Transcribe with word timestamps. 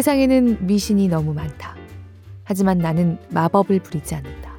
세상에는 0.00 0.66
미신이 0.66 1.08
너무 1.08 1.34
많다. 1.34 1.76
하지만 2.44 2.78
나는 2.78 3.18
마법을 3.28 3.80
부리지 3.80 4.14
않는다. 4.14 4.56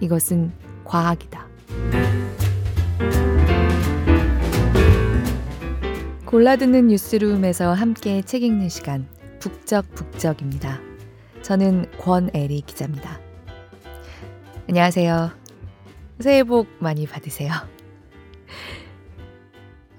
이것은 0.00 0.50
과학이다. 0.82 1.46
골라듣는 6.26 6.88
뉴스룸에서 6.88 7.72
함께 7.72 8.22
책 8.22 8.42
읽는 8.42 8.68
시간 8.68 9.06
북적북적입니다. 9.38 10.80
저는 11.42 11.88
권애리 11.98 12.62
기자입니다. 12.62 13.20
안녕하세요. 14.68 15.30
새해 16.18 16.42
복 16.42 16.66
많이 16.80 17.06
받으세요. 17.06 17.52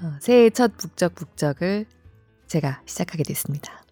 어, 0.02 0.12
새해 0.20 0.50
첫 0.50 0.76
북적북적을 0.76 1.86
제가 2.48 2.82
시작하게 2.86 3.24
됐습니다. 3.24 3.83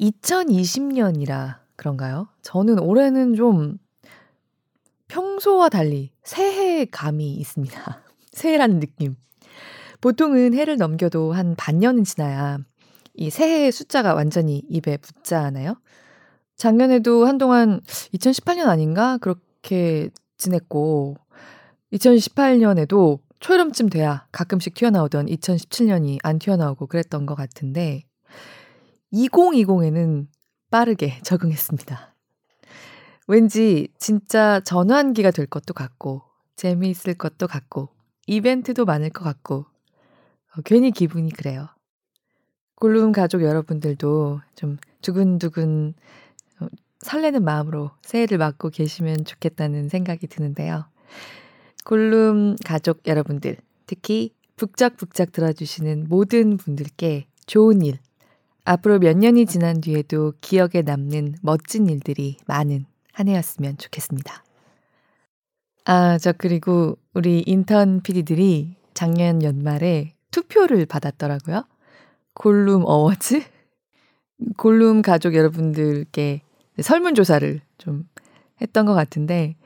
2020년이라 0.00 1.58
그런가요? 1.76 2.28
저는 2.42 2.78
올해는 2.78 3.34
좀 3.34 3.78
평소와 5.08 5.68
달리 5.68 6.10
새해 6.22 6.84
감이 6.84 7.34
있습니다. 7.34 8.02
새해라는 8.32 8.80
느낌. 8.80 9.16
보통은 10.00 10.54
해를 10.54 10.76
넘겨도 10.76 11.32
한 11.32 11.54
반년은 11.56 12.04
지나야 12.04 12.58
이 13.14 13.28
새해 13.28 13.70
숫자가 13.70 14.14
완전히 14.14 14.62
입에 14.68 14.96
붙잖아요. 14.96 15.74
작년에도 16.56 17.26
한동안 17.26 17.80
2018년 18.14 18.68
아닌가? 18.68 19.18
그렇게 19.18 20.10
지냈고, 20.38 21.16
2018년에도 21.92 23.18
초여름쯤 23.40 23.88
돼야 23.88 24.26
가끔씩 24.32 24.74
튀어나오던 24.74 25.26
2017년이 25.26 26.18
안 26.22 26.38
튀어나오고 26.38 26.86
그랬던 26.86 27.26
것 27.26 27.34
같은데, 27.34 28.04
2020에는 29.12 30.26
빠르게 30.70 31.18
적응했습니다. 31.24 32.14
왠지 33.26 33.88
진짜 33.98 34.60
전환기가 34.60 35.30
될 35.30 35.46
것도 35.46 35.74
같고, 35.74 36.22
재미있을 36.56 37.14
것도 37.14 37.46
같고, 37.46 37.88
이벤트도 38.26 38.84
많을 38.84 39.10
것 39.10 39.24
같고, 39.24 39.66
어, 40.56 40.62
괜히 40.64 40.90
기분이 40.90 41.30
그래요. 41.30 41.68
골룸 42.74 43.12
가족 43.12 43.42
여러분들도 43.42 44.40
좀 44.56 44.78
두근두근 45.02 45.94
어, 46.60 46.66
설레는 47.00 47.44
마음으로 47.44 47.90
새해를 48.02 48.38
맞고 48.38 48.70
계시면 48.70 49.24
좋겠다는 49.24 49.88
생각이 49.88 50.26
드는데요. 50.26 50.86
골룸 51.84 52.56
가족 52.64 53.06
여러분들, 53.06 53.58
특히 53.86 54.34
북적북적 54.56 55.32
들어주시는 55.32 56.06
모든 56.08 56.56
분들께 56.56 57.26
좋은 57.46 57.82
일, 57.82 57.98
앞으로 58.64 58.98
몇 58.98 59.16
년이 59.16 59.46
지난 59.46 59.80
뒤에도 59.80 60.32
기억에 60.40 60.82
남는 60.84 61.36
멋진 61.42 61.88
일들이 61.88 62.36
많은 62.46 62.84
한 63.12 63.28
해였으면 63.28 63.78
좋겠습니다. 63.78 64.44
아, 65.84 66.18
저 66.18 66.32
그리고 66.36 66.98
우리 67.14 67.42
인턴 67.46 68.00
PD들이 68.02 68.76
작년 68.94 69.42
연말에 69.42 70.14
투표를 70.30 70.86
받았더라고요. 70.86 71.64
골룸 72.34 72.84
어워즈? 72.84 73.42
골룸 74.56 75.02
가족 75.02 75.34
여러분들께 75.34 76.42
설문조사를 76.80 77.60
좀 77.78 78.08
했던 78.60 78.86
것 78.86 78.94
같은데, 78.94 79.56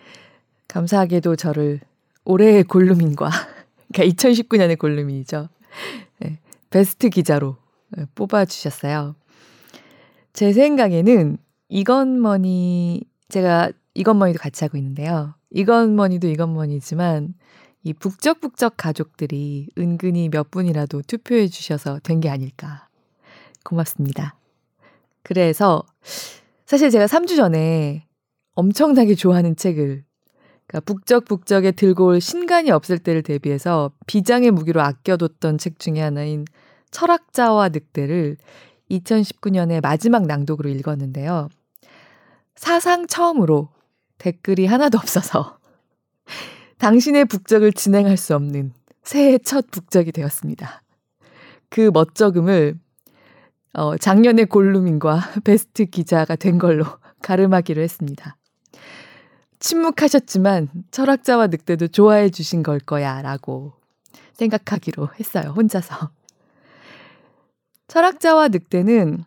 감사하게도 0.68 1.36
저를 1.36 1.80
올해의 2.24 2.64
골룸인과, 2.64 3.28
그러니까 3.92 4.14
2019년의 4.14 4.78
골룸이죠. 4.78 5.48
네, 6.20 6.38
베스트 6.70 7.10
기자로 7.10 7.56
네, 7.56 7.63
뽑아주셨어요. 8.14 9.14
제 10.32 10.52
생각에는 10.52 11.38
이건머니, 11.68 13.02
제가 13.28 13.70
이건머니도 13.94 14.38
같이 14.38 14.64
하고 14.64 14.76
있는데요. 14.78 15.34
이건머니도 15.50 16.28
이건머니지만, 16.28 17.34
이 17.82 17.92
북적북적 17.92 18.74
가족들이 18.76 19.68
은근히 19.78 20.28
몇 20.30 20.50
분이라도 20.50 21.02
투표해 21.02 21.48
주셔서 21.48 22.00
된 22.02 22.20
게 22.20 22.30
아닐까. 22.30 22.88
고맙습니다. 23.64 24.36
그래서 25.22 25.84
사실 26.66 26.90
제가 26.90 27.06
3주 27.06 27.36
전에 27.36 28.06
엄청나게 28.54 29.14
좋아하는 29.14 29.56
책을 29.56 30.04
그러니까 30.66 30.80
북적북적에 30.86 31.72
들고 31.72 32.06
올 32.06 32.20
신간이 32.20 32.70
없을 32.70 32.98
때를 32.98 33.22
대비해서 33.22 33.90
비장의 34.06 34.50
무기로 34.50 34.80
아껴뒀던 34.80 35.58
책 35.58 35.78
중에 35.78 36.00
하나인 36.00 36.44
철학자와 36.94 37.70
늑대를 37.70 38.36
2019년에 38.88 39.82
마지막 39.82 40.26
낭독으로 40.26 40.70
읽었는데요. 40.70 41.48
사상 42.54 43.08
처음으로 43.08 43.68
댓글이 44.18 44.66
하나도 44.66 44.98
없어서 44.98 45.58
당신의 46.78 47.24
북적을 47.24 47.72
진행할 47.72 48.16
수 48.16 48.36
없는 48.36 48.72
새해 49.02 49.38
첫 49.38 49.70
북적이 49.72 50.12
되었습니다. 50.12 50.82
그 51.68 51.90
멋쩍음을 51.92 52.78
어, 53.72 53.96
작년의 53.96 54.46
골룸인과 54.46 55.20
베스트 55.42 55.86
기자가 55.86 56.36
된 56.36 56.58
걸로 56.58 56.84
가름하기로 57.22 57.82
했습니다. 57.82 58.36
침묵하셨지만 59.58 60.68
철학자와 60.92 61.48
늑대도 61.48 61.88
좋아해 61.88 62.30
주신 62.30 62.62
걸 62.62 62.78
거야 62.78 63.20
라고 63.20 63.72
생각하기로 64.34 65.08
했어요. 65.18 65.54
혼자서. 65.56 66.10
철학자와 67.88 68.48
늑대는 68.48 69.24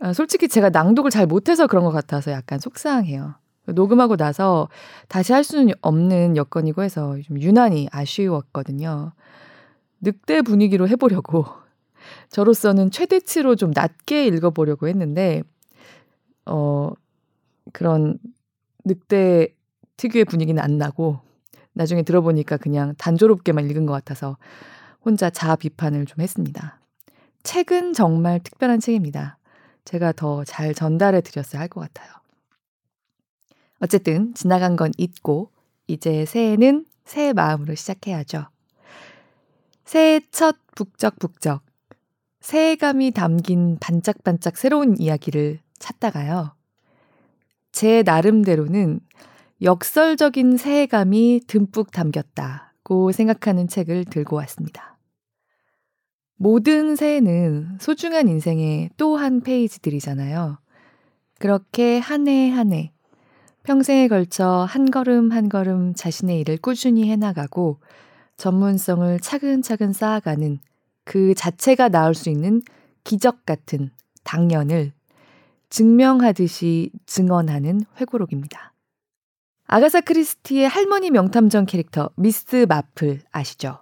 아, 0.00 0.12
솔직히 0.12 0.48
제가 0.48 0.70
낭독을 0.70 1.10
잘 1.10 1.26
못해서 1.26 1.66
그런 1.66 1.84
것 1.84 1.90
같아서 1.90 2.32
약간 2.32 2.58
속상해요. 2.58 3.34
녹음하고 3.66 4.16
나서 4.16 4.68
다시 5.08 5.32
할 5.32 5.44
수는 5.44 5.74
없는 5.82 6.36
여건이고 6.36 6.82
해서 6.82 7.16
좀 7.22 7.40
유난히 7.40 7.88
아쉬웠거든요. 7.92 9.12
늑대 10.00 10.42
분위기로 10.42 10.88
해보려고 10.88 11.46
저로서는 12.30 12.90
최대치로 12.90 13.54
좀 13.54 13.70
낮게 13.72 14.26
읽어보려고 14.26 14.88
했는데 14.88 15.42
어 16.46 16.90
그런 17.72 18.18
늑대 18.84 19.54
특유의 19.96 20.24
분위기는 20.24 20.60
안 20.60 20.78
나고 20.78 21.20
나중에 21.74 22.02
들어보니까 22.02 22.56
그냥 22.56 22.94
단조롭게만 22.98 23.70
읽은 23.70 23.86
것 23.86 23.92
같아서 23.92 24.36
혼자 25.04 25.30
자아 25.30 25.54
비판을 25.54 26.06
좀 26.06 26.20
했습니다. 26.20 26.81
책은 27.42 27.92
정말 27.94 28.40
특별한 28.40 28.80
책입니다. 28.80 29.38
제가 29.84 30.12
더 30.12 30.44
잘 30.44 30.74
전달해 30.74 31.20
드렸어야 31.20 31.60
할 31.62 31.68
것 31.68 31.80
같아요. 31.80 32.12
어쨌든 33.80 34.32
지나간 34.34 34.76
건 34.76 34.92
잊고 34.96 35.50
이제 35.88 36.24
새해는 36.24 36.86
새 37.04 37.32
마음으로 37.32 37.74
시작해야죠. 37.74 38.46
새해 39.84 40.20
첫 40.30 40.56
북적북적 40.76 41.62
새해감이 42.40 43.10
담긴 43.12 43.78
반짝반짝 43.80 44.56
새로운 44.56 44.96
이야기를 44.98 45.60
찾다가요. 45.78 46.54
제 47.72 48.02
나름대로는 48.02 49.00
역설적인 49.62 50.56
새해감이 50.56 51.42
듬뿍 51.46 51.90
담겼다고 51.90 53.12
생각하는 53.12 53.68
책을 53.68 54.04
들고 54.06 54.36
왔습니다. 54.36 54.91
모든 56.36 56.96
새해는 56.96 57.78
소중한 57.80 58.28
인생의 58.28 58.90
또 58.96 59.16
한 59.16 59.40
페이지들이잖아요. 59.42 60.58
그렇게 61.38 61.98
한 61.98 62.26
해 62.28 62.50
한 62.50 62.72
해 62.72 62.92
평생에 63.64 64.08
걸쳐 64.08 64.66
한 64.68 64.90
걸음 64.90 65.30
한 65.32 65.48
걸음 65.48 65.94
자신의 65.94 66.40
일을 66.40 66.56
꾸준히 66.58 67.08
해나가고 67.10 67.80
전문성을 68.36 69.20
차근차근 69.20 69.92
쌓아가는 69.92 70.58
그 71.04 71.34
자체가 71.34 71.88
나올 71.88 72.14
수 72.14 72.28
있는 72.28 72.62
기적 73.04 73.46
같은 73.46 73.90
당연을 74.24 74.92
증명하듯이 75.70 76.90
증언하는 77.06 77.82
회고록입니다. 78.00 78.72
아가사 79.66 80.00
크리스티의 80.02 80.68
할머니 80.68 81.10
명탐정 81.10 81.66
캐릭터 81.66 82.10
미스 82.16 82.66
마플 82.68 83.20
아시죠? 83.30 83.78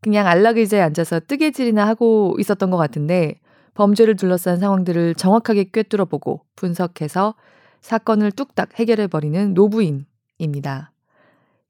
그냥 0.00 0.26
안락 0.26 0.58
의자에 0.58 0.80
앉아서 0.80 1.20
뜨개질이나 1.20 1.86
하고 1.86 2.36
있었던 2.38 2.70
것 2.70 2.76
같은데 2.76 3.40
범죄를 3.74 4.16
둘러싼 4.16 4.58
상황들을 4.58 5.14
정확하게 5.14 5.70
꿰뚫어 5.72 6.04
보고 6.04 6.42
분석해서 6.56 7.34
사건을 7.80 8.32
뚝딱 8.32 8.78
해결해 8.78 9.06
버리는 9.06 9.54
노부인입니다. 9.54 10.92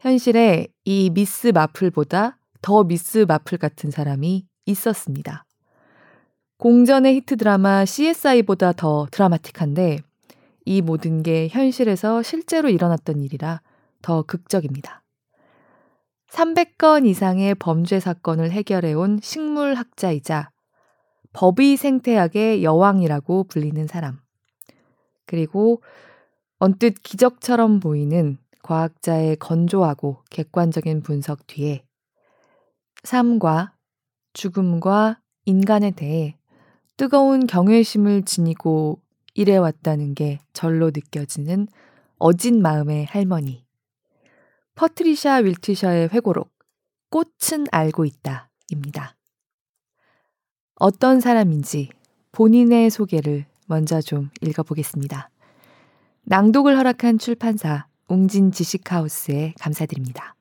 현실에 0.01 0.69
이 0.85 1.11
미스 1.11 1.49
마플보다 1.49 2.39
더 2.63 2.85
미스 2.85 3.25
마플 3.29 3.59
같은 3.59 3.91
사람이 3.91 4.47
있었습니다. 4.67 5.45
공전의 6.59 7.15
히트 7.17 7.37
드라마 7.37 7.85
CSI보다 7.85 8.73
더 8.73 9.07
드라마틱한데 9.11 9.99
이 10.65 10.83
모든 10.83 11.23
게 11.23 11.49
현실에서 11.49 12.23
실제로 12.23 12.69
일어났던 12.69 13.23
일이라 13.23 13.61
더 14.03 14.23
극적입니다. 14.23 15.03
300건 16.31 17.07
이상의 17.07 17.55
범죄 17.55 18.01
사건을 18.01 18.51
해결해온 18.51 19.21
식물학자이자 19.23 20.51
법의 21.33 21.77
생태학의 21.77 22.63
여왕이라고 22.63 23.45
불리는 23.45 23.87
사람. 23.87 24.19
그리고 25.27 25.83
언뜻 26.59 26.95
기적처럼 27.03 27.81
보이는 27.81 28.39
과학자의 28.63 29.37
건조하고 29.37 30.23
객관적인 30.31 31.03
분석 31.03 31.47
뒤에 31.47 31.85
삶과 33.05 33.75
죽음과 34.33 35.21
인간에 35.45 35.91
대해 35.91 36.37
뜨거운 36.97 37.47
경외심을 37.47 38.25
지니고 38.25 39.01
일해왔다는 39.35 40.15
게 40.15 40.41
절로 40.53 40.87
느껴지는 40.87 41.69
어진 42.19 42.61
마음의 42.61 43.07
할머니. 43.07 43.68
퍼트리샤 44.79 45.39
윌트셔의 45.39 46.11
회고록, 46.13 46.53
꽃은 47.11 47.67
알고 47.73 48.05
있다. 48.05 48.49
입니다. 48.71 49.17
어떤 50.77 51.19
사람인지 51.19 51.89
본인의 52.31 52.89
소개를 52.91 53.47
먼저 53.67 54.01
좀 54.01 54.31
읽어보겠습니다. 54.41 55.31
낭독을 56.23 56.79
허락한 56.79 57.19
출판사 57.19 57.89
웅진 58.09 58.53
지식하우스에 58.53 59.55
감사드립니다. 59.59 60.37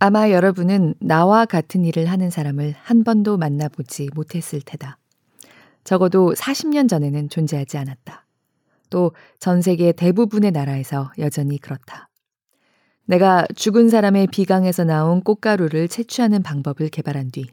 아마 0.00 0.30
여러분은 0.30 0.94
나와 1.00 1.44
같은 1.44 1.84
일을 1.84 2.06
하는 2.06 2.30
사람을 2.30 2.74
한 2.80 3.02
번도 3.02 3.36
만나보지 3.36 4.10
못했을 4.14 4.60
테다. 4.60 4.96
적어도 5.82 6.34
40년 6.34 6.88
전에는 6.88 7.28
존재하지 7.28 7.78
않았다. 7.78 8.24
또 8.90 9.12
전 9.40 9.60
세계 9.60 9.92
대부분의 9.92 10.52
나라에서 10.52 11.10
여전히 11.18 11.58
그렇다. 11.58 12.08
내가 13.06 13.46
죽은 13.56 13.88
사람의 13.88 14.28
비강에서 14.28 14.84
나온 14.84 15.20
꽃가루를 15.20 15.88
채취하는 15.88 16.42
방법을 16.42 16.90
개발한 16.90 17.30
뒤 17.30 17.46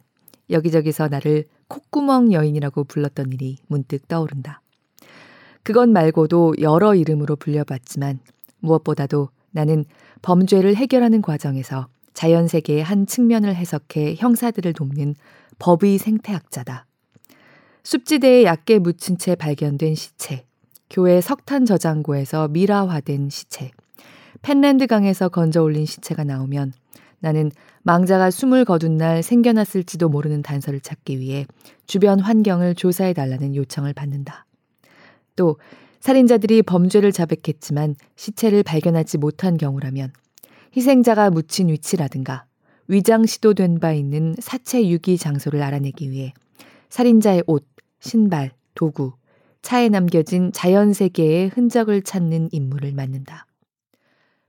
여기저기서 0.50 1.08
나를 1.08 1.46
콧구멍 1.68 2.32
여인이라고 2.32 2.84
불렀던 2.84 3.32
일이 3.34 3.58
문득 3.68 4.08
떠오른다. 4.08 4.62
그것 5.64 5.90
말고도 5.90 6.56
여러 6.62 6.94
이름으로 6.94 7.38
불려봤지만 7.38 8.20
무엇보다도 8.60 9.30
나는 9.52 9.86
범죄를 10.22 10.76
해결하는 10.76 11.24
과정에서 11.24 11.88
자연 12.16 12.48
세계의 12.48 12.82
한 12.82 13.06
측면을 13.06 13.54
해석해 13.54 14.16
형사들을 14.18 14.74
돕는 14.74 15.14
법의 15.60 16.00
생태학자다. 16.00 16.88
숲지대에 17.84 18.46
얕게 18.46 18.80
묻힌 18.80 19.20
채 19.20 19.36
발견된 19.36 19.94
시체, 19.94 20.46
교회 20.90 21.22
석탄 21.22 21.66
저장고에서 21.66 22.48
미라화된 22.48 23.30
시체, 23.30 23.70
펜랜드 24.42 24.88
강에서 24.88 25.30
건져 25.30 25.62
올린 25.62 25.86
시체가 25.86 26.24
나오면 26.24 26.74
나는 27.20 27.52
망자가 27.84 28.32
숨을 28.32 28.66
거둔 28.66 28.98
날 28.98 29.22
생겨났을지도 29.22 30.10
모르는 30.10 30.42
단서를 30.42 30.80
찾기 30.80 31.20
위해 31.20 31.46
주변 31.86 32.20
환경을 32.20 32.76
조사해 32.76 33.14
달라는 33.14 33.56
요청을 33.56 33.94
받는다. 33.94 34.46
또 35.36 35.58
살인자들이 36.00 36.62
범죄를 36.64 37.12
자백했지만 37.12 37.96
시체를 38.16 38.64
발견하지 38.64 39.18
못한 39.18 39.58
경우라면 39.58 40.12
희생자가 40.76 41.30
묻힌 41.30 41.70
위치라든가 41.70 42.46
위장 42.88 43.26
시도된 43.26 43.80
바 43.80 43.94
있는 43.94 44.36
사체 44.40 44.88
유기 44.88 45.18
장소를 45.18 45.62
알아내기 45.64 46.12
위해 46.12 46.34
살인자의 46.90 47.44
옷, 47.48 47.66
신발, 48.00 48.52
도구, 48.76 49.14
차에 49.62 49.90
남겨진 49.90 50.52
자연 50.52 50.94
세계의 50.94 51.50
흔적을 51.50 52.04
찾는 52.04 52.50
임무를 52.52 52.92
맡는다. 52.94 53.48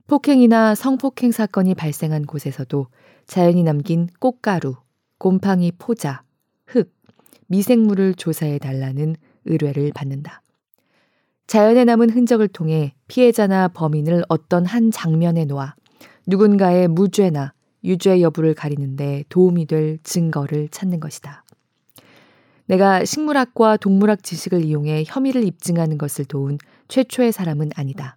폭행이나 0.08 0.74
성폭행 0.74 1.32
사건이 1.32 1.74
발생한 1.74 2.26
곳에서도 2.26 2.86
자연이 3.26 3.62
남긴 3.62 4.08
꽃가루, 4.20 4.76
곰팡이 5.18 5.72
포자, 5.78 6.22
흙, 6.66 6.92
미생물을 7.46 8.14
조사해 8.14 8.58
달라는 8.58 9.16
의뢰를 9.46 9.92
받는다. 9.94 10.42
자연에 11.46 11.84
남은 11.84 12.10
흔적을 12.10 12.48
통해 12.48 12.94
피해자나 13.08 13.68
범인을 13.68 14.24
어떤 14.28 14.66
한 14.66 14.90
장면에 14.90 15.44
놓아 15.44 15.74
누군가의 16.26 16.88
무죄나 16.88 17.52
유죄 17.84 18.20
여부를 18.20 18.54
가리는데 18.54 19.24
도움이 19.28 19.66
될 19.66 19.98
증거를 20.02 20.68
찾는 20.68 21.00
것이다. 21.00 21.44
내가 22.66 23.04
식물학과 23.04 23.76
동물학 23.76 24.24
지식을 24.24 24.64
이용해 24.64 25.04
혐의를 25.06 25.44
입증하는 25.44 25.98
것을 25.98 26.24
도운 26.24 26.58
최초의 26.88 27.32
사람은 27.32 27.70
아니다. 27.76 28.16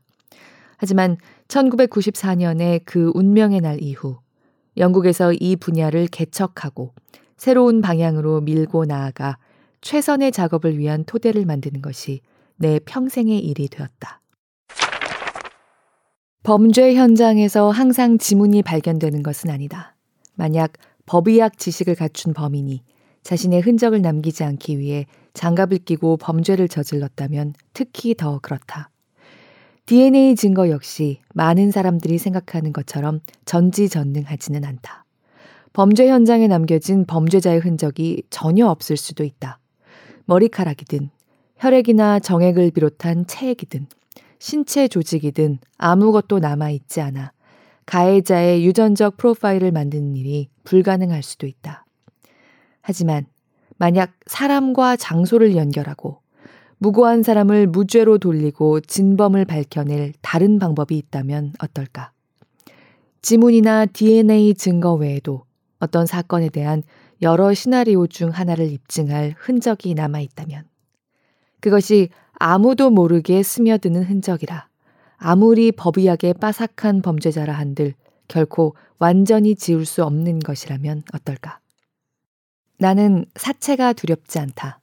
하지만 0.78 1.18
1994년에 1.48 2.82
그 2.86 3.12
운명의 3.14 3.62
날 3.62 3.82
이후 3.82 4.18
영국에서 4.78 5.34
이 5.34 5.56
분야를 5.56 6.08
개척하고 6.08 6.94
새로운 7.38 7.82
방향으로 7.82 8.42
밀고 8.42 8.86
나아가 8.86 9.38
최선의 9.82 10.32
작업을 10.32 10.78
위한 10.78 11.04
토대를 11.06 11.46
만드는 11.46 11.82
것이 11.82 12.22
내 12.56 12.80
평생의 12.80 13.40
일이 13.40 13.68
되었다. 13.68 14.22
범죄 16.42 16.96
현장에서 16.96 17.70
항상 17.70 18.18
지문이 18.18 18.64
발견되는 18.64 19.24
것은 19.24 19.50
아니다. 19.50 19.96
만약 20.36 20.72
법의학 21.06 21.58
지식을 21.58 21.96
갖춘 21.96 22.34
범인이 22.34 22.82
자신의 23.24 23.60
흔적을 23.60 24.02
남기지 24.02 24.46
않기 24.46 24.80
위해 24.80 25.06
장갑을 25.34 25.80
끼고 25.80 26.16
범죄를 26.18 26.70
저질렀다면 26.70 27.54
특히 27.74 28.16
더 28.16 28.40
그렇다. 28.40 28.90
DNA 29.86 30.36
증거 30.36 30.70
역시 30.70 31.20
많은 31.34 31.72
사람들이 31.72 32.18
생각하는 32.18 32.72
것처럼 32.72 33.20
전지전능하지는 33.44 34.64
않다. 34.64 35.04
범죄 35.74 36.08
현장에 36.08 36.48
남겨진 36.48 37.06
범죄자의 37.06 37.60
흔적이 37.60 38.24
전혀 38.30 38.68
없을 38.68 38.96
수도 38.96 39.26
있다. 39.26 39.60
머리카락이든 40.26 41.10
혈액이나 41.58 42.20
정액을 42.20 42.72
비롯한 42.72 43.28
체액이든 43.28 43.88
신체 44.40 44.88
조직이든 44.88 45.60
아무것도 45.78 46.40
남아있지 46.40 47.02
않아 47.02 47.34
가해자의 47.86 48.66
유전적 48.66 49.18
프로파일을 49.18 49.72
만드는 49.72 50.16
일이 50.16 50.50
불가능할 50.64 51.24
수도 51.24 51.46
있다. 51.48 51.86
하지만 52.82 53.26
만약 53.78 54.14
사람과 54.26 54.96
장소를 54.96 55.56
연결하고 55.56 56.22
무고한 56.78 57.24
사람을 57.24 57.68
무죄로 57.68 58.18
돌리고 58.20 58.80
진범을 58.82 59.46
밝혀낼 59.46 60.14
다른 60.22 60.60
방법이 60.60 60.98
있다면 60.98 61.54
어떨까? 61.60 62.12
지문이나 63.22 63.86
DNA 63.86 64.54
증거 64.54 64.94
외에도 64.94 65.44
어떤 65.80 66.06
사건에 66.06 66.50
대한 66.50 66.84
여러 67.22 67.54
시나리오 67.54 68.08
중 68.08 68.30
하나를 68.30 68.72
입증할 68.72 69.36
흔적이 69.38 69.94
남아 69.94 70.22
있다면 70.22 70.64
그것이 71.60 72.10
아무도 72.40 72.90
모르게 72.90 73.44
스며드는 73.44 74.04
흔적이라 74.04 74.70
아무리 75.18 75.74
법의하게 75.74 76.34
빠삭한 76.34 77.02
범죄자라 77.02 77.54
한들 77.54 77.94
결코 78.30 78.76
완전히 78.98 79.56
지울 79.56 79.86
수 79.86 80.06
없는 80.06 80.40
것이라면 80.40 81.04
어떨까? 81.14 81.60
나는 82.78 83.26
사체가 83.36 83.92
두렵지 83.92 84.40
않다. 84.40 84.80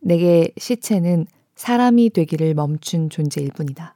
내게 0.00 0.50
시체는 0.56 1.26
사람이 1.54 2.10
되기를 2.10 2.54
멈춘 2.54 3.10
존재일 3.10 3.50
뿐이다. 3.50 3.94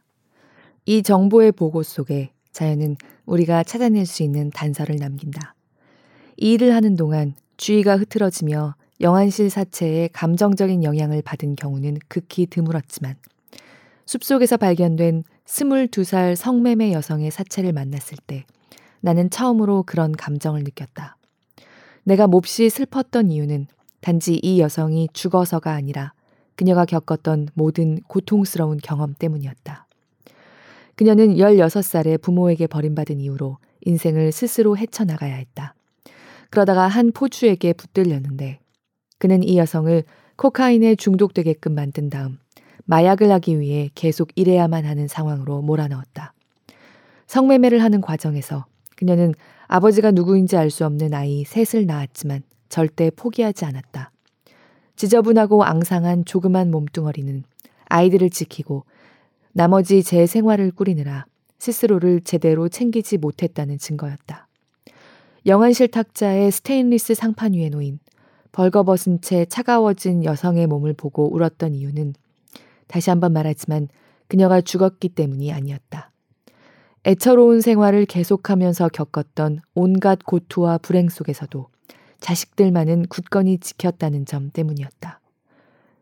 이 0.84 1.02
정보의 1.02 1.52
보고 1.52 1.82
속에 1.82 2.30
자연은 2.52 2.96
우리가 3.24 3.62
찾아낼 3.62 4.04
수 4.04 4.22
있는 4.22 4.50
단서를 4.50 4.96
남긴다. 4.96 5.54
이 6.36 6.52
일을 6.52 6.74
하는 6.74 6.94
동안 6.96 7.34
주의가 7.56 7.96
흐트러지며 7.96 8.74
영안실 9.00 9.50
사체에 9.50 10.08
감정적인 10.12 10.82
영향을 10.82 11.22
받은 11.22 11.54
경우는 11.56 11.98
극히 12.08 12.46
드물었지만 12.46 13.14
숲속에서 14.06 14.56
발견된 14.56 15.22
22살 15.44 16.34
성매매 16.34 16.92
여성의 16.92 17.30
사체를 17.30 17.72
만났을 17.72 18.16
때 18.26 18.44
나는 19.00 19.30
처음으로 19.30 19.84
그런 19.86 20.12
감정을 20.12 20.64
느꼈다. 20.64 21.16
내가 22.04 22.26
몹시 22.26 22.70
슬펐던 22.70 23.30
이유는 23.30 23.66
단지 24.00 24.40
이 24.42 24.60
여성이 24.60 25.08
죽어서가 25.12 25.72
아니라 25.72 26.12
그녀가 26.56 26.84
겪었던 26.84 27.48
모든 27.54 28.00
고통스러운 28.08 28.78
경험 28.82 29.14
때문이었다. 29.16 29.86
그녀는 30.96 31.36
16살에 31.36 32.20
부모에게 32.20 32.66
버림받은 32.66 33.20
이후로 33.20 33.58
인생을 33.82 34.32
스스로 34.32 34.76
헤쳐나가야 34.76 35.34
했다. 35.36 35.74
그러다가 36.50 36.88
한 36.88 37.12
포주에게 37.12 37.72
붙들렸는데 37.74 38.58
그는 39.18 39.42
이 39.42 39.58
여성을 39.58 40.04
코카인에 40.37 40.94
중독되게끔 40.94 41.75
만든 41.75 42.08
다음 42.10 42.38
마약을 42.84 43.30
하기 43.32 43.60
위해 43.60 43.90
계속 43.94 44.30
일해야만 44.34 44.84
하는 44.84 45.08
상황으로 45.08 45.60
몰아넣었다. 45.62 46.32
성매매를 47.26 47.82
하는 47.82 48.00
과정에서 48.00 48.64
그녀는 48.96 49.34
아버지가 49.66 50.12
누구인지 50.12 50.56
알 50.56 50.70
수 50.70 50.87
없는 50.87 51.12
아이 51.12 51.44
셋을 51.44 51.87
낳았지만 51.87 52.42
절대 52.68 53.10
포기하지 53.10 53.64
않았다. 53.64 54.10
지저분하고 54.96 55.64
앙상한 55.64 56.25
조그만 56.25 56.70
몸뚱어리는 56.70 57.44
아이들을 57.87 58.30
지키고 58.30 58.84
나머지 59.52 60.02
제 60.02 60.26
생활을 60.26 60.70
꾸리느라 60.70 61.26
스스로를 61.58 62.20
제대로 62.22 62.68
챙기지 62.68 63.18
못했다는 63.18 63.78
증거였다. 63.78 64.48
영안실 65.46 65.88
탁자의 65.88 66.50
스테인리스 66.50 67.14
상판 67.14 67.54
위에 67.54 67.68
놓인 67.68 67.98
벌거벗은 68.52 69.20
채 69.20 69.44
차가워진 69.44 70.24
여성의 70.24 70.66
몸을 70.66 70.94
보고 70.94 71.32
울었던 71.34 71.74
이유는 71.74 72.14
다시 72.86 73.10
한번 73.10 73.32
말하지만 73.32 73.88
그녀가 74.26 74.60
죽었기 74.60 75.10
때문이 75.10 75.52
아니었다. 75.52 76.10
애처로운 77.06 77.60
생활을 77.60 78.06
계속하면서 78.06 78.88
겪었던 78.88 79.60
온갖 79.74 80.18
고투와 80.24 80.78
불행 80.78 81.08
속에서도 81.08 81.68
자식들만은 82.20 83.06
굳건히 83.06 83.58
지켰다는 83.58 84.26
점 84.26 84.50
때문이었다. 84.50 85.20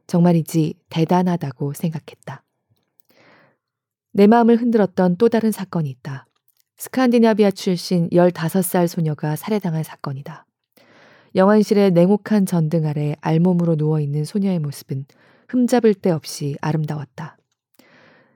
정말이지 0.07 0.75
대단하다고 0.89 1.75
생각했다. 1.75 2.43
내 4.13 4.27
마음을 4.27 4.57
흔들었던 4.57 5.17
또 5.17 5.29
다른 5.29 5.53
사건이 5.53 5.91
있다. 5.91 6.27
스칸디나비아 6.79 7.51
출신 7.51 8.09
15살 8.11 8.87
소녀가 8.87 9.37
살해당한 9.37 9.83
사건이다. 9.83 10.46
영안실의 11.37 11.91
냉혹한 11.91 12.47
전등 12.47 12.87
아래 12.87 13.15
알몸으로 13.21 13.75
누워있는 13.75 14.25
소녀의 14.25 14.59
모습은 14.59 15.05
흠잡을 15.49 15.93
데 15.93 16.11
없이 16.11 16.57
아름다웠다. 16.63 17.37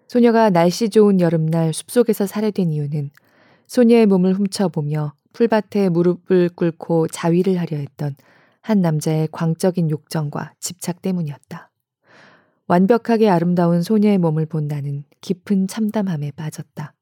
소녀가 0.07 0.51
날씨 0.51 0.91
좋은 0.91 1.19
여름날 1.19 1.73
숲속에서 1.73 2.27
살해된 2.27 2.73
이유는 2.73 3.11
소녀의 3.69 4.05
몸을 4.05 4.35
훔쳐보며 4.35 5.15
풀밭에 5.33 5.89
무릎을 5.89 6.51
꿇고 6.51 7.09
자위를 7.09 7.59
하려 7.59 7.79
했던 7.79 8.17
한 8.61 8.83
남자의 8.83 9.29
광적인 9.33 9.89
욕정과 9.89 10.53
집착 10.61 11.01
때문이었다. 11.01 11.71
완벽하게 12.67 13.31
아름다운 13.31 13.81
소녀의 13.81 14.19
몸을 14.19 14.45
본 14.45 14.69
나는 14.69 15.05
깊은 15.23 15.69
참담함에 15.69 16.33
빠졌다. 16.33 16.93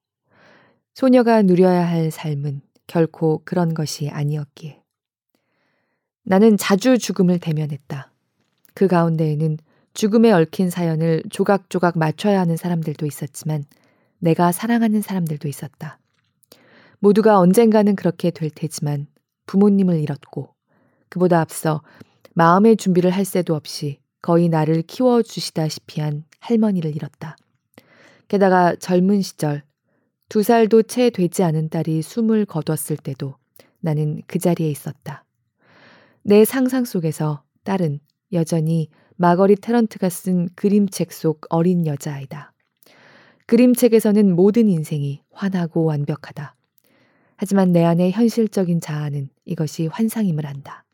소녀가 0.94 1.42
누려야 1.42 1.88
할 1.88 2.12
삶은 2.12 2.60
결코 2.86 3.42
그런 3.44 3.74
것이 3.74 4.08
아니었기에. 4.10 4.77
나는 6.30 6.58
자주 6.58 6.98
죽음을 6.98 7.38
대면했다. 7.38 8.12
그 8.74 8.86
가운데에는 8.86 9.56
죽음에 9.94 10.30
얽힌 10.30 10.68
사연을 10.68 11.22
조각조각 11.30 11.96
맞춰야 11.96 12.38
하는 12.38 12.58
사람들도 12.58 13.06
있었지만 13.06 13.64
내가 14.18 14.52
사랑하는 14.52 15.00
사람들도 15.00 15.48
있었다. 15.48 15.98
모두가 16.98 17.38
언젠가는 17.38 17.96
그렇게 17.96 18.30
될 18.30 18.50
테지만 18.50 19.06
부모님을 19.46 19.98
잃었고 20.00 20.54
그보다 21.08 21.40
앞서 21.40 21.80
마음의 22.34 22.76
준비를 22.76 23.10
할 23.10 23.24
새도 23.24 23.54
없이 23.54 23.98
거의 24.20 24.50
나를 24.50 24.82
키워주시다시피 24.82 26.02
한 26.02 26.24
할머니를 26.40 26.94
잃었다. 26.94 27.36
게다가 28.28 28.76
젊은 28.76 29.22
시절 29.22 29.62
두 30.28 30.42
살도 30.42 30.82
채 30.82 31.08
되지 31.08 31.42
않은 31.42 31.70
딸이 31.70 32.02
숨을 32.02 32.44
거뒀을 32.44 32.98
때도 32.98 33.36
나는 33.80 34.20
그 34.26 34.38
자리에 34.38 34.68
있었다. 34.68 35.24
내 36.28 36.44
상상 36.44 36.84
속에서 36.84 37.42
딸은 37.64 38.00
여전히 38.34 38.90
마거리 39.16 39.56
테런트가 39.56 40.10
쓴 40.10 40.50
그림책 40.56 41.10
속 41.10 41.46
어린 41.48 41.86
여자아이다. 41.86 42.52
그림책에서는 43.46 44.36
모든 44.36 44.68
인생이 44.68 45.22
환하고 45.32 45.84
완벽하다. 45.84 46.54
하지만 47.36 47.72
내 47.72 47.82
안의 47.82 48.12
현실적인 48.12 48.82
자아는 48.82 49.30
이것이 49.46 49.86
환상임을 49.86 50.44
안다. 50.44 50.84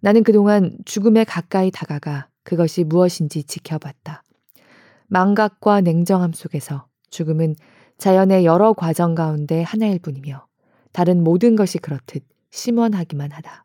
나는 0.00 0.24
그동안 0.24 0.76
죽음에 0.84 1.22
가까이 1.22 1.70
다가가 1.70 2.28
그것이 2.42 2.82
무엇인지 2.82 3.44
지켜봤다. 3.44 4.24
망각과 5.06 5.80
냉정함 5.82 6.32
속에서 6.32 6.88
죽음은 7.10 7.54
자연의 7.98 8.44
여러 8.46 8.72
과정 8.72 9.14
가운데 9.14 9.62
하나일 9.62 10.00
뿐이며 10.00 10.44
다른 10.90 11.22
모든 11.22 11.54
것이 11.54 11.78
그렇듯 11.78 12.24
심원하기만 12.50 13.30
하다. 13.30 13.64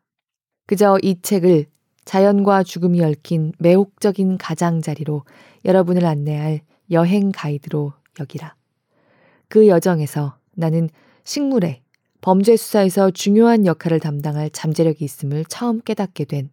그저 0.66 0.98
이 1.02 1.20
책을 1.22 1.66
자연과 2.04 2.62
죽음이 2.62 3.02
얽힌 3.02 3.52
매혹적인 3.58 4.38
가장자리로 4.38 5.24
여러분을 5.64 6.04
안내할 6.04 6.60
여행 6.90 7.32
가이드로 7.32 7.92
여기라. 8.20 8.54
그 9.48 9.68
여정에서 9.68 10.36
나는 10.54 10.88
식물에 11.24 11.82
범죄 12.20 12.56
수사에서 12.56 13.10
중요한 13.10 13.66
역할을 13.66 14.00
담당할 14.00 14.50
잠재력이 14.50 15.04
있음을 15.04 15.44
처음 15.44 15.80
깨닫게 15.80 16.24
된 16.24 16.50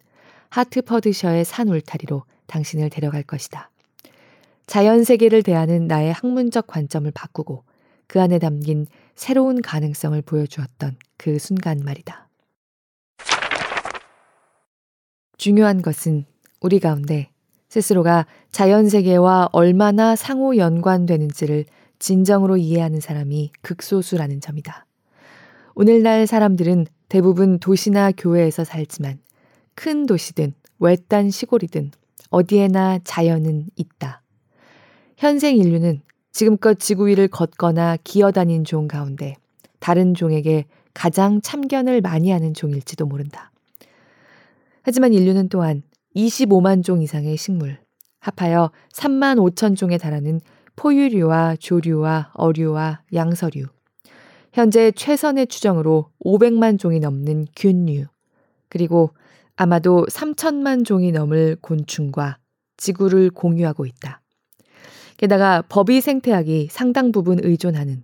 하트 0.49 0.81
퍼드셔의 0.83 1.45
산 1.45 1.69
울타리로 1.69 2.23
당신을 2.47 2.89
데려갈 2.89 3.23
것이다. 3.23 3.71
자연 4.67 5.03
세계를 5.03 5.43
대하는 5.43 5.87
나의 5.87 6.13
학문적 6.13 6.67
관점을 6.67 7.09
바꾸고 7.11 7.63
그 8.07 8.21
안에 8.21 8.39
담긴 8.39 8.85
새로운 9.15 9.61
가능성을 9.61 10.21
보여주었던 10.21 10.97
그 11.17 11.39
순간 11.39 11.79
말이다. 11.79 12.22
중요한 15.43 15.81
것은 15.81 16.23
우리 16.61 16.79
가운데 16.79 17.27
스스로가 17.67 18.27
자연 18.53 18.87
세계와 18.87 19.49
얼마나 19.51 20.15
상호 20.15 20.55
연관되는지를 20.55 21.65
진정으로 21.99 22.55
이해하는 22.55 23.01
사람이 23.01 23.51
극소수라는 23.61 24.39
점이다. 24.39 24.85
오늘날 25.75 26.27
사람들은 26.27 26.85
대부분 27.09 27.59
도시나 27.59 28.13
교회에서 28.13 28.63
살지만 28.63 29.19
큰 29.75 30.05
도시든 30.05 30.53
외딴 30.79 31.29
시골이든 31.29 31.91
어디에나 32.29 32.99
자연은 33.03 33.65
있다. 33.75 34.21
현생 35.17 35.57
인류는 35.57 36.03
지금껏 36.31 36.79
지구 36.79 37.07
위를 37.07 37.27
걷거나 37.27 37.97
기어다닌 38.05 38.63
종 38.63 38.87
가운데 38.87 39.35
다른 39.79 40.13
종에게 40.13 40.67
가장 40.93 41.41
참견을 41.41 41.99
많이 41.99 42.31
하는 42.31 42.53
종일지도 42.53 43.07
모른다. 43.07 43.51
하지만 44.83 45.13
인류는 45.13 45.49
또한 45.49 45.81
25만 46.15 46.83
종 46.83 47.01
이상의 47.01 47.37
식물, 47.37 47.79
합하여 48.19 48.71
3만 48.93 49.37
5천 49.37 49.75
종에 49.75 49.97
달하는 49.97 50.39
포유류와 50.75 51.55
조류와 51.55 52.31
어류와 52.33 53.01
양서류, 53.13 53.65
현재 54.51 54.91
최선의 54.91 55.47
추정으로 55.47 56.09
500만 56.23 56.77
종이 56.77 56.99
넘는 56.99 57.47
균류, 57.55 58.05
그리고 58.69 59.11
아마도 59.55 60.05
3천만 60.09 60.85
종이 60.85 61.11
넘을 61.11 61.57
곤충과 61.61 62.37
지구를 62.77 63.29
공유하고 63.29 63.85
있다. 63.85 64.21
게다가 65.17 65.61
법이 65.69 66.01
생태학이 66.01 66.67
상당 66.69 67.11
부분 67.11 67.39
의존하는 67.41 68.03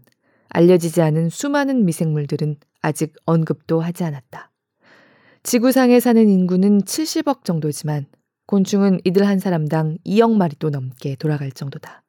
알려지지 0.49 1.01
않은 1.01 1.29
수많은 1.29 1.85
미생물들은 1.85 2.55
아직 2.81 3.13
언급도 3.25 3.81
하지 3.81 4.03
않았다. 4.03 4.48
지구상에 5.43 5.99
사는 5.99 6.27
인구는 6.27 6.81
70억 6.81 7.43
정도지만 7.45 8.05
곤충은 8.45 8.99
이들 9.05 9.25
한 9.25 9.39
사람당 9.39 9.97
2억 10.05 10.35
마리도 10.35 10.69
넘게 10.69 11.15
돌아갈 11.15 11.51
정도다. 11.51 12.03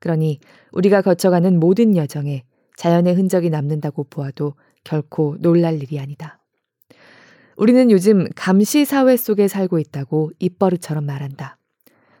그러니 0.00 0.40
우리가 0.72 1.02
거쳐가는 1.02 1.58
모든 1.60 1.96
여정에 1.96 2.42
자연의 2.76 3.14
흔적이 3.14 3.50
남는다고 3.50 4.04
보아도 4.04 4.54
결코 4.82 5.36
놀랄 5.38 5.82
일이 5.82 6.00
아니다. 6.00 6.40
우리는 7.56 7.90
요즘 7.90 8.26
감시 8.34 8.84
사회 8.84 9.16
속에 9.16 9.46
살고 9.46 9.78
있다고 9.78 10.32
입버릇처럼 10.40 11.06
말한다. 11.06 11.58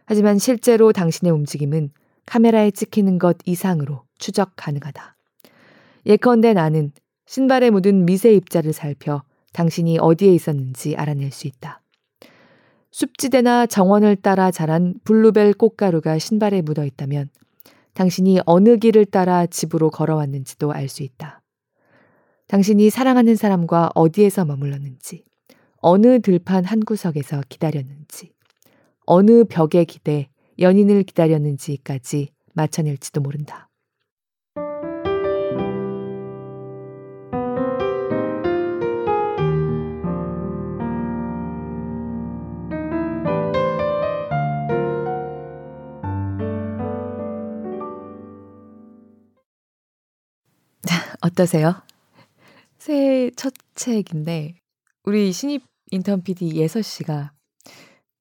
하지만 0.06 0.38
실제로 0.38 0.92
당신의 0.92 1.32
움직임은 1.32 1.90
카메라에 2.26 2.70
찍히는 2.70 3.18
것 3.18 3.36
이상으로 3.44 4.04
추적 4.18 4.52
가능하다. 4.54 5.16
예컨대 6.06 6.52
나는 6.52 6.92
신발에 7.26 7.70
묻은 7.70 8.06
미세 8.06 8.32
입자를 8.32 8.72
살펴 8.72 9.24
당신이 9.54 9.98
어디에 9.98 10.34
있었는지 10.34 10.96
알아낼 10.96 11.30
수 11.30 11.46
있다. 11.46 11.80
숲지대나 12.90 13.66
정원을 13.66 14.16
따라 14.16 14.50
자란 14.50 14.94
블루벨 15.04 15.54
꽃가루가 15.54 16.18
신발에 16.18 16.60
묻어 16.60 16.84
있다면 16.84 17.30
당신이 17.94 18.40
어느 18.44 18.76
길을 18.76 19.06
따라 19.06 19.46
집으로 19.46 19.90
걸어왔는지도 19.90 20.72
알 20.72 20.88
수 20.88 21.02
있다. 21.02 21.40
당신이 22.48 22.90
사랑하는 22.90 23.36
사람과 23.36 23.90
어디에서 23.94 24.44
머물렀는지, 24.44 25.24
어느 25.76 26.20
들판 26.20 26.64
한 26.64 26.80
구석에서 26.80 27.42
기다렸는지, 27.48 28.32
어느 29.06 29.44
벽에 29.44 29.84
기대 29.84 30.28
연인을 30.58 31.04
기다렸는지까지 31.04 32.28
맞춰낼지도 32.54 33.20
모른다. 33.20 33.68
어떠세요? 51.24 51.74
새해 52.76 53.30
첫 53.30 53.54
책인데 53.74 54.56
우리 55.04 55.32
신입 55.32 55.62
인턴 55.90 56.22
PD 56.22 56.54
예서 56.56 56.82
씨가 56.82 57.32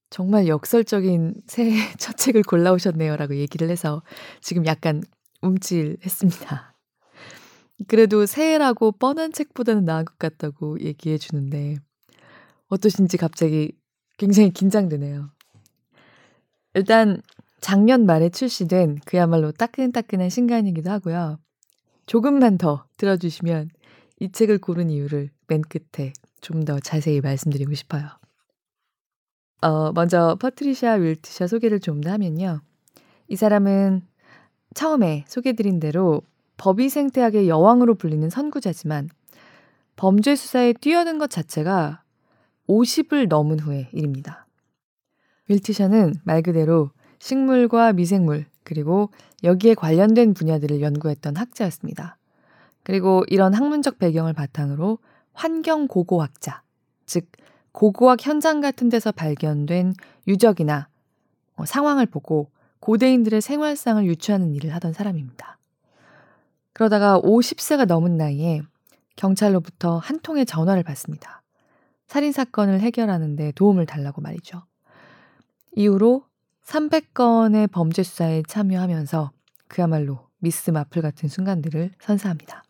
정말 0.09 0.47
역설적인 0.47 1.33
새해 1.45 1.75
첫 1.99 2.15
책을 2.15 2.43
골라오셨네요. 2.43 3.17
라고 3.17 3.35
얘기를 3.35 3.69
해서 3.69 4.03
지금 4.39 4.65
약간 4.65 5.03
움찔했습니다. 5.41 6.75
그래도 7.87 8.25
새해라고 8.25 8.93
뻔한 8.93 9.33
책보다는 9.33 9.83
나은 9.83 10.05
것 10.05 10.17
같다고 10.17 10.79
얘기해 10.79 11.17
주는데 11.17 11.75
어떠신지 12.69 13.17
갑자기 13.17 13.73
굉장히 14.17 14.51
긴장되네요. 14.51 15.29
일단 16.75 17.21
작년 17.59 18.05
말에 18.05 18.29
출시된 18.29 18.99
그야말로 19.05 19.51
따끈따끈한 19.51 20.29
신간이기도 20.29 20.89
하고요. 20.89 21.39
조금만 22.05 22.57
더 22.57 22.85
들어주시면 22.97 23.69
이 24.19 24.31
책을 24.31 24.59
고른 24.59 24.89
이유를 24.89 25.29
맨 25.47 25.61
끝에 25.61 26.13
좀 26.41 26.65
더 26.65 26.79
자세히 26.79 27.21
말씀드리고 27.21 27.73
싶어요. 27.73 28.07
어, 29.61 29.91
먼저 29.93 30.35
퍼트리샤 30.39 30.93
윌트샤 30.95 31.47
소개를 31.47 31.79
좀 31.79 32.01
더 32.01 32.11
하면요. 32.11 32.61
이 33.29 33.35
사람은 33.35 34.01
처음에 34.73 35.23
소개드린 35.27 35.79
대로 35.79 36.21
법의생태학의 36.57 37.47
여왕으로 37.47 37.95
불리는 37.95 38.29
선구자지만 38.29 39.09
범죄 39.95 40.35
수사에 40.35 40.73
뛰어든 40.73 41.17
것 41.17 41.29
자체가 41.29 42.03
50을 42.67 43.27
넘은 43.27 43.59
후의 43.59 43.89
일입니다. 43.93 44.47
윌트샤는 45.49 46.15
말 46.23 46.41
그대로 46.41 46.91
식물과 47.19 47.93
미생물 47.93 48.45
그리고 48.63 49.09
여기에 49.43 49.75
관련된 49.75 50.33
분야들을 50.33 50.81
연구했던 50.81 51.35
학자였습니다. 51.35 52.17
그리고 52.83 53.23
이런 53.27 53.53
학문적 53.53 53.97
배경을 53.97 54.33
바탕으로 54.33 54.99
환경 55.33 55.87
고고학자, 55.87 56.61
즉 57.05 57.27
고고학 57.71 58.25
현장 58.25 58.61
같은 58.61 58.89
데서 58.89 59.11
발견된 59.11 59.93
유적이나 60.27 60.87
어, 61.55 61.65
상황을 61.65 62.05
보고 62.05 62.49
고대인들의 62.79 63.41
생활상을 63.41 64.05
유추하는 64.05 64.53
일을 64.53 64.73
하던 64.75 64.93
사람입니다. 64.93 65.57
그러다가 66.73 67.19
50세가 67.21 67.85
넘은 67.85 68.17
나이에 68.17 68.61
경찰로부터 69.15 69.97
한 69.99 70.19
통의 70.19 70.45
전화를 70.45 70.83
받습니다. 70.83 71.43
살인 72.07 72.31
사건을 72.31 72.79
해결하는데 72.81 73.53
도움을 73.53 73.85
달라고 73.85 74.21
말이죠. 74.21 74.63
이후로 75.75 76.25
300건의 76.65 77.71
범죄 77.71 78.03
수사에 78.03 78.43
참여하면서 78.47 79.31
그야말로 79.67 80.27
미스 80.39 80.71
마플 80.71 81.01
같은 81.01 81.29
순간들을 81.29 81.91
선사합니다. 81.99 82.63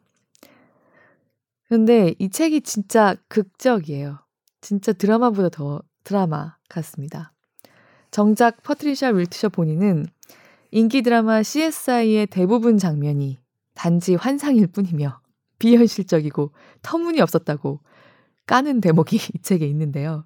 그런데 1.67 2.13
이 2.19 2.29
책이 2.29 2.61
진짜 2.61 3.15
극적이에요. 3.29 4.19
진짜 4.61 4.93
드라마보다 4.93 5.49
더 5.49 5.81
드라마 6.03 6.55
같습니다. 6.69 7.33
정작 8.11 8.61
퍼트리샤 8.63 9.09
윌트셔 9.09 9.49
본인은 9.49 10.05
인기 10.71 11.01
드라마 11.01 11.41
CSI의 11.41 12.27
대부분 12.27 12.77
장면이 12.77 13.39
단지 13.73 14.15
환상일 14.15 14.67
뿐이며 14.67 15.19
비현실적이고 15.59 16.51
터무니없었다고 16.81 17.79
까는 18.45 18.81
대목이 18.81 19.15
이 19.33 19.41
책에 19.41 19.65
있는데요. 19.67 20.25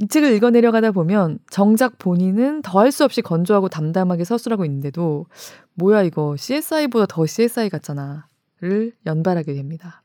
이 0.00 0.08
책을 0.08 0.32
읽어 0.32 0.50
내려가다 0.50 0.92
보면 0.92 1.38
정작 1.50 1.98
본인은 1.98 2.62
더할 2.62 2.90
수 2.90 3.04
없이 3.04 3.20
건조하고 3.20 3.68
담담하게 3.68 4.24
서술하고 4.24 4.64
있는데도 4.64 5.26
뭐야 5.74 6.02
이거 6.02 6.36
CSI보다 6.36 7.06
더 7.06 7.26
CSI 7.26 7.68
같잖아를 7.68 8.92
연발하게 9.04 9.52
됩니다. 9.54 10.02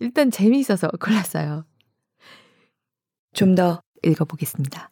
일단 0.00 0.30
재미있어서 0.30 0.88
골랐어요. 1.00 1.64
좀 3.32 3.54
더 3.54 3.80
읽어보겠습니다. 4.02 4.90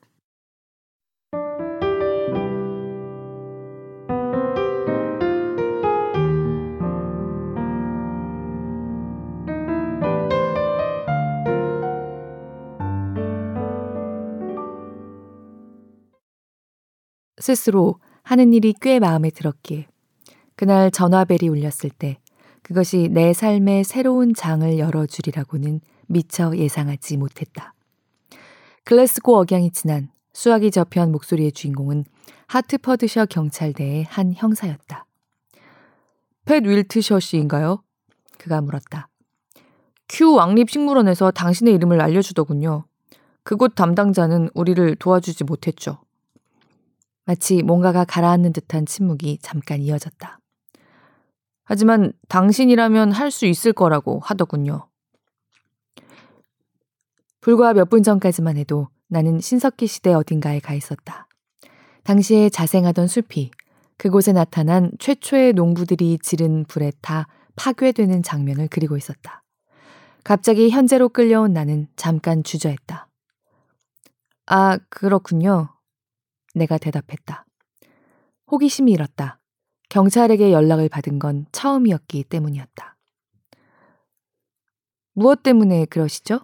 스스로 17.46 18.00
하는 18.24 18.52
일이 18.52 18.74
꽤 18.80 18.98
마음에 18.98 19.30
들었기에 19.30 19.86
그날 20.56 20.90
전화벨이 20.90 21.48
울렸을 21.48 21.90
때 21.96 22.18
그것이 22.62 23.08
내 23.12 23.32
삶의 23.32 23.84
새로운 23.84 24.34
장을 24.34 24.76
열어주리라고는 24.76 25.80
미처 26.08 26.56
예상하지 26.56 27.18
못했다. 27.18 27.72
글래스고 28.82 29.38
억양이 29.38 29.70
지난 29.70 30.08
수학이 30.32 30.72
접현 30.72 31.12
목소리의 31.12 31.52
주인공은 31.52 32.04
하트퍼드셔 32.48 33.26
경찰대의 33.26 34.02
한 34.04 34.32
형사였다. 34.34 35.06
팻 36.46 36.66
윌트셔 36.66 37.20
씨인가요? 37.20 37.84
그가 38.38 38.60
물었다. 38.60 39.08
큐 40.08 40.34
왕립식물원에서 40.34 41.30
당신의 41.30 41.74
이름을 41.74 42.00
알려주더군요. 42.00 42.86
그곳 43.44 43.76
담당자는 43.76 44.50
우리를 44.54 44.96
도와주지 44.96 45.44
못했죠. 45.44 46.05
마치 47.26 47.62
뭔가가 47.62 48.04
가라앉는 48.04 48.52
듯한 48.52 48.86
침묵이 48.86 49.38
잠깐 49.42 49.80
이어졌다. 49.82 50.38
하지만 51.64 52.12
당신이라면 52.28 53.10
할 53.12 53.30
수 53.30 53.46
있을 53.46 53.72
거라고 53.72 54.20
하더군요. 54.20 54.88
불과 57.40 57.74
몇 57.74 57.90
분 57.90 58.02
전까지만 58.02 58.56
해도 58.56 58.88
나는 59.08 59.40
신석기 59.40 59.86
시대 59.86 60.12
어딘가에 60.12 60.60
가 60.60 60.74
있었다. 60.74 61.26
당시에 62.04 62.48
자생하던 62.48 63.08
숲이 63.08 63.50
그곳에 63.98 64.32
나타난 64.32 64.92
최초의 65.00 65.54
농부들이 65.54 66.18
지른 66.22 66.64
불에 66.64 66.92
타 67.02 67.26
파괴되는 67.56 68.22
장면을 68.22 68.68
그리고 68.70 68.96
있었다. 68.96 69.42
갑자기 70.22 70.70
현재로 70.70 71.08
끌려온 71.08 71.52
나는 71.52 71.88
잠깐 71.96 72.42
주저했다. 72.44 73.08
아, 74.46 74.78
그렇군요. 74.90 75.75
내가 76.56 76.78
대답했다. 76.78 77.44
호기심이 78.50 78.90
일었다. 78.90 79.38
경찰에게 79.90 80.52
연락을 80.52 80.88
받은 80.88 81.18
건 81.18 81.46
처음이었기 81.52 82.24
때문이었다. 82.24 82.96
무엇 85.12 85.42
때문에 85.42 85.84
그러시죠? 85.86 86.40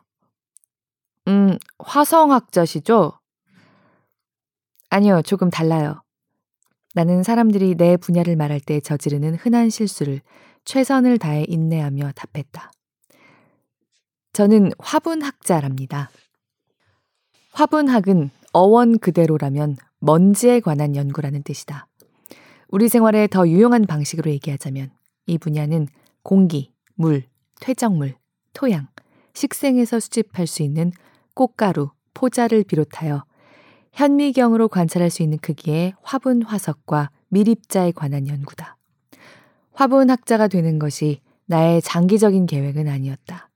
음, 1.29 1.57
화성학자시죠? 1.79 3.19
아니요, 4.91 5.23
조금 5.23 5.51
달라요. 5.51 6.03
나는 6.95 7.23
사람들이 7.23 7.75
내 7.77 7.97
분야를 7.97 8.37
말할 8.37 8.61
때 8.61 8.81
저지르는 8.81 9.37
흔한 9.37 9.71
실수를 9.71 10.21
최선을 10.65 11.19
다해 11.19 11.47
인내하며 11.49 12.13
답했다. 12.13 12.71
저는 14.35 14.73
화분학자랍니다. 14.79 16.11
화분학은 17.53 18.31
어원 18.53 18.99
그대로라면 18.99 19.77
먼지에 20.05 20.59
관한 20.59 20.97
연구라는 20.97 21.45
뜻이다. 21.45 21.87
우리 22.69 22.89
생활에 22.89 23.29
더 23.29 23.47
유용한 23.47 23.87
방식으로 23.87 24.33
얘기하자면 24.33 24.91
이 25.27 25.39
분야는 25.39 25.87
공기, 26.25 26.73
물, 26.97 27.23
퇴적물, 27.61 28.17
토양, 28.53 28.89
식생에서 29.33 30.01
수집할 30.01 30.49
수 30.49 30.65
있는 30.65 30.91
꽃가루, 31.35 31.91
포자를 32.15 32.65
비롯하여 32.65 33.25
현미경으로 33.93 34.67
관찰할 34.69 35.09
수 35.09 35.23
있는 35.23 35.39
크기의 35.39 35.95
화분 36.03 36.43
화석과 36.43 37.11
밀입자에 37.29 37.93
관한 37.93 38.27
연구다. 38.27 38.77
화분 39.73 40.11
학자가 40.11 40.49
되는 40.49 40.81
것이 40.81 41.21
나의 41.47 41.81
장기적인 41.81 42.47
계획은 42.47 42.89
아니었다. 42.89 43.51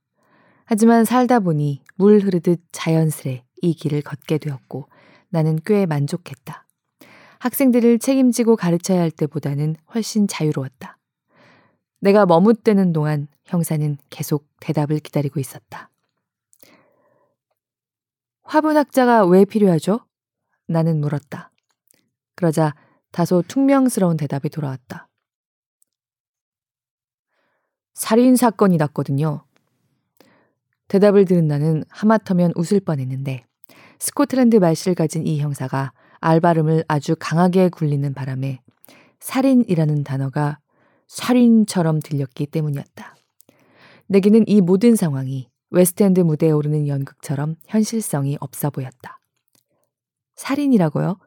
하지만 0.63 1.03
살다 1.03 1.41
보니 1.41 1.81
물 1.95 2.19
흐르듯 2.19 2.61
자연스레 2.71 3.43
이 3.61 3.73
길을 3.73 4.01
걷게 4.01 4.37
되었고 4.37 4.87
나는 5.29 5.59
꽤 5.65 5.85
만족했다. 5.85 6.65
학생들을 7.39 7.99
책임지고 7.99 8.55
가르쳐야 8.55 9.01
할 9.01 9.11
때보다는 9.11 9.75
훨씬 9.93 10.27
자유로웠다. 10.27 10.97
내가 11.99 12.25
머뭇대는 12.25 12.93
동안 12.93 13.27
형사는 13.45 13.97
계속 14.09 14.47
대답을 14.59 14.99
기다리고 14.99 15.39
있었다. 15.39 15.89
화분학자가 18.43 19.25
왜 19.25 19.45
필요하죠? 19.45 20.05
나는 20.67 21.01
물었다. 21.01 21.51
그러자 22.35 22.75
다소 23.11 23.41
퉁명스러운 23.41 24.17
대답이 24.17 24.49
돌아왔다. 24.49 25.07
살인 27.93 28.35
사건이 28.35 28.77
났거든요. 28.77 29.43
대답을 30.87 31.25
들은 31.25 31.47
나는 31.47 31.83
하마터면 31.89 32.53
웃을 32.55 32.79
뻔했는데 32.79 33.46
스코틀랜드 33.99 34.57
말씨를 34.57 34.95
가진 34.95 35.25
이 35.25 35.39
형사가 35.39 35.91
R 36.19 36.26
발음을 36.26 36.85
아주 36.87 37.15
강하게 37.19 37.69
굴리는 37.69 38.13
바람에 38.13 38.61
살인이라는 39.19 40.03
단어가 40.03 40.59
살인처럼 41.07 41.99
들렸기 41.99 42.47
때문이었다. 42.47 43.15
내게는 44.07 44.45
이 44.47 44.61
모든 44.61 44.95
상황이 44.95 45.49
웨스트엔드 45.69 46.21
무대에 46.21 46.51
오르는 46.51 46.87
연극처럼 46.87 47.55
현실성이 47.67 48.37
없어 48.39 48.69
보였다. 48.69 49.19
살인이라고요? 50.35 51.17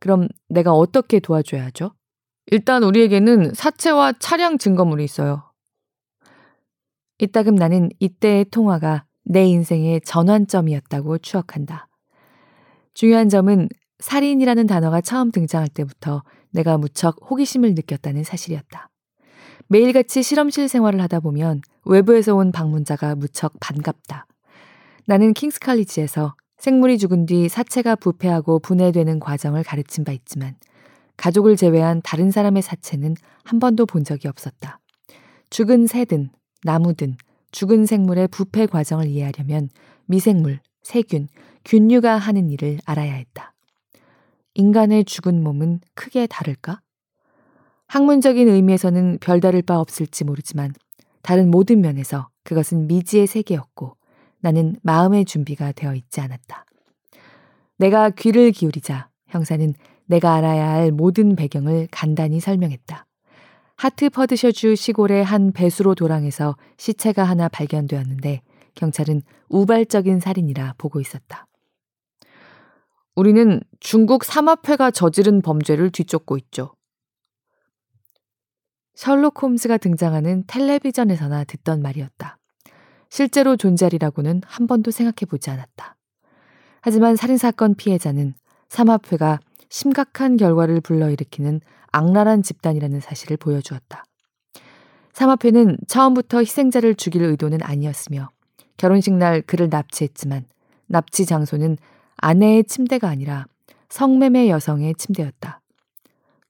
그럼 0.00 0.28
내가 0.48 0.72
어떻게 0.72 1.20
도와줘야 1.20 1.64
하죠? 1.66 1.94
일단 2.46 2.82
우리에게는 2.82 3.54
사체와 3.54 4.14
차량 4.18 4.58
증거물이 4.58 5.02
있어요. 5.04 5.50
이따금 7.18 7.54
나는 7.54 7.88
이때의 8.00 8.46
통화가 8.46 9.06
내 9.24 9.44
인생의 9.46 10.02
전환점이었다고 10.02 11.18
추억한다. 11.18 11.88
중요한 12.94 13.28
점은 13.28 13.68
살인이라는 13.98 14.66
단어가 14.66 15.00
처음 15.00 15.30
등장할 15.30 15.68
때부터 15.68 16.22
내가 16.50 16.78
무척 16.78 17.16
호기심을 17.30 17.74
느꼈다는 17.74 18.22
사실이었다. 18.22 18.90
매일같이 19.68 20.22
실험실 20.22 20.68
생활을 20.68 21.00
하다 21.00 21.20
보면 21.20 21.62
외부에서 21.84 22.34
온 22.34 22.52
방문자가 22.52 23.14
무척 23.14 23.54
반갑다. 23.60 24.26
나는 25.06 25.32
킹스 25.32 25.60
칼리지에서 25.60 26.34
생물이 26.58 26.98
죽은 26.98 27.26
뒤 27.26 27.48
사체가 27.48 27.96
부패하고 27.96 28.58
분해되는 28.58 29.20
과정을 29.20 29.64
가르친 29.64 30.04
바 30.04 30.12
있지만 30.12 30.56
가족을 31.16 31.56
제외한 31.56 32.00
다른 32.02 32.30
사람의 32.30 32.62
사체는 32.62 33.14
한 33.44 33.58
번도 33.58 33.86
본 33.86 34.04
적이 34.04 34.28
없었다. 34.28 34.80
죽은 35.50 35.86
새든 35.86 36.30
나무든 36.62 37.16
죽은 37.54 37.86
생물의 37.86 38.26
부패 38.28 38.66
과정을 38.66 39.06
이해하려면 39.06 39.68
미생물, 40.06 40.58
세균, 40.82 41.28
균류가 41.64 42.16
하는 42.16 42.50
일을 42.50 42.78
알아야 42.84 43.14
했다. 43.14 43.54
인간의 44.54 45.04
죽은 45.04 45.40
몸은 45.40 45.78
크게 45.94 46.26
다를까? 46.26 46.80
학문적인 47.86 48.48
의미에서는 48.48 49.18
별다를 49.20 49.62
바 49.62 49.78
없을지 49.78 50.24
모르지만 50.24 50.74
다른 51.22 51.48
모든 51.48 51.80
면에서 51.80 52.28
그것은 52.42 52.88
미지의 52.88 53.28
세계였고 53.28 53.96
나는 54.40 54.74
마음의 54.82 55.24
준비가 55.24 55.70
되어 55.70 55.94
있지 55.94 56.20
않았다. 56.20 56.66
내가 57.76 58.10
귀를 58.10 58.50
기울이자 58.50 59.10
형사는 59.28 59.74
내가 60.06 60.34
알아야 60.34 60.70
할 60.70 60.90
모든 60.90 61.36
배경을 61.36 61.86
간단히 61.92 62.40
설명했다. 62.40 63.03
하트퍼드셔주 63.76 64.76
시골의 64.76 65.24
한 65.24 65.52
배수로 65.52 65.94
도랑에서 65.94 66.56
시체가 66.76 67.24
하나 67.24 67.48
발견되었는데 67.48 68.42
경찰은 68.74 69.22
우발적인 69.48 70.20
살인이라 70.20 70.74
보고 70.78 71.00
있었다. 71.00 71.46
우리는 73.16 73.60
중국 73.80 74.24
삼합회가 74.24 74.90
저지른 74.90 75.40
범죄를 75.40 75.90
뒤쫓고 75.90 76.36
있죠. 76.38 76.74
셜록 78.94 79.42
홈즈가 79.42 79.76
등장하는 79.78 80.44
텔레비전에서나 80.46 81.44
듣던 81.44 81.82
말이었다. 81.82 82.38
실제로 83.08 83.56
존재리라고는 83.56 84.42
한 84.44 84.66
번도 84.66 84.90
생각해 84.90 85.28
보지 85.28 85.50
않았다. 85.50 85.96
하지만 86.80 87.16
살인사건 87.16 87.76
피해자는 87.76 88.34
삼합회가 88.68 89.40
심각한 89.68 90.36
결과를 90.36 90.80
불러일으키는 90.80 91.60
악랄한 91.94 92.42
집단이라는 92.42 93.00
사실을 93.00 93.36
보여주었다. 93.36 94.04
삼합회는 95.12 95.78
처음부터 95.86 96.40
희생자를 96.40 96.96
죽일 96.96 97.22
의도는 97.22 97.62
아니었으며 97.62 98.30
결혼식 98.76 99.14
날 99.14 99.42
그를 99.42 99.68
납치했지만 99.70 100.44
납치 100.86 101.24
장소는 101.24 101.78
아내의 102.16 102.64
침대가 102.64 103.08
아니라 103.08 103.46
성매매 103.88 104.48
여성의 104.50 104.96
침대였다. 104.96 105.60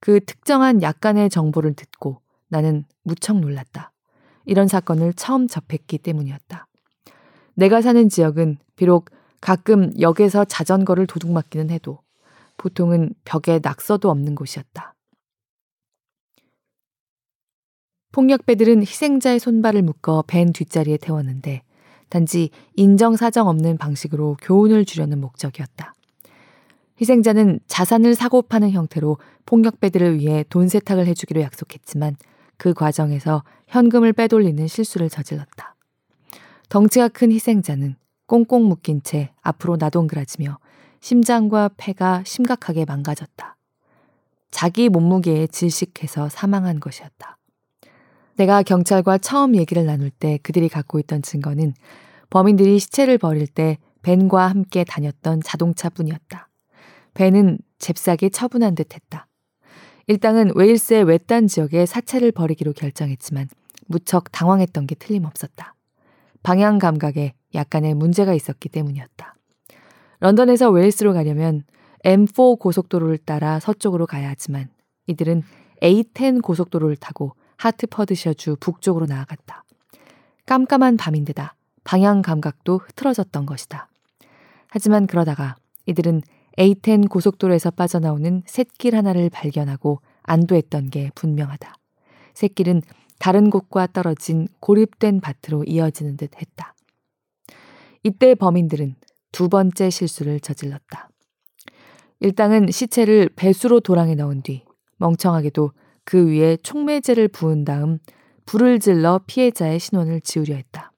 그 0.01 0.21
특정한 0.25 0.81
약간의 0.81 1.29
정보를 1.29 1.75
듣고 1.75 2.21
나는 2.49 2.85
무척 3.03 3.39
놀랐다. 3.39 3.93
이런 4.47 4.67
사건을 4.67 5.13
처음 5.13 5.47
접했기 5.47 5.99
때문이었다. 5.99 6.67
내가 7.55 7.83
사는 7.83 8.09
지역은 8.09 8.57
비록 8.77 9.11
가끔 9.43 9.93
역에서 10.01 10.47
자전거를 10.47 11.07
도둑맞기는 11.07 11.69
해도 11.69 11.99
보통은 12.57 13.13
벽에 13.25 13.61
낙서도 13.63 14.11
없는 14.11 14.35
곳이었다. 14.35 14.94
폭력배들은 18.15 18.83
희생자의 18.83 19.41
손발을 19.41 19.83
묶어 19.83 20.23
밴 20.29 20.53
뒷자리에 20.53 20.99
태웠는데 20.99 21.63
단지 22.09 22.51
인정사정 22.77 23.49
없는 23.49 23.77
방식으로 23.77 24.37
교훈을 24.41 24.85
주려는 24.85 25.21
목적이었다. 25.21 25.95
희생자는 27.01 27.59
자산을 27.67 28.15
사고 28.15 28.43
파는 28.43 28.71
형태로 28.71 29.19
폭력배들을 29.47 30.21
위해 30.21 30.45
돈 30.49 30.69
세탁을 30.69 31.09
해주기로 31.09 31.41
약속했지만 31.41 32.15
그 32.57 32.73
과정에서 32.73 33.43
현금을 33.67 34.13
빼돌리는 34.13 34.65
실수를 34.69 35.09
저질렀다. 35.09 35.75
덩치가 36.69 37.09
큰 37.09 37.33
희생자는 37.33 37.97
꽁꽁 38.29 38.69
묶인 38.69 39.03
채 39.03 39.33
앞으로 39.43 39.75
나동그라지며 39.77 40.59
심장과 41.01 41.71
폐가 41.77 42.23
심각하게 42.25 42.85
망가졌다. 42.85 43.57
자기 44.53 44.89
몸무게에 44.89 45.49
질식해서 45.49 46.29
사망한 46.29 46.79
것이었다. 46.79 47.39
내가 48.37 48.63
경찰과 48.63 49.19
처음 49.19 49.55
얘기를 49.57 49.85
나눌 49.87 50.11
때 50.11 50.39
그들이 50.43 50.69
갖고 50.69 50.99
있던 50.99 51.23
증거는 51.23 51.75
범인들이 52.31 52.79
시체를 52.79 53.19
버릴 53.19 53.47
때 53.47 53.79
벤과 54.03 54.49
함께 54.49 54.85
다녔던 54.85 55.41
자동차뿐이었다. 55.45 56.49
벤은 57.15 57.59
잽싸게 57.79 58.29
처분한 58.31 58.75
듯 58.75 58.95
했다. 58.95 59.29
일당은 60.07 60.53
웨일스의 60.55 61.05
외딴 61.05 61.47
지역에 61.47 61.87
사체를 61.87 62.33
버리기로 62.33 62.73
결정했지만 62.73 63.49
무척 63.87 64.33
당황했던 64.33 64.87
게 64.87 64.95
틀림없었다. 64.95 65.75
방향 66.43 66.79
감각에 66.79 67.35
약간의 67.55 67.95
문제가 67.95 68.35
있었기 68.35 68.69
때문이었다. 68.69 69.35
런던에서 70.21 70.71
웨일스로 70.71 71.15
가려면 71.15 71.63
M4 72.05 72.59
고속도로를 72.59 73.19
따라 73.19 73.61
서쪽으로 73.61 74.07
가야 74.07 74.29
하지만 74.29 74.69
이들은 75.07 75.43
A10 75.83 76.43
고속도로를 76.43 76.97
타고 76.97 77.35
하트퍼드셔주 77.57 78.57
북쪽으로 78.61 79.07
나아갔다. 79.07 79.65
깜깜한 80.47 80.97
밤인데다 80.97 81.55
방향 81.85 82.23
감각도 82.23 82.79
흐트러졌던 82.79 83.47
것이다. 83.47 83.89
하지만 84.69 85.07
그러다가 85.07 85.57
이들은 85.87 86.23
A10 86.59 87.09
고속도로에서 87.09 87.71
빠져나오는 87.73 88.43
샛길 88.47 88.95
하나를 88.95 89.31
발견하고 89.31 90.01
안도했던 90.23 90.91
게 90.91 91.11
분명하다. 91.15 91.75
샛길은 92.35 92.83
다른 93.19 93.51
곳과 93.51 93.89
떨어진 93.89 94.49
고립된 94.61 95.21
밭으로 95.21 95.65
이어지는 95.65 96.17
듯 96.17 96.31
했다. 96.41 96.75
이때 98.03 98.35
범인들은 98.35 98.97
두 99.33 99.49
번째 99.49 99.91
실수를 99.91 100.41
저질렀다. 100.41 101.09
일당은 102.21 102.71
시체를 102.71 103.31
배수로 103.35 103.81
도랑에 103.81 104.15
넣은 104.15 104.43
뒤 104.43 104.65
멍청하게도 104.99 105.73
그 106.05 106.29
위에 106.29 106.57
촉매제를 106.59 107.29
부은 107.29 107.65
다음 107.65 107.99
불을 108.47 108.79
질러 108.81 109.21
피해자의 109.27 109.79
신원을 109.79 110.21
지우려 110.21 110.55
했다. 110.55 110.93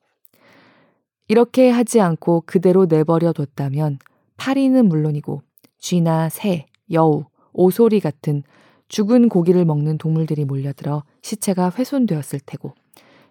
이렇게 1.29 1.71
하지 1.71 2.01
않고 2.01 2.45
그대로 2.47 2.87
내버려 2.87 3.33
뒀다면 3.33 3.99
파리는 4.37 4.89
물론이고 4.89 5.43
쥐나 5.79 6.29
새, 6.29 6.67
여우, 6.93 7.25
오소리 7.53 8.01
같은 8.01 8.43
죽은 8.89 9.29
고기를 9.29 9.65
먹는 9.65 9.99
동물들이 9.99 10.45
몰려들어 10.45 11.03
시체가 11.23 11.73
훼손되었을 11.77 12.41
테고 12.47 12.75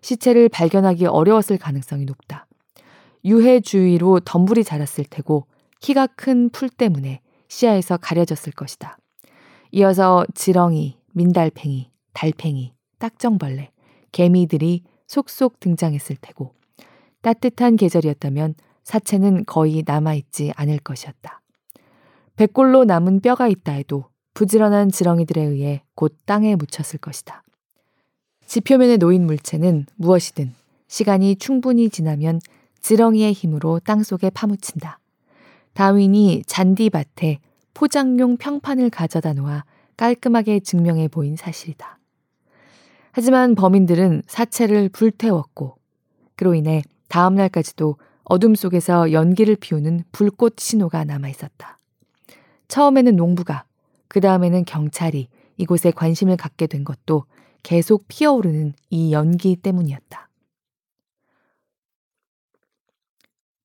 시체를 0.01 0.49
발견하기 0.49 1.05
어려웠을 1.05 1.57
가능성이 1.57 2.05
높다. 2.05 2.47
유해 3.23 3.59
주위로 3.59 4.19
덤불이 4.19 4.63
자랐을 4.63 5.05
테고 5.09 5.47
키가 5.81 6.07
큰 6.07 6.49
풀 6.49 6.69
때문에 6.69 7.21
시야에서 7.47 7.97
가려졌을 7.97 8.51
것이다. 8.53 8.97
이어서 9.71 10.25
지렁이, 10.35 10.97
민달팽이, 11.15 11.89
달팽이, 12.11 12.73
딱정벌레, 12.99 13.71
개미들이 14.11 14.83
속속 15.07 15.61
등장했을 15.61 16.17
테고 16.19 16.53
따뜻한 17.21 17.77
계절이었다면 17.77 18.55
사체는 18.83 19.45
거의 19.45 19.83
남아있지 19.85 20.51
않을 20.55 20.79
것이었다. 20.79 21.41
백골로 22.35 22.83
남은 22.83 23.21
뼈가 23.21 23.47
있다 23.47 23.71
해도 23.71 24.09
부지런한 24.33 24.91
지렁이들에 24.91 25.41
의해 25.41 25.83
곧 25.95 26.17
땅에 26.25 26.55
묻혔을 26.57 26.99
것이다. 26.99 27.43
지표면에 28.45 28.97
놓인 28.97 29.25
물체는 29.25 29.85
무엇이든 29.95 30.53
시간이 30.87 31.37
충분히 31.37 31.89
지나면 31.89 32.41
지렁이의 32.81 33.31
힘으로 33.31 33.79
땅 33.79 34.03
속에 34.03 34.29
파묻힌다. 34.29 34.99
다윈이 35.73 36.43
잔디밭에 36.45 37.39
포장용 37.73 38.35
평판을 38.35 38.89
가져다 38.89 39.31
놓아 39.33 39.63
깔끔하게 39.97 40.59
증명해 40.59 41.07
보인 41.07 41.35
사실이다. 41.35 41.99
하지만 43.11 43.55
범인들은 43.55 44.23
사체를 44.27 44.89
불태웠고 44.89 45.77
그로 46.35 46.53
인해 46.53 46.81
다음 47.07 47.35
날까지도 47.35 47.97
어둠 48.23 48.55
속에서 48.55 49.11
연기를 49.11 49.55
피우는 49.55 50.03
불꽃 50.11 50.59
신호가 50.59 51.03
남아 51.05 51.29
있었다. 51.29 51.79
처음에는 52.67 53.15
농부가, 53.15 53.63
그 54.07 54.19
다음에는 54.19 54.65
경찰이 54.65 55.29
이곳에 55.57 55.91
관심을 55.91 56.35
갖게 56.35 56.67
된 56.67 56.83
것도 56.83 57.25
계속 57.63 58.05
피어오르는 58.07 58.73
이 58.89 59.13
연기 59.13 59.55
때문이었다. 59.55 60.29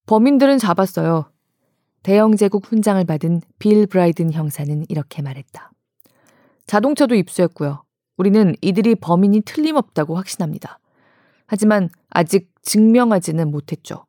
범인들은 0.06 0.58
잡았어요. 0.58 1.30
대영 2.02 2.36
제국 2.36 2.66
훈장을 2.66 3.04
받은 3.04 3.42
빌 3.58 3.86
브라이든 3.86 4.32
형사는 4.32 4.84
이렇게 4.88 5.22
말했다. 5.22 5.70
자동차도 6.70 7.16
입수했고요. 7.16 7.82
우리는 8.16 8.54
이들이 8.60 8.94
범인이 8.94 9.40
틀림없다고 9.40 10.14
확신합니다. 10.14 10.78
하지만 11.48 11.88
아직 12.10 12.48
증명하지는 12.62 13.50
못했죠. 13.50 14.06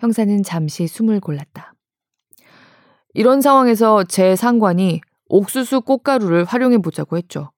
형사는 0.00 0.42
잠시 0.42 0.88
숨을 0.88 1.20
골랐다. 1.20 1.74
이런 3.14 3.40
상황에서 3.40 4.02
제 4.02 4.34
상관이 4.34 5.00
옥수수 5.26 5.82
꽃가루를 5.82 6.44
활용해 6.44 6.78
보자고 6.78 7.16
했죠. 7.16 7.52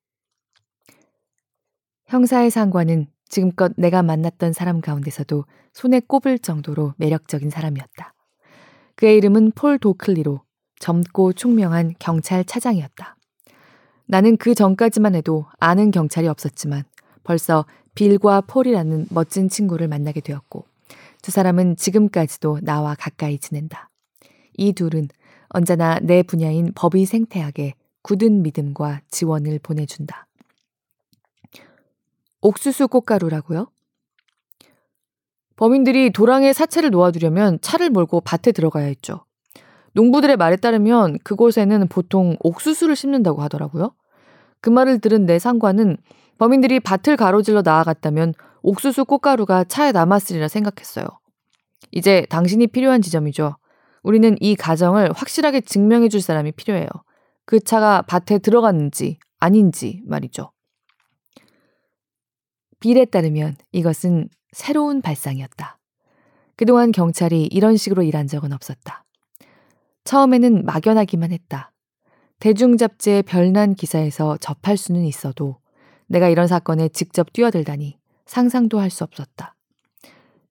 형사의 2.09 2.51
상관은 2.51 3.07
지금껏 3.31 3.73
내가 3.79 4.03
만났던 4.03 4.53
사람 4.53 4.83
가운데서도 4.83 5.47
손에 5.73 6.01
꼽을 6.01 6.39
정도로 6.39 6.93
매력적인 6.99 7.49
사람이었다. 7.49 8.13
그의 8.95 9.17
이름은 9.17 9.53
폴 9.53 9.79
도클리로 9.79 10.43
젊고 10.81 11.33
총명한 11.33 11.95
경찰 11.99 12.45
차장이었다. 12.45 13.17
나는 14.07 14.37
그 14.37 14.55
전까지만 14.55 15.15
해도 15.15 15.47
아는 15.59 15.91
경찰이 15.91 16.29
없었지만 16.29 16.85
벌써 17.25 17.65
빌과 17.95 18.43
폴이라는 18.43 19.07
멋진 19.11 19.49
친구를 19.49 19.89
만나게 19.89 20.21
되었고 20.21 20.65
두 21.23 21.31
사람은 21.31 21.77
지금까지도 21.77 22.61
나와 22.63 22.95
가까이 22.95 23.39
지낸다. 23.39 23.91
이 24.57 24.73
둘은 24.73 25.09
언제나 25.49 25.99
내 26.01 26.23
분야인 26.23 26.73
법이 26.75 27.07
생태학에 27.07 27.75
굳은 28.03 28.43
믿음과 28.43 29.03
지원을 29.11 29.61
보내준다. 29.61 30.27
옥수수 32.41 32.89
꽃가루라고요? 32.89 33.69
범인들이 35.57 36.11
도랑에 36.11 36.53
사체를 36.53 36.91
놓아두려면 36.91 37.61
차를 37.61 37.91
몰고 37.91 38.23
밭에 38.23 38.51
들어가야 38.53 38.87
했죠. 38.87 39.25
농부들의 39.95 40.37
말에 40.37 40.57
따르면 40.57 41.19
그곳에는 41.23 41.89
보통 41.89 42.37
옥수수를 42.41 42.97
심는다고 42.97 43.43
하더라고요. 43.43 43.95
그 44.61 44.71
말을 44.71 45.01
들은 45.01 45.27
내 45.27 45.39
상관은 45.39 45.97
범인들이 46.39 46.81
밭을 46.81 47.17
가로질러 47.17 47.63
나아갔다면 47.63 48.35
옥수수 48.63 49.05
꽃가루가 49.05 49.65
차에 49.65 49.93
남았으리라 49.93 50.49
생각했어요. 50.49 51.07
이제 51.91 52.27
당신이 52.31 52.69
필요한 52.69 53.03
지점이죠. 53.03 53.57
우리는 54.03 54.37
이 54.41 54.57
가정을 54.57 55.13
확실하게 55.13 55.61
증명해 55.61 56.09
줄 56.09 56.21
사람이 56.21 56.53
필요해요. 56.53 56.89
그 57.45 57.61
차가 57.61 58.03
밭에 58.03 58.39
들어갔는지 58.39 59.19
아닌지 59.39 60.03
말이죠. 60.07 60.53
빌에 62.81 63.05
따르면 63.05 63.57
이것은 63.73 64.29
새로운 64.53 65.03
발상이었다. 65.03 65.79
그동안 66.57 66.93
경찰이 66.93 67.45
이런 67.45 67.77
식으로 67.77 68.03
일한 68.03 68.27
적은 68.27 68.53
없었다. 68.53 69.05
처음에는 70.05 70.65
막연하기만 70.65 71.33
했다. 71.33 71.73
대중잡지의 72.41 73.23
별난 73.23 73.75
기사에서 73.75 74.37
접할 74.39 74.77
수는 74.77 75.05
있어도 75.05 75.59
내가 76.07 76.29
이런 76.29 76.49
사건에 76.49 76.89
직접 76.89 77.33
뛰어들다니 77.33 77.99
상상도 78.27 78.81
할 78.81 78.91
수 78.91 79.05
없었다. 79.05 79.55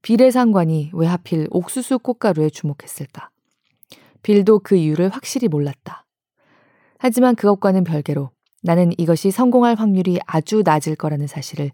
빌의 0.01 0.31
상관이 0.31 0.91
왜 0.93 1.05
하필 1.07 1.47
옥수수 1.51 1.99
꽃가루에 1.99 2.49
주목했을까? 2.49 3.29
빌도 4.23 4.59
그 4.59 4.75
이유를 4.75 5.09
확실히 5.09 5.47
몰랐다. 5.47 6.05
하지만 6.97 7.35
그것과는 7.35 7.83
별개로 7.83 8.31
나는 8.63 8.91
이것이 8.97 9.31
성공할 9.31 9.75
확률이 9.75 10.19
아주 10.25 10.61
낮을 10.63 10.95
거라는 10.95 11.27
사실을 11.27 11.71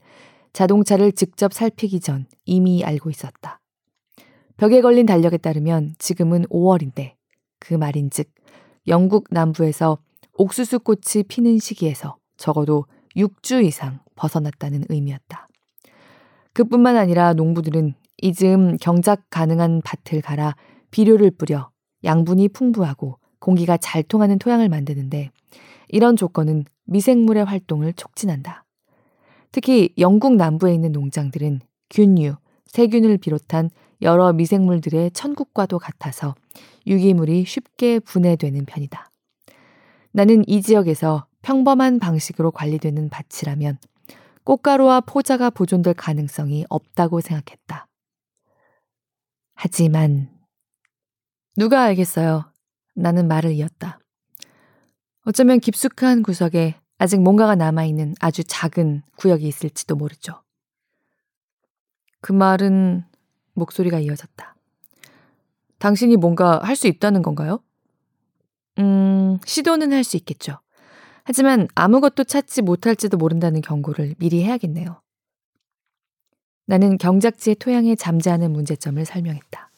자동차를 0.53 1.11
직접 1.11 1.53
살피기 1.53 1.99
전 1.99 2.25
이미 2.45 2.83
알고 2.83 3.09
있었다. 3.09 3.59
벽에 4.55 4.81
걸린 4.81 5.05
달력에 5.05 5.37
따르면 5.37 5.95
지금은 5.99 6.45
5월인데 6.45 7.16
그 7.59 7.73
말인즉 7.73 8.29
영국 8.87 9.25
남부에서 9.31 9.97
옥수수 10.33 10.79
꽃이 10.79 11.23
피는 11.27 11.59
시기에서 11.59 12.17
적어도 12.37 12.85
6주 13.15 13.63
이상 13.65 13.99
벗어났다는 14.15 14.83
의미였다. 14.89 15.47
그뿐만 16.53 16.95
아니라 16.95 17.33
농부들은 17.33 17.93
이즈음 18.21 18.77
경작 18.77 19.29
가능한 19.29 19.81
밭을 19.83 20.21
갈아 20.21 20.55
비료를 20.91 21.31
뿌려 21.31 21.69
양분이 22.03 22.49
풍부하고 22.49 23.19
공기가 23.39 23.77
잘 23.77 24.03
통하는 24.03 24.39
토양을 24.39 24.69
만드는데 24.69 25.31
이런 25.89 26.15
조건은 26.15 26.65
미생물의 26.85 27.45
활동을 27.45 27.93
촉진한다. 27.93 28.65
특히 29.51 29.93
영국 29.97 30.35
남부에 30.35 30.73
있는 30.73 30.91
농장들은 30.91 31.61
균류, 31.89 32.35
세균을 32.65 33.17
비롯한 33.17 33.69
여러 34.01 34.33
미생물들의 34.33 35.11
천국과도 35.11 35.79
같아서 35.79 36.35
유기물이 36.85 37.45
쉽게 37.45 37.99
분해되는 37.99 38.65
편이다. 38.65 39.11
나는 40.11 40.43
이 40.47 40.61
지역에서 40.61 41.27
평범한 41.41 41.99
방식으로 41.99 42.51
관리되는 42.51 43.09
밭이라면 43.09 43.77
꽃가루와 44.43 45.01
포자가 45.01 45.49
보존될 45.49 45.93
가능성이 45.93 46.65
없다고 46.69 47.21
생각했다. 47.21 47.87
하지만 49.55 50.29
누가 51.55 51.83
알겠어요. 51.83 52.51
나는 52.95 53.27
말을 53.27 53.51
이었다. 53.51 53.99
어쩌면 55.25 55.59
깊숙한 55.59 56.23
구석에 56.23 56.75
아직 56.97 57.21
뭔가가 57.21 57.55
남아있는 57.55 58.15
아주 58.19 58.43
작은 58.43 59.03
구역이 59.17 59.47
있을지도 59.47 59.95
모르죠. 59.95 60.41
그 62.21 62.31
말은 62.31 63.03
목소리가 63.57 63.99
이어졌다. 63.99 64.55
당신이 65.79 66.17
뭔가 66.17 66.59
할 66.63 66.75
수 66.75 66.87
있다는 66.87 67.21
건가요? 67.21 67.59
음, 68.79 69.39
시도는 69.45 69.93
할 69.93 70.03
수 70.03 70.17
있겠죠. 70.17 70.59
하지만 71.23 71.67
아무것도 71.75 72.23
찾지 72.23 72.61
못할지도 72.61 73.17
모른다는 73.17 73.61
경고를 73.61 74.15
미리 74.17 74.43
해야겠네요. 74.43 75.01
나는 76.65 76.97
경작지의 76.97 77.55
토양에 77.55 77.95
잠재하는 77.95 78.51
문제점을 78.51 79.03
설명했다. 79.05 79.69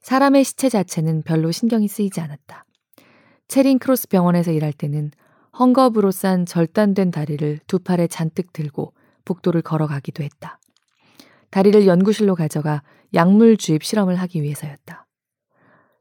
사람의 0.00 0.44
시체 0.44 0.68
자체는 0.68 1.22
별로 1.22 1.50
신경이 1.50 1.88
쓰이지 1.88 2.20
않았다. 2.20 2.64
채링 3.48 3.78
크로스 3.78 4.08
병원에서 4.08 4.52
일할 4.52 4.72
때는 4.72 5.10
헝겊으로 5.52 6.12
싼 6.12 6.46
절단된 6.46 7.10
다리를 7.10 7.60
두 7.66 7.78
팔에 7.78 8.06
잔뜩 8.06 8.52
들고 8.52 8.92
복도를 9.24 9.62
걸어가기도 9.62 10.22
했다. 10.22 10.58
다리를 11.56 11.86
연구실로 11.86 12.34
가져가 12.34 12.82
약물 13.14 13.56
주입 13.56 13.82
실험을 13.82 14.16
하기 14.16 14.42
위해서였다. 14.42 15.06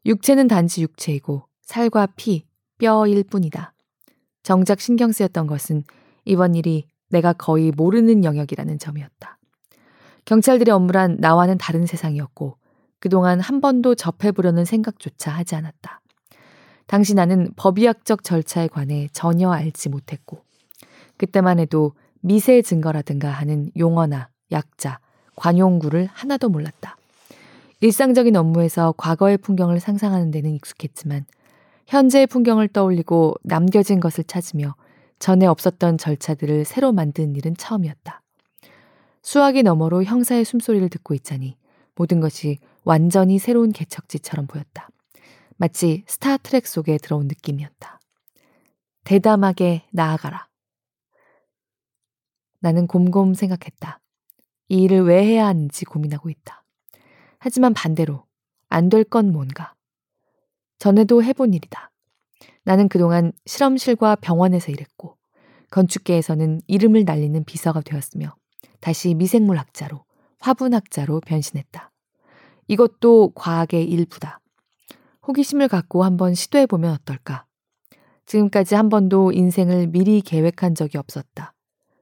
육체는 0.05 0.49
단지 0.49 0.81
육체이고 0.81 1.47
살과 1.61 2.07
피, 2.17 2.45
뼈일 2.77 3.23
뿐이다. 3.23 3.73
정작 4.43 4.81
신경 4.81 5.13
쓰였던 5.13 5.47
것은 5.47 5.85
이번 6.25 6.55
일이 6.55 6.89
내가 7.09 7.31
거의 7.31 7.71
모르는 7.71 8.25
영역이라는 8.25 8.79
점이었다. 8.79 9.39
경찰들의 10.25 10.75
업무란 10.75 11.15
나와는 11.21 11.57
다른 11.57 11.85
세상이었고 11.85 12.57
그동안 12.99 13.39
한 13.39 13.61
번도 13.61 13.95
접해보려는 13.95 14.65
생각조차 14.65 15.31
하지 15.31 15.55
않았다. 15.55 16.01
당시 16.85 17.13
나는 17.13 17.53
법의학적 17.55 18.25
절차에 18.25 18.67
관해 18.67 19.07
전혀 19.13 19.51
알지 19.51 19.87
못했고 19.87 20.43
그때만 21.15 21.59
해도 21.59 21.93
미세 22.19 22.61
증거라든가 22.61 23.29
하는 23.29 23.71
용어나 23.77 24.27
약자, 24.51 24.99
관용구를 25.35 26.07
하나도 26.11 26.49
몰랐다. 26.49 26.97
일상적인 27.81 28.35
업무에서 28.35 28.93
과거의 28.97 29.37
풍경을 29.37 29.79
상상하는 29.79 30.31
데는 30.31 30.51
익숙했지만 30.51 31.25
현재의 31.87 32.27
풍경을 32.27 32.69
떠올리고 32.69 33.35
남겨진 33.43 33.99
것을 33.99 34.23
찾으며 34.23 34.75
전에 35.19 35.45
없었던 35.45 35.97
절차들을 35.97 36.65
새로 36.65 36.91
만드는 36.91 37.35
일은 37.35 37.55
처음이었다. 37.55 38.21
수학이 39.21 39.63
너머로 39.63 40.03
형사의 40.03 40.45
숨소리를 40.45 40.89
듣고 40.89 41.13
있자니 41.13 41.57
모든 41.95 42.19
것이 42.19 42.59
완전히 42.83 43.39
새로운 43.39 43.71
개척지처럼 43.71 44.47
보였다. 44.47 44.89
마치 45.57 46.03
스타트랙 46.07 46.67
속에 46.67 46.97
들어온 46.97 47.27
느낌이었다. 47.27 47.99
대담하게 49.03 49.83
나아가라. 49.91 50.47
나는 52.59 52.87
곰곰 52.87 53.33
생각했다. 53.33 53.99
이 54.69 54.83
일을 54.83 55.03
왜 55.03 55.23
해야 55.23 55.45
하는지 55.47 55.85
고민하고 55.85 56.29
있다. 56.29 56.63
하지만 57.39 57.73
반대로 57.73 58.25
안 58.69 58.89
될 58.89 59.03
건 59.03 59.31
뭔가. 59.31 59.73
전에도 60.79 61.23
해본 61.23 61.53
일이다. 61.53 61.91
나는 62.63 62.89
그동안 62.89 63.31
실험실과 63.45 64.15
병원에서 64.17 64.71
일했고 64.71 65.17
건축계에서는 65.71 66.61
이름을 66.67 67.05
날리는 67.05 67.43
비서가 67.45 67.81
되었으며 67.81 68.35
다시 68.81 69.13
미생물학자로 69.13 70.03
화분학자로 70.39 71.21
변신했다. 71.21 71.91
이것도 72.67 73.31
과학의 73.35 73.85
일부다. 73.85 74.39
호기심을 75.27 75.67
갖고 75.67 76.03
한번 76.03 76.33
시도해보면 76.33 76.91
어떨까? 76.93 77.45
지금까지 78.25 78.75
한 78.75 78.89
번도 78.89 79.31
인생을 79.31 79.87
미리 79.87 80.21
계획한 80.21 80.75
적이 80.75 80.97
없었다. 80.97 81.53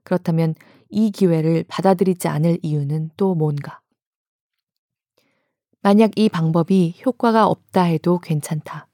그렇다면 0.04 0.56
이 0.94 1.12
기회를 1.12 1.66
받아들이지 1.68 2.28
않을 2.28 2.60
이유는 2.62 3.12
또 3.18 3.36
뭔가? 3.36 3.80
만약 5.82 6.12
이 6.16 6.30
방법이 6.30 6.96
효과가 7.06 7.48
없다 7.48 7.84
해도 7.84 8.20
괜찮다. 8.20 8.88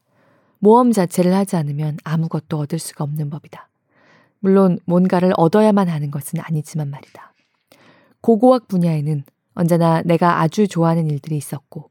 모험 0.58 0.92
자체를 0.92 1.34
하지 1.34 1.56
않으면 1.56 1.98
아무것도 2.04 2.58
얻을 2.58 2.80
수가 2.80 3.04
없는 3.04 3.30
법이다. 3.30 3.70
물론 4.40 4.80
뭔가를 4.86 5.34
얻어야만 5.38 5.88
하는 5.90 6.12
것은 6.12 6.40
아니지만 6.40 6.90
말이다. 6.90 7.34
고고학 8.22 8.68
분야에는 8.68 9.24
언제나 9.54 10.02
내가 10.04 10.42
아주 10.42 10.68
좋아하는 10.68 11.10
일들이 11.10 11.38
있었고 11.38 11.90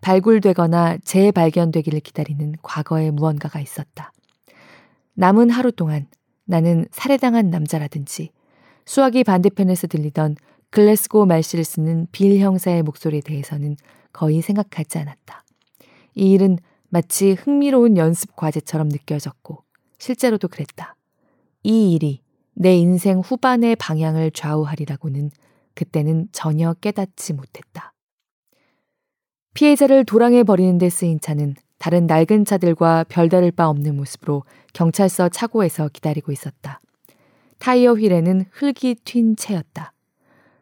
발굴되거나 0.00 0.98
재발견되기를 0.98 2.00
기다리는 2.00 2.54
과거의 2.62 3.10
무언가가 3.10 3.60
있었다. 3.60 4.12
남은 5.14 5.50
하루 5.50 5.72
동안 5.72 6.06
나는 6.44 6.86
살해당한 6.92 7.50
남자라든지 7.50 8.30
수화기 8.88 9.22
반대편에서 9.22 9.86
들리던 9.86 10.36
글래스고 10.70 11.26
말씨를 11.26 11.62
쓰는 11.62 12.06
빌 12.10 12.38
형사의 12.38 12.82
목소리에 12.82 13.20
대해서는 13.20 13.76
거의 14.14 14.40
생각하지 14.40 14.96
않았다. 14.96 15.44
이 16.14 16.32
일은 16.32 16.56
마치 16.88 17.32
흥미로운 17.32 17.98
연습 17.98 18.34
과제처럼 18.34 18.88
느껴졌고 18.88 19.62
실제로도 19.98 20.48
그랬다. 20.48 20.96
이 21.64 21.92
일이 21.92 22.22
내 22.54 22.76
인생 22.76 23.18
후반의 23.18 23.76
방향을 23.76 24.30
좌우하리라고는 24.30 25.32
그때는 25.74 26.28
전혀 26.32 26.72
깨닫지 26.72 27.34
못했다. 27.34 27.92
피해자를 29.52 30.06
도랑에 30.06 30.44
버리는 30.44 30.78
데 30.78 30.88
쓰인 30.88 31.20
차는 31.20 31.56
다른 31.76 32.06
낡은 32.06 32.46
차들과 32.46 33.04
별다를 33.10 33.52
바 33.52 33.68
없는 33.68 33.98
모습으로 33.98 34.44
경찰서 34.72 35.28
차고에서 35.28 35.90
기다리고 35.92 36.32
있었다. 36.32 36.80
타이어 37.58 37.94
휠에는 37.94 38.46
흙이 38.50 38.96
튄 39.04 39.36
채였다. 39.36 39.92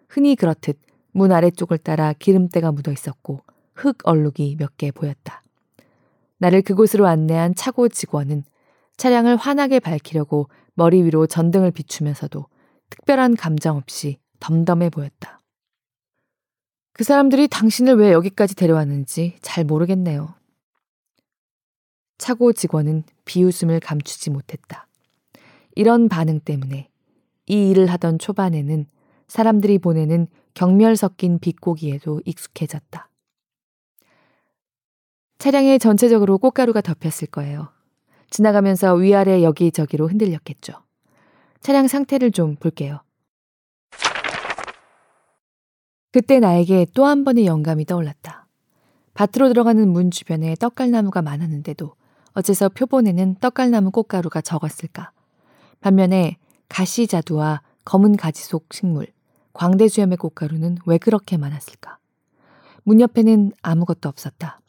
흔히 0.09 0.35
그렇듯 0.37 0.79
문 1.13 1.33
아래쪽을 1.33 1.79
따라 1.79 2.13
기름때가 2.13 2.73
묻어 2.73 2.93
있었고 2.93 3.41
흙 3.75 3.99
얼룩이 4.05 4.57
몇 4.59 4.77
개 4.77 4.91
보였다. 4.91 5.43
나를 6.39 6.63
그곳으로 6.63 7.07
안내한 7.07 7.55
차고 7.55 7.89
직원은 7.89 8.45
차량을 8.97 9.37
환하게 9.37 9.81
밝히려고 9.81 10.49
머리 10.75 11.03
위로 11.03 11.27
전등을 11.27 11.71
비추면서도 11.71 12.47
특별한 12.91 13.37
감정 13.37 13.77
없이 13.77 14.19
덤덤해 14.41 14.91
보였다. 14.91 15.43
그 16.93 17.05
사람들이 17.05 17.49
당신을 17.49 17.95
왜 17.97 18.13
여기까지 18.13 18.55
데려왔는지 18.55 19.37
잘 19.43 19.65
모르겠네요. 19.65 20.35
차고 22.19 22.55
직원은 22.55 23.05
비웃음을 23.27 23.81
감추지 23.81 24.31
못했다. 24.31 24.87
이런 25.77 26.09
반응 26.09 26.41
때문에 26.41 26.89
이 27.47 27.71
일을 27.71 27.87
하던 27.87 28.19
초반에는 28.19 28.87
사람들이 29.29 29.79
보내는 29.79 30.27
경멸 30.55 30.97
섞인 30.97 31.39
빛고기에도 31.39 32.21
익숙해졌다. 32.25 33.09
차량에 35.39 35.79
전체적으로 35.79 36.39
꽃가루가 36.39 36.81
덮였을 36.81 37.29
거예요. 37.29 37.69
지나가면서 38.31 38.95
위아래 38.95 39.43
여기저기로 39.43 40.09
흔들렸겠죠. 40.09 40.73
차량 41.61 41.87
상태를 41.87 42.33
좀 42.33 42.57
볼게요. 42.57 43.01
그때 46.11 46.41
나에게 46.41 46.87
또 46.95 47.05
한 47.05 47.25
번의 47.25 47.45
영감이 47.45 47.85
떠올랐다. 47.85 48.49
밭으로 49.13 49.49
들어가는 49.49 49.87
문 49.89 50.11
주변에 50.11 50.55
떡갈나무가 50.55 51.21
많았는데도 51.21 51.95
어째서 52.33 52.71
표본에는 52.71 53.37
떡갈나무 53.41 53.91
꽃가루가 53.91 54.41
적었을까? 54.41 55.13
반면에 55.81 56.37
가시자두와 56.69 57.63
검은 57.85 58.17
가지 58.17 58.43
속 58.43 58.73
식물, 58.73 59.07
광대수염의 59.53 60.17
꽃가루는 60.19 60.79
왜 60.87 60.99
그렇게 60.99 61.37
많았을까? 61.37 61.99
문 62.83 63.01
옆에는 63.01 63.53
아무것도 63.63 64.09
없었다. 64.09 64.61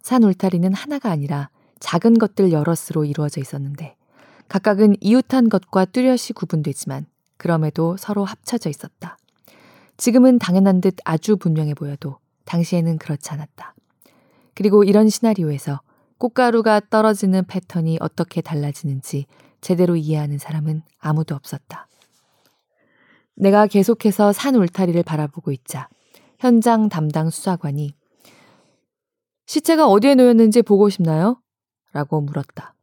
산 0.00 0.22
울타리는 0.22 0.74
하나가 0.74 1.10
아니라 1.10 1.48
작은 1.80 2.18
것들 2.18 2.52
여럿으로 2.52 3.04
이루어져 3.04 3.40
있었는데 3.40 3.96
각각은 4.48 4.96
이웃한 5.00 5.48
것과 5.48 5.86
뚜렷이 5.86 6.32
구분되지만 6.34 7.06
그럼에도 7.36 7.96
서로 7.96 8.24
합쳐져 8.24 8.70
있었다. 8.70 9.18
지금은 9.96 10.38
당연한 10.38 10.80
듯 10.80 10.96
아주 11.04 11.36
분명해 11.36 11.74
보여도 11.74 12.18
당시에는 12.44 12.98
그렇지 12.98 13.30
않았다. 13.30 13.74
그리고 14.54 14.84
이런 14.84 15.08
시나리오에서 15.08 15.80
꽃가루가 16.18 16.80
떨어지는 16.90 17.44
패턴이 17.46 17.98
어떻게 18.00 18.40
달라지는지 18.40 19.26
제대로 19.64 19.96
이해하는 19.96 20.36
사람은 20.36 20.82
아무도 20.98 21.34
없었다. 21.34 21.88
내가 23.34 23.66
계속해서 23.66 24.34
산 24.34 24.54
울타리를 24.56 25.02
바라보고 25.02 25.52
있자 25.52 25.88
현장 26.38 26.90
담당 26.90 27.30
수사관이 27.30 27.94
시체가 29.46 29.88
어디에 29.88 30.16
놓였는지 30.16 30.60
보고 30.60 30.90
싶나요? 30.90 31.40
라고 31.94 32.20
물었다. 32.20 32.74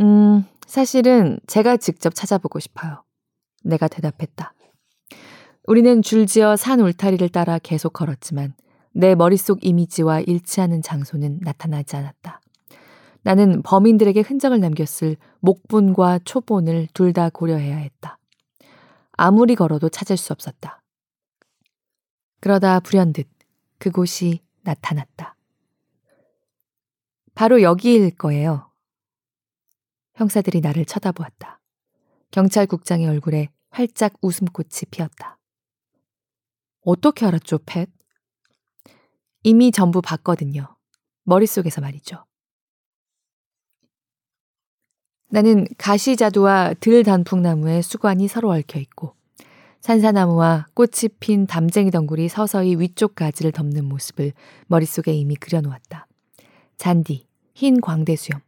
음, 0.00 0.44
사실은 0.66 1.38
제가 1.46 1.78
직접 1.78 2.14
찾아보고 2.14 2.60
싶어요. 2.60 3.02
내가 3.62 3.88
대답했다. 3.88 4.52
우리는 5.66 6.02
줄지어 6.02 6.56
산 6.56 6.80
울타리를 6.80 7.26
따라 7.30 7.58
계속 7.58 7.94
걸었지만 7.94 8.52
내 8.92 9.14
머릿속 9.14 9.64
이미지와 9.64 10.20
일치하는 10.20 10.82
장소는 10.82 11.40
나타나지 11.40 11.96
않았다. 11.96 12.42
나는 13.24 13.62
범인들에게 13.62 14.20
흔적을 14.20 14.60
남겼을 14.60 15.16
목본과 15.40 16.20
초본을 16.24 16.88
둘 16.92 17.14
다 17.14 17.30
고려해야 17.30 17.76
했다. 17.76 18.18
아무리 19.12 19.54
걸어도 19.54 19.88
찾을 19.88 20.16
수 20.16 20.32
없었다. 20.32 20.82
그러다 22.40 22.80
불현듯 22.80 23.26
그곳이 23.78 24.40
나타났다. 24.62 25.36
바로 27.34 27.62
여기일 27.62 28.14
거예요. 28.16 28.70
형사들이 30.16 30.60
나를 30.60 30.84
쳐다보았다. 30.84 31.60
경찰국장의 32.30 33.06
얼굴에 33.08 33.48
활짝 33.70 34.12
웃음꽃이 34.20 34.90
피었다. 34.90 35.38
어떻게 36.82 37.24
알았죠, 37.26 37.58
팻? 37.58 37.86
이미 39.44 39.70
전부 39.70 40.02
봤거든요. 40.02 40.76
머릿속에서 41.24 41.80
말이죠. 41.80 42.24
나는 45.28 45.66
가시자두와 45.78 46.74
들단풍나무에 46.80 47.82
수관이 47.82 48.28
서로 48.28 48.50
얽혀 48.50 48.78
있고 48.80 49.14
산사나무와 49.80 50.68
꽃이 50.74 51.10
핀 51.20 51.46
담쟁이 51.46 51.90
덩굴이 51.90 52.28
서서히 52.28 52.76
위쪽 52.76 53.14
가지를 53.14 53.52
덮는 53.52 53.84
모습을 53.84 54.32
머릿속에 54.66 55.12
이미 55.12 55.34
그려놓았다. 55.36 56.06
잔디, 56.78 57.26
흰 57.54 57.80
광대수염, 57.80 58.40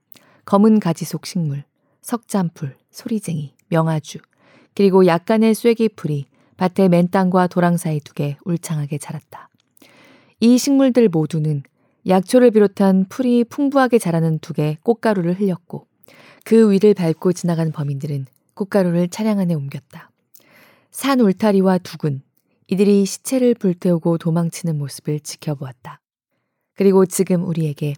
검은 0.46 0.80
가지 0.80 1.04
속 1.04 1.26
식물, 1.26 1.64
석잔풀, 2.00 2.76
소리쟁이, 2.90 3.54
명아주, 3.68 4.18
그리고 4.74 5.06
약간의 5.06 5.54
쐐기풀이 5.54 6.26
밭의 6.56 6.88
맨 6.88 7.08
땅과 7.10 7.48
도랑 7.48 7.76
사이 7.76 8.00
두개 8.00 8.38
울창하게 8.44 8.96
자랐다. 8.98 9.50
이 10.40 10.56
식물들 10.56 11.08
모두는 11.08 11.64
약초를 12.06 12.50
비롯한 12.52 13.06
풀이 13.08 13.44
풍부하게 13.44 13.98
자라는 13.98 14.38
두 14.38 14.54
개 14.54 14.78
꽃가루를 14.82 15.38
흘렸고 15.38 15.86
그 16.46 16.70
위를 16.70 16.94
밟고 16.94 17.32
지나간 17.32 17.72
범인들은 17.72 18.24
꽃가루를 18.54 19.08
차량 19.08 19.40
안에 19.40 19.54
옮겼다. 19.54 20.12
산 20.92 21.18
울타리와 21.18 21.78
두근, 21.78 22.22
이들이 22.68 23.04
시체를 23.04 23.54
불태우고 23.54 24.18
도망치는 24.18 24.78
모습을 24.78 25.18
지켜보았다. 25.18 26.00
그리고 26.76 27.04
지금 27.04 27.42
우리에게 27.42 27.94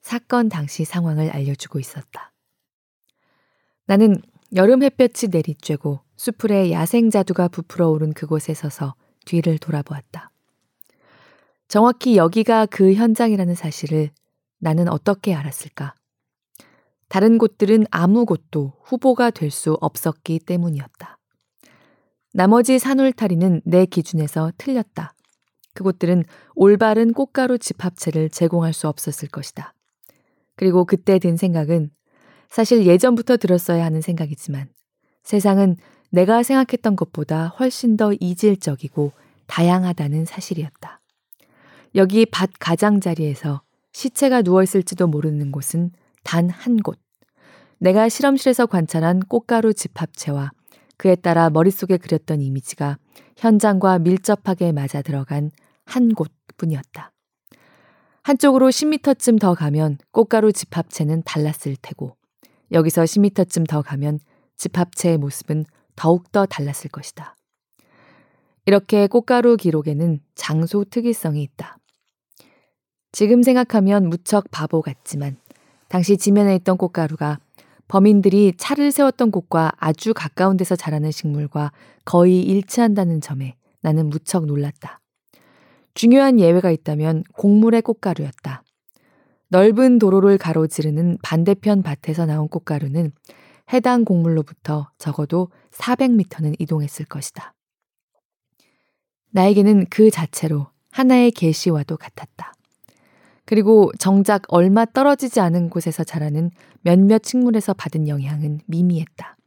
사건 0.00 0.48
당시 0.48 0.84
상황을 0.84 1.30
알려주고 1.30 1.80
있었다. 1.80 2.32
나는 3.86 4.22
여름 4.54 4.84
햇볕이 4.84 5.26
내리쬐고 5.26 5.98
수풀에 6.16 6.70
야생자두가 6.70 7.48
부풀어 7.48 7.88
오른 7.88 8.12
그곳에 8.12 8.54
서서 8.54 8.94
뒤를 9.24 9.58
돌아보았다. 9.58 10.30
정확히 11.66 12.16
여기가 12.16 12.66
그 12.66 12.94
현장이라는 12.94 13.56
사실을 13.56 14.10
나는 14.60 14.86
어떻게 14.86 15.34
알았을까? 15.34 15.96
다른 17.08 17.38
곳들은 17.38 17.86
아무 17.90 18.26
곳도 18.26 18.74
후보가 18.84 19.30
될 19.30 19.50
수 19.50 19.76
없었기 19.80 20.40
때문이었다. 20.40 21.18
나머지 22.34 22.78
산울타리는 22.78 23.62
내 23.64 23.86
기준에서 23.86 24.52
틀렸다. 24.58 25.14
그곳들은 25.74 26.24
올바른 26.54 27.12
꽃가루 27.12 27.58
집합체를 27.58 28.30
제공할 28.30 28.72
수 28.72 28.88
없었을 28.88 29.28
것이다. 29.28 29.74
그리고 30.56 30.84
그때 30.84 31.18
든 31.18 31.36
생각은 31.36 31.90
사실 32.50 32.86
예전부터 32.86 33.36
들었어야 33.36 33.84
하는 33.84 34.00
생각이지만 34.00 34.68
세상은 35.22 35.76
내가 36.10 36.42
생각했던 36.42 36.96
것보다 36.96 37.48
훨씬 37.58 37.96
더 37.96 38.12
이질적이고 38.18 39.12
다양하다는 39.46 40.24
사실이었다. 40.24 41.00
여기 41.94 42.26
밭 42.26 42.50
가장자리에서 42.58 43.62
시체가 43.92 44.42
누워있을지도 44.42 45.06
모르는 45.06 45.52
곳은 45.52 45.90
단 46.24 46.48
한 46.50 46.76
곳. 46.78 46.98
내가 47.78 48.08
실험실에서 48.08 48.66
관찰한 48.66 49.20
꽃가루 49.20 49.72
집합체와 49.74 50.50
그에 50.96 51.14
따라 51.14 51.48
머릿속에 51.50 51.96
그렸던 51.96 52.40
이미지가 52.42 52.98
현장과 53.36 54.00
밀접하게 54.00 54.72
맞아 54.72 55.02
들어간 55.02 55.50
한 55.84 56.12
곳 56.14 56.30
뿐이었다. 56.56 57.12
한쪽으로 58.24 58.68
10m쯤 58.68 59.40
더 59.40 59.54
가면 59.54 59.98
꽃가루 60.10 60.52
집합체는 60.52 61.22
달랐을 61.24 61.76
테고 61.80 62.16
여기서 62.72 63.02
10m쯤 63.04 63.68
더 63.68 63.80
가면 63.80 64.18
집합체의 64.56 65.18
모습은 65.18 65.64
더욱더 65.96 66.44
달랐을 66.44 66.90
것이다. 66.90 67.36
이렇게 68.66 69.06
꽃가루 69.06 69.56
기록에는 69.56 70.20
장소 70.34 70.84
특이성이 70.84 71.42
있다. 71.44 71.78
지금 73.12 73.42
생각하면 73.42 74.08
무척 74.10 74.50
바보 74.50 74.82
같지만 74.82 75.36
당시 75.88 76.16
지면에 76.16 76.54
있던 76.56 76.76
꽃가루가 76.76 77.38
범인들이 77.88 78.52
차를 78.58 78.92
세웠던 78.92 79.30
곳과 79.30 79.72
아주 79.78 80.12
가까운 80.14 80.56
데서 80.56 80.76
자라는 80.76 81.10
식물과 81.10 81.72
거의 82.04 82.42
일치한다는 82.42 83.20
점에 83.20 83.56
나는 83.80 84.10
무척 84.10 84.44
놀랐다. 84.46 85.00
중요한 85.94 86.38
예외가 86.38 86.70
있다면 86.70 87.24
곡물의 87.34 87.82
꽃가루였다. 87.82 88.62
넓은 89.48 89.98
도로를 89.98 90.36
가로지르는 90.36 91.18
반대편 91.22 91.82
밭에서 91.82 92.26
나온 92.26 92.48
꽃가루는 92.48 93.12
해당 93.72 94.04
곡물로부터 94.04 94.90
적어도 94.98 95.48
400m는 95.70 96.54
이동했을 96.58 97.06
것이다. 97.06 97.54
나에게는 99.30 99.86
그 99.90 100.10
자체로 100.10 100.68
하나의 100.90 101.30
계시와도 101.30 101.96
같았다. 101.96 102.52
그리고 103.48 103.90
정작 103.98 104.42
얼마 104.48 104.84
떨어지지 104.84 105.40
않은 105.40 105.70
곳에서 105.70 106.04
자라는 106.04 106.50
몇몇 106.82 107.22
식물에서 107.24 107.72
받은 107.72 108.06
영향은 108.06 108.60
미미했다. 108.66 109.38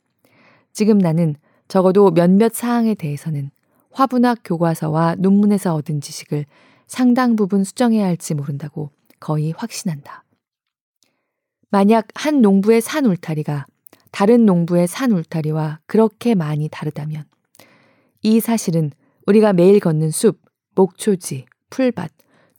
지금 0.74 0.98
나는 0.98 1.36
적어도 1.68 2.10
몇몇 2.10 2.52
사항에 2.52 2.96
대해서는 2.96 3.52
화분학 3.92 4.40
교과서와 4.44 5.18
논문에서 5.20 5.76
얻은 5.76 6.02
지식을 6.02 6.48
상당 6.88 7.36
부분 7.36 7.64
수정해야 7.64 8.08
할지 8.08 8.34
모른다고 8.34 8.90
거의 9.20 9.54
확신한다. 9.56 10.24
만약 11.70 12.08
한 12.16 12.42
농부의 12.42 12.82
산 12.82 13.06
울타리가 13.06 13.68
다른 14.10 14.48
농부의 14.48 14.88
산 14.88 15.12
울타리와 15.12 15.80
그렇게 15.86 16.34
많이 16.34 16.70
다르다면 16.70 17.26
이 18.24 18.40
사실은 18.40 18.90
우리가 19.28 19.54
매일 19.54 19.80
걷는 19.80 20.10
숲, 20.10 20.42
목초지, 20.74 21.46
풀밭, 21.70 22.12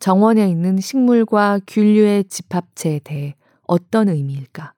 정원에 0.03 0.51
있는 0.51 0.81
식물과 0.81 1.61
균류의 1.65 2.25
집합체에 2.25 2.99
대해 3.05 3.37
어떤 3.69 4.09
의미일까? 4.09 4.75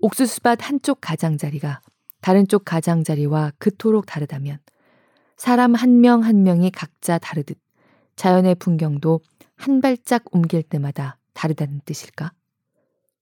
옥수수밭 0.00 0.58
한쪽 0.60 1.00
가장자리가 1.00 1.80
다른 2.20 2.46
쪽 2.46 2.66
가장자리와 2.66 3.52
그토록 3.56 4.04
다르다면 4.04 4.58
사람 5.38 5.74
한 5.74 6.02
명한 6.02 6.22
한 6.22 6.42
명이 6.42 6.70
각자 6.70 7.16
다르듯 7.16 7.58
자연의 8.14 8.56
풍경도 8.56 9.20
한 9.56 9.80
발짝 9.80 10.24
옮길 10.32 10.64
때마다 10.64 11.16
다르다는 11.32 11.80
뜻일까? 11.86 12.32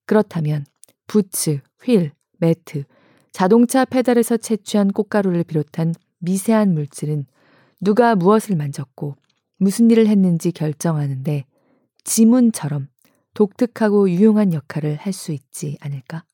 그렇다면 0.05 0.67
부츠, 1.07 1.61
휠, 1.85 2.11
매트, 2.39 2.83
자동차 3.31 3.85
페달에서 3.85 4.39
채취한 4.39 4.91
꽃가루를 4.91 5.45
비롯한 5.45 5.95
미세한 6.19 6.75
물질은 6.75 7.27
누가 7.81 8.17
무엇을 8.17 8.57
만졌고 8.57 9.15
무슨 9.59 9.91
일을 9.91 10.07
했는지 10.07 10.53
결정하는데 10.53 11.45
지문처럼 12.05 12.89
독특하고 13.35 14.11
유용한 14.11 14.53
역할을 14.53 14.97
할 14.97 15.13
수 15.13 15.33
있지 15.33 15.77
않을까? 15.81 16.25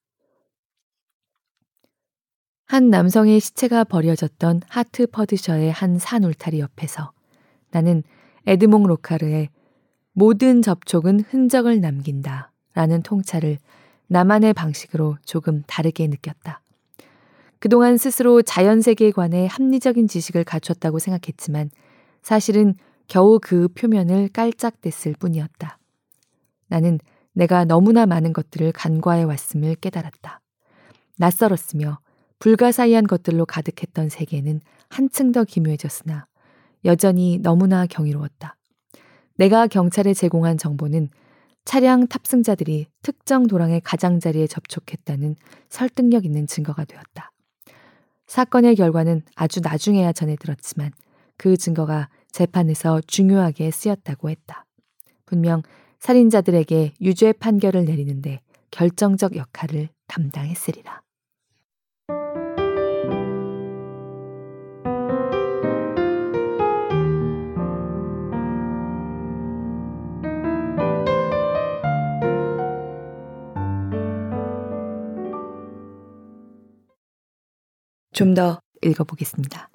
한 2.66 2.90
남성의 2.90 3.40
시체가 3.40 3.84
버려졌던 3.84 4.62
하트퍼드셔의 4.68 5.70
한 5.70 5.98
산 5.98 6.24
울타리 6.24 6.60
옆에서 6.60 7.12
나는 7.70 8.02
에드몽 8.46 8.84
로카르의 8.84 9.48
모든 10.12 10.62
접촉은 10.62 11.20
흔적을 11.20 11.80
남긴다 11.80 12.52
라는 12.74 13.02
통찰을 13.02 13.58
나만의 14.06 14.52
방식으로 14.54 15.16
조금 15.24 15.62
다르게 15.66 16.06
느꼈다. 16.06 16.60
그동안 17.58 17.96
스스로 17.96 18.42
자연세계에 18.42 19.12
관해 19.12 19.46
합리적인 19.50 20.08
지식을 20.08 20.44
갖췄다고 20.44 20.98
생각했지만 20.98 21.70
사실은 22.22 22.74
겨우 23.06 23.38
그 23.40 23.68
표면을 23.68 24.28
깔짝댔을 24.28 25.14
뿐이었다. 25.18 25.78
나는 26.68 26.98
내가 27.32 27.64
너무나 27.64 28.06
많은 28.06 28.32
것들을 28.32 28.72
간과해 28.72 29.24
왔음을 29.24 29.74
깨달았다. 29.76 30.40
낯설었으며 31.18 31.98
불가사의한 32.38 33.06
것들로 33.06 33.46
가득했던 33.46 34.08
세계는 34.08 34.60
한층 34.88 35.32
더 35.32 35.44
기묘해졌으나 35.44 36.26
여전히 36.84 37.38
너무나 37.38 37.86
경이로웠다. 37.86 38.56
내가 39.36 39.66
경찰에 39.66 40.14
제공한 40.14 40.58
정보는 40.58 41.08
차량 41.64 42.06
탑승자들이 42.06 42.86
특정 43.02 43.46
도랑의 43.46 43.80
가장자리에 43.80 44.46
접촉했다는 44.46 45.36
설득력 45.68 46.24
있는 46.24 46.46
증거가 46.46 46.84
되었다. 46.84 47.32
사건의 48.26 48.76
결과는 48.76 49.22
아주 49.34 49.60
나중에야 49.60 50.12
전해 50.12 50.36
들었지만 50.36 50.92
그 51.36 51.56
증거가 51.56 52.08
재판에서 52.34 53.00
중요하게 53.06 53.70
쓰였다고 53.70 54.28
했다. 54.28 54.66
분명 55.24 55.62
살인자들에게 56.00 56.94
유죄 57.00 57.32
판결을 57.32 57.84
내리는데 57.84 58.40
결정적 58.72 59.36
역할을 59.36 59.88
담당했으리라. 60.08 61.00
좀 78.12 78.34
더 78.34 78.60
읽어보겠습니다. 78.82 79.73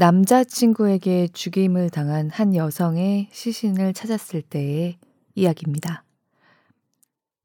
남자친구에게 0.00 1.28
죽임을 1.28 1.90
당한 1.90 2.30
한 2.30 2.54
여성의 2.54 3.28
시신을 3.32 3.92
찾았을 3.92 4.40
때의 4.40 4.96
이야기입니다. 5.34 6.04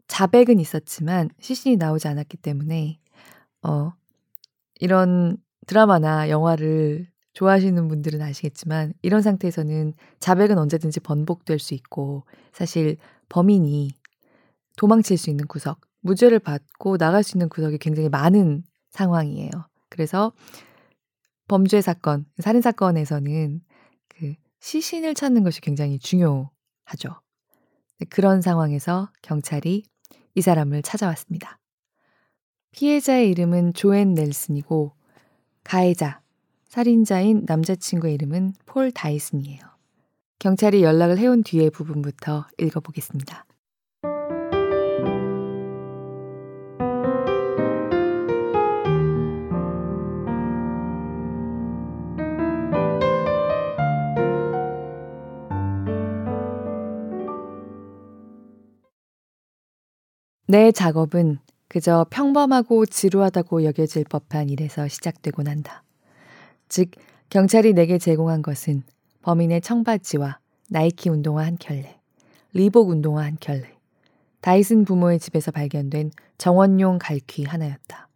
자백은 0.07 0.61
있었지만 0.61 1.31
시신이 1.41 1.75
나오지 1.75 2.07
않았기 2.07 2.37
때문에, 2.37 2.97
어, 3.61 3.91
이런 4.79 5.35
드라마나 5.67 6.29
영화를 6.29 7.09
좋아하시는 7.33 7.89
분들은 7.89 8.21
아시겠지만, 8.21 8.93
이런 9.01 9.21
상태에서는 9.21 9.93
자백은 10.21 10.57
언제든지 10.57 11.01
번복될 11.01 11.59
수 11.59 11.73
있고, 11.73 12.23
사실 12.53 12.95
범인이 13.27 13.91
도망칠 14.77 15.17
수 15.17 15.29
있는 15.29 15.45
구석, 15.47 15.81
무죄를 15.99 16.39
받고 16.39 16.97
나갈 16.97 17.21
수 17.21 17.35
있는 17.35 17.49
구석이 17.49 17.79
굉장히 17.79 18.07
많은 18.07 18.63
상황이에요. 18.91 19.49
그래서 19.89 20.31
범죄 21.47 21.81
사건, 21.81 22.25
살인 22.39 22.61
사건에서는 22.61 23.61
그 24.09 24.35
시신을 24.59 25.13
찾는 25.13 25.43
것이 25.43 25.61
굉장히 25.61 25.99
중요하죠. 25.99 27.21
그런 28.09 28.41
상황에서 28.41 29.11
경찰이 29.21 29.83
이 30.35 30.41
사람을 30.41 30.81
찾아왔습니다. 30.81 31.59
피해자의 32.71 33.29
이름은 33.29 33.73
조앤 33.73 34.13
넬슨이고 34.13 34.93
가해자, 35.63 36.21
살인자인 36.67 37.43
남자친구의 37.45 38.13
이름은 38.15 38.53
폴 38.65 38.91
다이슨이에요. 38.91 39.61
경찰이 40.39 40.83
연락을 40.83 41.17
해온 41.17 41.43
뒤의 41.43 41.69
부분부터 41.69 42.47
읽어보겠습니다. 42.57 43.45
내 60.47 60.71
작업은 60.71 61.39
그저 61.67 62.05
평범하고 62.11 62.85
지루하다고 62.85 63.63
여겨질 63.63 64.03
법한 64.03 64.49
일에서 64.49 64.87
시작되곤 64.87 65.47
한다. 65.47 65.83
즉, 66.69 66.91
경찰이 67.29 67.73
내게 67.73 67.97
제공한 67.97 68.43
것은 68.43 68.83
범인의 69.23 69.61
청바지와 69.61 70.37
나이키 70.69 71.09
운동화 71.09 71.45
한 71.45 71.57
켤레, 71.57 71.99
리복 72.53 72.89
운동화 72.89 73.23
한 73.23 73.37
켤레, 73.41 73.75
다이슨 74.41 74.85
부모의 74.85 75.19
집에서 75.19 75.49
발견된 75.49 76.11
정원용 76.37 76.99
갈퀴 76.99 77.45
하나였다. 77.45 78.07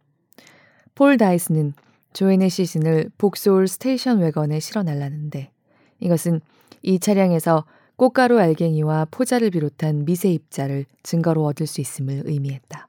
폴 0.94 1.16
다이슨은 1.16 1.72
조앤의 2.12 2.48
시신을 2.48 3.10
복스홀 3.18 3.66
스테이션 3.66 4.20
왜건에 4.20 4.60
실어 4.60 4.84
날랐는데 4.84 5.50
이것은 5.98 6.40
이 6.82 7.00
차량에서 7.00 7.64
꽃가루 8.00 8.40
알갱이와 8.40 9.08
포자를 9.10 9.50
비롯한 9.50 10.06
미세 10.06 10.30
입자를 10.30 10.86
증거로 11.02 11.44
얻을 11.44 11.66
수 11.66 11.82
있음을 11.82 12.22
의미했다. 12.24 12.88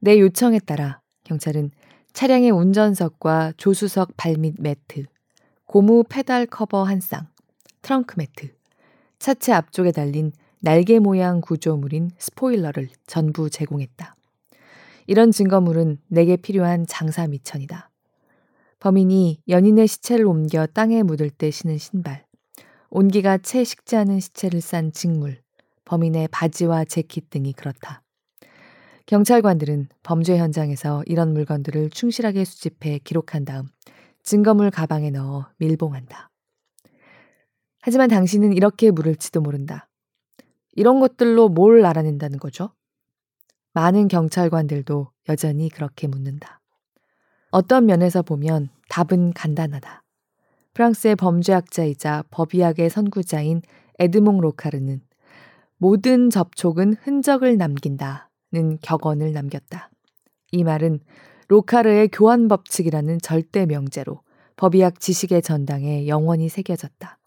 내 0.00 0.18
요청에 0.18 0.58
따라 0.58 1.02
경찰은 1.24 1.70
차량의 2.14 2.50
운전석과 2.50 3.52
조수석 3.58 4.16
발밑 4.16 4.54
매트, 4.58 5.04
고무 5.66 6.04
페달 6.08 6.46
커버 6.46 6.82
한 6.82 7.02
쌍, 7.02 7.26
트렁크 7.82 8.14
매트, 8.16 8.54
차체 9.18 9.52
앞쪽에 9.52 9.92
달린 9.92 10.32
날개 10.60 10.98
모양 10.98 11.42
구조물인 11.42 12.10
스포일러를 12.16 12.88
전부 13.06 13.50
제공했다. 13.50 14.16
이런 15.08 15.30
증거물은 15.30 15.98
내게 16.08 16.36
필요한 16.38 16.86
장사 16.86 17.26
밑천이다. 17.26 17.90
범인이 18.80 19.42
연인의 19.46 19.86
시체를 19.88 20.24
옮겨 20.24 20.64
땅에 20.64 21.02
묻을 21.02 21.28
때 21.28 21.50
신은 21.50 21.76
신발, 21.76 22.24
온기가 22.94 23.38
채 23.38 23.64
식지 23.64 23.96
않은 23.96 24.20
시체를 24.20 24.60
싼 24.60 24.92
직물, 24.92 25.40
범인의 25.86 26.28
바지와 26.28 26.84
재킷 26.84 27.30
등이 27.30 27.54
그렇다. 27.54 28.02
경찰관들은 29.06 29.88
범죄 30.02 30.36
현장에서 30.36 31.02
이런 31.06 31.32
물건들을 31.32 31.88
충실하게 31.88 32.44
수집해 32.44 32.98
기록한 32.98 33.46
다음 33.46 33.68
증거물 34.22 34.70
가방에 34.70 35.10
넣어 35.10 35.48
밀봉한다. 35.56 36.28
하지만 37.80 38.10
당신은 38.10 38.52
이렇게 38.52 38.90
물을지도 38.90 39.40
모른다. 39.40 39.88
이런 40.72 41.00
것들로 41.00 41.48
뭘 41.48 41.86
알아낸다는 41.86 42.38
거죠? 42.38 42.74
많은 43.72 44.08
경찰관들도 44.08 45.10
여전히 45.30 45.70
그렇게 45.70 46.08
묻는다. 46.08 46.60
어떤 47.52 47.86
면에서 47.86 48.20
보면 48.20 48.68
답은 48.90 49.32
간단하다. 49.32 50.01
프랑스의 50.74 51.16
범죄학자이자 51.16 52.24
법의학의 52.30 52.88
선구자인 52.90 53.62
에드몽 53.98 54.40
로카르는 54.40 55.00
모든 55.76 56.30
접촉은 56.30 56.94
흔적을 57.02 57.58
남긴다는 57.58 58.78
격언을 58.80 59.32
남겼다. 59.32 59.90
이 60.52 60.64
말은 60.64 61.00
로카르의 61.48 62.08
교환 62.08 62.48
법칙이라는 62.48 63.18
절대 63.20 63.66
명제로 63.66 64.20
법의학 64.56 65.00
지식의 65.00 65.42
전당에 65.42 66.06
영원히 66.06 66.48
새겨졌다. 66.48 67.18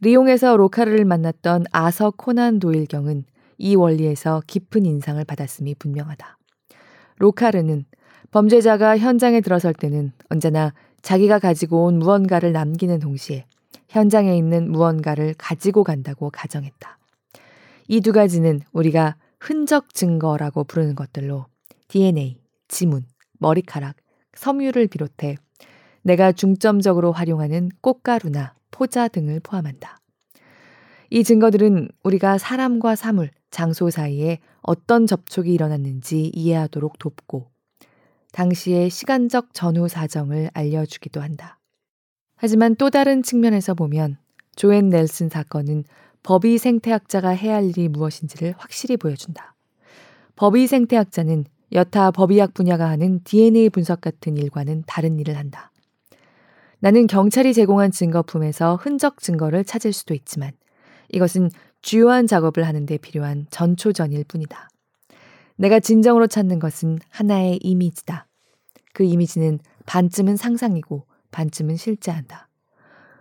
리옹에서 0.00 0.56
로카르를 0.56 1.04
만났던 1.04 1.64
아서 1.72 2.10
코난 2.10 2.58
도일경은 2.58 3.24
이 3.58 3.76
원리에서 3.76 4.42
깊은 4.46 4.86
인상을 4.86 5.22
받았음이 5.24 5.74
분명하다. 5.76 6.38
로카르는 7.18 7.84
범죄자가 8.30 8.96
현장에 8.98 9.40
들어설 9.40 9.74
때는 9.74 10.12
언제나 10.30 10.72
자기가 11.02 11.38
가지고 11.38 11.84
온 11.86 11.98
무언가를 11.98 12.52
남기는 12.52 12.98
동시에 13.00 13.46
현장에 13.88 14.36
있는 14.36 14.70
무언가를 14.70 15.34
가지고 15.36 15.84
간다고 15.84 16.30
가정했다. 16.30 16.98
이 17.88 18.00
두 18.00 18.12
가지는 18.12 18.60
우리가 18.72 19.16
흔적 19.40 19.94
증거라고 19.94 20.64
부르는 20.64 20.94
것들로 20.94 21.46
DNA, 21.88 22.38
지문, 22.68 23.04
머리카락, 23.38 23.96
섬유를 24.34 24.86
비롯해 24.86 25.36
내가 26.02 26.30
중점적으로 26.30 27.12
활용하는 27.12 27.70
꽃가루나 27.80 28.54
포자 28.70 29.08
등을 29.08 29.40
포함한다. 29.40 29.98
이 31.10 31.24
증거들은 31.24 31.88
우리가 32.04 32.38
사람과 32.38 32.94
사물, 32.94 33.30
장소 33.50 33.90
사이에 33.90 34.38
어떤 34.62 35.06
접촉이 35.06 35.52
일어났는지 35.52 36.30
이해하도록 36.32 36.98
돕고 36.98 37.49
당시의 38.32 38.90
시간적 38.90 39.54
전후 39.54 39.88
사정을 39.88 40.50
알려주기도 40.54 41.20
한다. 41.20 41.58
하지만 42.36 42.74
또 42.76 42.90
다른 42.90 43.22
측면에서 43.22 43.74
보면 43.74 44.18
조앤 44.56 44.88
넬슨 44.88 45.28
사건은 45.28 45.84
법의 46.22 46.58
생태학자가 46.58 47.30
해야 47.30 47.56
할 47.56 47.64
일이 47.64 47.88
무엇인지를 47.88 48.54
확실히 48.58 48.96
보여준다. 48.96 49.54
법의 50.36 50.66
생태학자는 50.66 51.44
여타 51.72 52.10
법의학 52.10 52.54
분야가 52.54 52.88
하는 52.88 53.20
DNA 53.24 53.70
분석 53.70 54.00
같은 54.00 54.36
일과는 54.36 54.84
다른 54.86 55.18
일을 55.18 55.36
한다. 55.36 55.70
나는 56.80 57.06
경찰이 57.06 57.52
제공한 57.54 57.90
증거품에서 57.90 58.76
흔적 58.76 59.20
증거를 59.20 59.64
찾을 59.64 59.92
수도 59.92 60.14
있지만 60.14 60.52
이것은 61.10 61.50
주요한 61.82 62.26
작업을 62.26 62.66
하는데 62.66 62.96
필요한 62.98 63.46
전초전일 63.50 64.24
뿐이다. 64.24 64.68
내가 65.60 65.78
진정으로 65.78 66.26
찾는 66.26 66.58
것은 66.58 66.98
하나의 67.10 67.58
이미지다. 67.60 68.26
그 68.94 69.04
이미지는 69.04 69.58
반쯤은 69.84 70.36
상상이고 70.36 71.04
반쯤은 71.32 71.76
실제한다. 71.76 72.48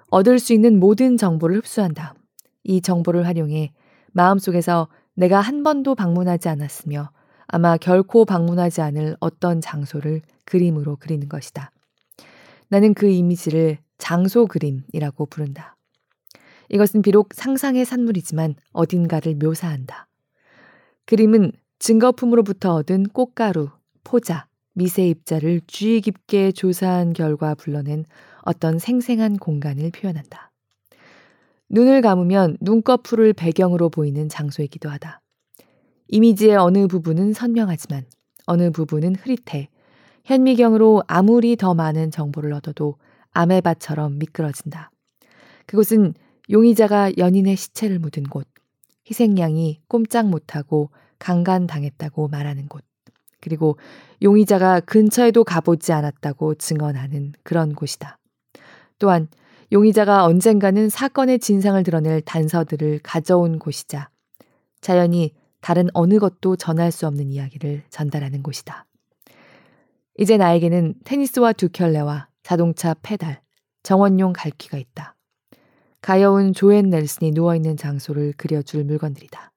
얻을 0.09 0.39
수 0.39 0.53
있는 0.53 0.79
모든 0.79 1.17
정보를 1.17 1.57
흡수한다. 1.57 2.15
이 2.63 2.79
정보를 2.79 3.27
활용해 3.27 3.73
마음속에서 4.13 4.87
내가 5.15 5.41
한 5.41 5.63
번도 5.63 5.95
방문하지 5.95 6.47
않았으며 6.47 7.11
아마 7.47 7.75
결코 7.75 8.23
방문하지 8.23 8.79
않을 8.83 9.17
어떤 9.19 9.59
장소를 9.59 10.21
그림으로 10.45 10.95
그리는 10.95 11.27
것이다. 11.27 11.71
나는 12.69 12.93
그 12.93 13.09
이미지를 13.09 13.79
장소 13.97 14.45
그림이라고 14.45 15.25
부른다. 15.25 15.75
이것은 16.69 17.01
비록 17.01 17.33
상상의 17.33 17.83
산물이지만 17.83 18.55
어딘가를 18.71 19.35
묘사한다. 19.35 20.07
그림은 21.05 21.51
증거품으로부터 21.79 22.75
얻은 22.75 23.07
꽃가루, 23.07 23.69
포자, 24.03 24.47
미세 24.73 25.07
입자를 25.07 25.61
주의 25.65 26.01
깊게 26.01 26.51
조사한 26.51 27.13
결과 27.13 27.55
불러낸 27.55 28.05
어떤 28.41 28.79
생생한 28.79 29.37
공간을 29.37 29.91
표현한다. 29.91 30.51
눈을 31.69 32.01
감으면 32.01 32.57
눈꺼풀을 32.59 33.33
배경으로 33.33 33.89
보이는 33.89 34.27
장소이기도 34.27 34.89
하다. 34.89 35.21
이미지의 36.09 36.57
어느 36.57 36.87
부분은 36.87 37.33
선명하지만 37.33 38.03
어느 38.45 38.71
부분은 38.71 39.15
흐릿해 39.15 39.69
현미경으로 40.25 41.03
아무리 41.07 41.55
더 41.55 41.73
많은 41.73 42.11
정보를 42.11 42.51
얻어도 42.53 42.95
아메바처럼 43.31 44.17
미끄러진다. 44.17 44.91
그곳은 45.65 46.13
용의자가 46.49 47.11
연인의 47.17 47.55
시체를 47.55 47.99
묻은 47.99 48.23
곳, 48.23 48.47
희생양이 49.09 49.79
꼼짝 49.87 50.27
못하고 50.27 50.89
강간당했다고 51.19 52.27
말하는 52.29 52.67
곳, 52.67 52.83
그리고 53.41 53.77
용의자가 54.21 54.81
근처에도 54.81 55.43
가보지 55.43 55.93
않았다고 55.93 56.55
증언하는 56.55 57.33
그런 57.43 57.73
곳이다. 57.73 58.17
또한 58.97 59.27
용의자가 59.71 60.25
언젠가는 60.25 60.89
사건의 60.89 61.39
진상을 61.39 61.81
드러낼 61.83 62.21
단서들을 62.21 62.99
가져온 63.03 63.59
곳이자 63.59 64.09
자연히 64.81 65.33
다른 65.61 65.89
어느 65.93 66.19
것도 66.19 66.55
전할 66.55 66.91
수 66.91 67.05
없는 67.05 67.29
이야기를 67.29 67.83
전달하는 67.89 68.41
곳이다. 68.41 68.85
이제 70.17 70.37
나에게는 70.37 70.95
테니스와 71.03 71.53
두 71.53 71.69
켤레와 71.69 72.29
자동차 72.43 72.95
페달, 73.01 73.41
정원용 73.83 74.33
갈퀴가 74.33 74.77
있다. 74.77 75.15
가여운 76.01 76.53
조앤 76.53 76.89
넬슨이 76.89 77.31
누워있는 77.31 77.77
장소를 77.77 78.33
그려줄 78.37 78.85
물건들이다. 78.85 79.51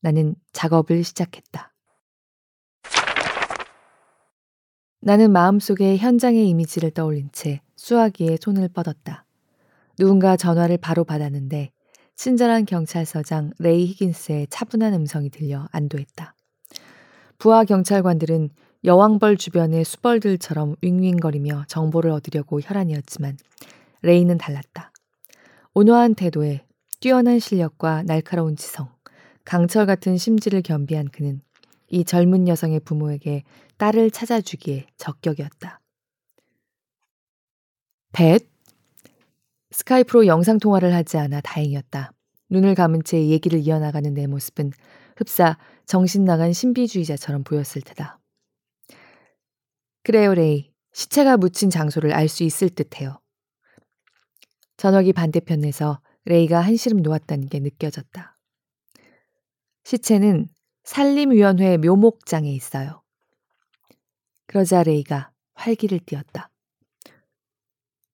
나는 0.00 0.34
작업을 0.52 1.04
시작했다. 1.04 1.72
나는 5.02 5.32
마음속에 5.32 5.96
현장의 5.96 6.48
이미지를 6.48 6.90
떠올린 6.90 7.30
채 7.32 7.60
수화기에 7.76 8.36
손을 8.40 8.68
뻗었다. 8.68 9.24
누군가 9.98 10.36
전화를 10.36 10.76
바로 10.78 11.04
받았는데 11.04 11.72
친절한 12.16 12.66
경찰서장 12.66 13.52
레이 13.58 13.86
히긴스의 13.86 14.48
차분한 14.50 14.92
음성이 14.92 15.30
들려 15.30 15.66
안도했다. 15.72 16.34
부하 17.38 17.64
경찰관들은 17.64 18.50
여왕벌 18.84 19.38
주변의 19.38 19.84
수벌들처럼 19.84 20.76
윙윙거리며 20.82 21.64
정보를 21.68 22.10
얻으려고 22.10 22.60
혈안이었지만 22.60 23.38
레이는 24.02 24.36
달랐다. 24.36 24.92
온화한 25.72 26.14
태도에 26.14 26.66
뛰어난 27.00 27.38
실력과 27.38 28.02
날카로운 28.02 28.56
지성, 28.56 28.90
강철 29.50 29.84
같은 29.84 30.16
심지를 30.16 30.62
겸비한 30.62 31.08
그는 31.08 31.42
이 31.88 32.04
젊은 32.04 32.46
여성의 32.46 32.78
부모에게 32.84 33.42
딸을 33.78 34.12
찾아주기에 34.12 34.86
적격이었다. 34.96 35.80
벳? 38.12 38.46
스카이프로 39.72 40.28
영상통화를 40.28 40.94
하지 40.94 41.18
않아 41.18 41.40
다행이었다. 41.40 42.12
눈을 42.48 42.76
감은 42.76 43.02
채 43.02 43.26
얘기를 43.26 43.58
이어나가는 43.58 44.14
내 44.14 44.28
모습은 44.28 44.70
흡사 45.16 45.58
정신 45.84 46.24
나간 46.24 46.52
신비주의자처럼 46.52 47.42
보였을 47.42 47.82
테다. 47.82 48.20
그래요, 50.04 50.32
레이. 50.32 50.70
시체가 50.92 51.38
묻힌 51.38 51.70
장소를 51.70 52.12
알 52.12 52.28
수 52.28 52.44
있을 52.44 52.68
듯해요. 52.68 53.18
전화기 54.76 55.12
반대편에서 55.12 56.00
레이가 56.24 56.60
한시름 56.60 57.02
놓았다는 57.02 57.48
게 57.48 57.58
느껴졌다. 57.58 58.29
시체는 59.84 60.48
산림위원회 60.84 61.76
묘목장에 61.78 62.50
있어요. 62.52 63.02
그러자 64.46 64.82
레이가 64.82 65.30
활기를 65.54 66.00
띠었다. 66.00 66.50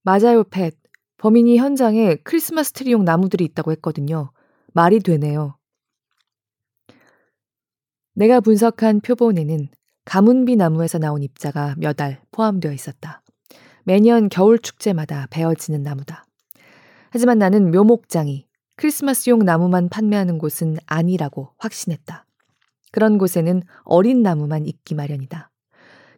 맞아요, 0.02 0.44
팻. 0.44 0.72
범인이 1.18 1.56
현장에 1.58 2.16
크리스마스 2.16 2.72
트리용 2.72 3.04
나무들이 3.04 3.44
있다고 3.46 3.72
했거든요. 3.72 4.30
말이 4.74 5.00
되네요. 5.00 5.56
내가 8.14 8.40
분석한 8.40 9.00
표본에는 9.00 9.68
가문비 10.04 10.56
나무에서 10.56 10.98
나온 10.98 11.22
입자가 11.22 11.74
몇 11.78 12.00
알 12.00 12.22
포함되어 12.30 12.72
있었다. 12.72 13.22
매년 13.84 14.28
겨울 14.28 14.58
축제마다 14.58 15.26
베어지는 15.30 15.82
나무다. 15.82 16.26
하지만 17.10 17.38
나는 17.38 17.70
묘목장이 17.70 18.45
크리스마스용 18.76 19.40
나무만 19.40 19.88
판매하는 19.88 20.38
곳은 20.38 20.76
아니라고 20.86 21.50
확신했다. 21.58 22.26
그런 22.92 23.18
곳에는 23.18 23.62
어린 23.84 24.22
나무만 24.22 24.66
있기 24.66 24.94
마련이다. 24.94 25.50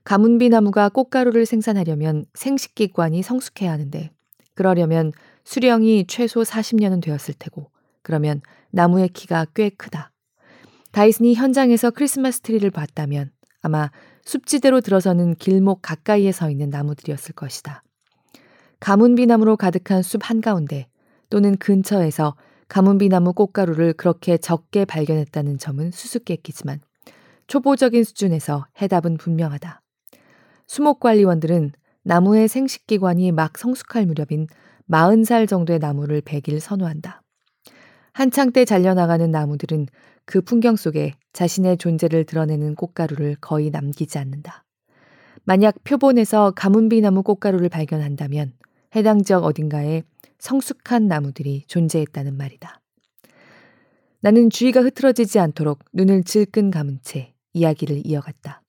가문비 0.04 0.48
나무가 0.48 0.88
꽃가루를 0.88 1.46
생산하려면 1.46 2.24
생식기관이 2.34 3.22
성숙해야 3.22 3.70
하는데 3.70 4.10
그러려면 4.54 5.12
수령이 5.44 6.06
최소 6.08 6.42
40년은 6.42 7.02
되었을 7.02 7.34
테고 7.38 7.70
그러면 8.02 8.40
나무의 8.70 9.10
키가 9.10 9.46
꽤 9.54 9.68
크다. 9.70 10.12
다이슨이 10.92 11.34
현장에서 11.34 11.90
크리스마스 11.90 12.40
트리를 12.40 12.68
봤다면 12.70 13.30
아마 13.60 13.90
숲지대로 14.24 14.80
들어서는 14.80 15.36
길목 15.36 15.80
가까이에 15.82 16.32
서 16.32 16.50
있는 16.50 16.70
나무들이었을 16.70 17.34
것이다. 17.34 17.82
가문비나무로 18.80 19.56
가득한 19.56 20.02
숲 20.02 20.28
한가운데 20.28 20.86
또는 21.30 21.56
근처에서 21.56 22.34
가문비나무 22.68 23.32
꽃가루를 23.32 23.94
그렇게 23.94 24.36
적게 24.36 24.84
발견했다는 24.84 25.58
점은 25.58 25.90
수수께끼지만 25.90 26.80
초보적인 27.46 28.04
수준에서 28.04 28.66
해답은 28.80 29.16
분명하다. 29.16 29.80
수목관리원들은 30.66 31.72
나무의 32.02 32.48
생식기관이 32.48 33.32
막 33.32 33.56
성숙할 33.56 34.06
무렵인 34.06 34.46
40살 34.90 35.48
정도의 35.48 35.78
나무를 35.78 36.20
베길 36.20 36.60
선호한다. 36.60 37.22
한창 38.12 38.52
때 38.52 38.64
잘려나가는 38.64 39.30
나무들은 39.30 39.86
그 40.24 40.40
풍경 40.42 40.76
속에 40.76 41.14
자신의 41.32 41.78
존재를 41.78 42.24
드러내는 42.24 42.74
꽃가루를 42.74 43.36
거의 43.40 43.70
남기지 43.70 44.18
않는다. 44.18 44.64
만약 45.44 45.82
표본에서 45.84 46.52
가문비나무 46.54 47.22
꽃가루를 47.22 47.70
발견한다면 47.70 48.52
해당 48.94 49.22
지역 49.22 49.44
어딘가에 49.44 50.02
성숙한 50.38 51.08
나무들이 51.08 51.64
존재했다는 51.66 52.36
말이다. 52.36 52.80
나는 54.20 54.50
주의가 54.50 54.80
흐트러지지 54.80 55.38
않도록 55.38 55.84
눈을 55.92 56.24
질끈 56.24 56.70
감은 56.70 57.00
채 57.02 57.34
이야기를 57.52 58.02
이어갔다. 58.04 58.62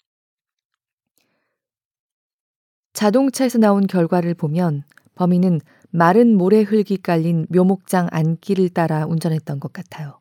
자동차에서 2.93 3.57
나온 3.57 3.87
결과를 3.87 4.33
보면 4.33 4.83
범인은 5.15 5.61
마른 5.91 6.35
모래 6.37 6.61
흙이 6.61 6.97
깔린 7.01 7.47
묘목장 7.49 8.09
안길을 8.11 8.69
따라 8.69 9.05
운전했던 9.05 9.59
것 9.59 9.73
같아요. 9.73 10.19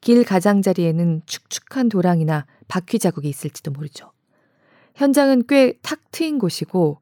길 0.00 0.24
가장자리에는 0.24 1.22
축축한 1.26 1.88
도랑이나 1.88 2.46
바퀴 2.68 2.98
자국이 2.98 3.28
있을지도 3.28 3.70
모르죠. 3.72 4.12
현장은 4.94 5.44
꽤 5.46 5.74
탁 5.82 6.00
트인 6.10 6.38
곳이고 6.38 7.00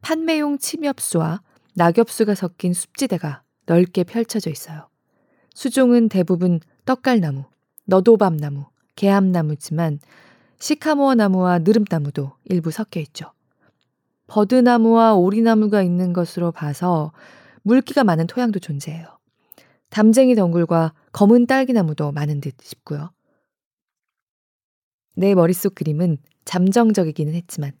판매용 0.00 0.58
침엽수와 0.58 1.42
낙엽수가 1.74 2.34
섞인 2.34 2.72
숲지대가 2.72 3.42
넓게 3.66 4.04
펼쳐져 4.04 4.50
있어요. 4.50 4.88
수종은 5.54 6.08
대부분 6.08 6.60
떡갈나무, 6.84 7.44
너도밤나무, 7.86 8.66
개암나무지만 8.96 10.00
시카모어 10.58 11.14
나무와 11.16 11.58
느릅나무도 11.58 12.32
일부 12.44 12.70
섞여 12.70 13.00
있죠. 13.00 13.32
버드나무와 14.26 15.14
오리나무가 15.14 15.82
있는 15.82 16.12
것으로 16.12 16.52
봐서 16.52 17.12
물기가 17.62 18.04
많은 18.04 18.26
토양도 18.26 18.60
존재해요. 18.60 19.06
담쟁이 19.90 20.34
덩굴과 20.34 20.92
검은 21.12 21.46
딸기나무도 21.46 22.12
많은 22.12 22.40
듯 22.40 22.54
싶고요. 22.62 23.10
내 25.16 25.34
머릿속 25.34 25.74
그림은 25.74 26.18
잠정적이기는 26.44 27.34
했지만 27.34 27.72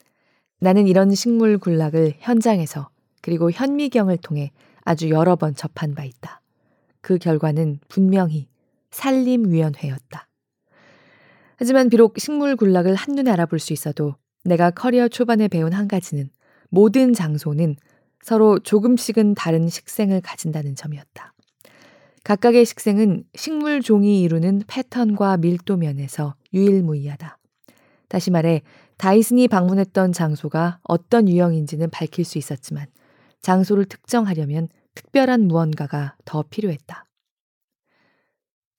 나는 0.60 0.86
이런 0.86 1.14
식물 1.14 1.58
군락을 1.58 2.14
현장에서 2.18 2.88
그리고 3.24 3.50
현미경을 3.50 4.18
통해 4.18 4.50
아주 4.82 5.08
여러 5.08 5.34
번 5.34 5.54
접한 5.54 5.94
바 5.94 6.04
있다. 6.04 6.42
그 7.00 7.16
결과는 7.16 7.80
분명히 7.88 8.48
산림위원회였다. 8.90 10.28
하지만 11.56 11.88
비록 11.88 12.18
식물 12.18 12.54
군락을 12.54 12.94
한눈에 12.94 13.30
알아볼 13.30 13.60
수 13.60 13.72
있어도 13.72 14.16
내가 14.44 14.70
커리어 14.70 15.08
초반에 15.08 15.48
배운 15.48 15.72
한 15.72 15.88
가지는 15.88 16.28
모든 16.68 17.14
장소는 17.14 17.76
서로 18.20 18.58
조금씩은 18.58 19.34
다른 19.34 19.70
식생을 19.70 20.20
가진다는 20.20 20.74
점이었다. 20.74 21.32
각각의 22.24 22.66
식생은 22.66 23.24
식물 23.34 23.80
종이 23.80 24.20
이루는 24.20 24.64
패턴과 24.66 25.38
밀도 25.38 25.78
면에서 25.78 26.34
유일무이하다. 26.52 27.38
다시 28.08 28.30
말해 28.30 28.60
다이슨이 28.98 29.48
방문했던 29.48 30.12
장소가 30.12 30.80
어떤 30.82 31.26
유형인지는 31.26 31.88
밝힐 31.88 32.26
수 32.26 32.36
있었지만 32.36 32.86
장소를 33.44 33.84
특정하려면 33.84 34.68
특별한 34.94 35.46
무언가가 35.46 36.16
더 36.24 36.42
필요했다. 36.42 37.06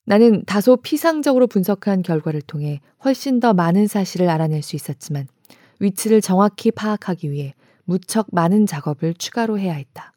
나는 0.06 0.44
다소 0.46 0.78
피상적으로 0.78 1.48
분석한 1.48 2.02
결과를 2.02 2.42
통해 2.42 2.82
훨씬 3.04 3.40
더 3.40 3.54
많은 3.54 3.88
사실을 3.88 4.30
알아낼 4.30 4.62
수 4.62 4.76
있었지만 4.76 5.28
위치를 5.80 6.22
정확히 6.22 6.72
파악하기 6.72 7.32
위해 7.32 7.54
무척 7.86 8.28
많은 8.32 8.66
작업을 8.66 9.14
추가로 9.14 9.58
해야 9.60 9.74
했다. 9.74 10.14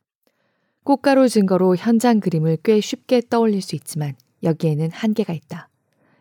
꽃가루 0.85 1.29
증거로 1.29 1.77
현장 1.77 2.21
그림을 2.21 2.59
꽤 2.65 2.81
쉽게 2.81 3.23
떠올릴 3.29 3.61
수 3.61 3.77
있지만 3.77 4.15
여기에는 4.43 4.91
한계가 4.91 5.33
있다. 5.33 5.69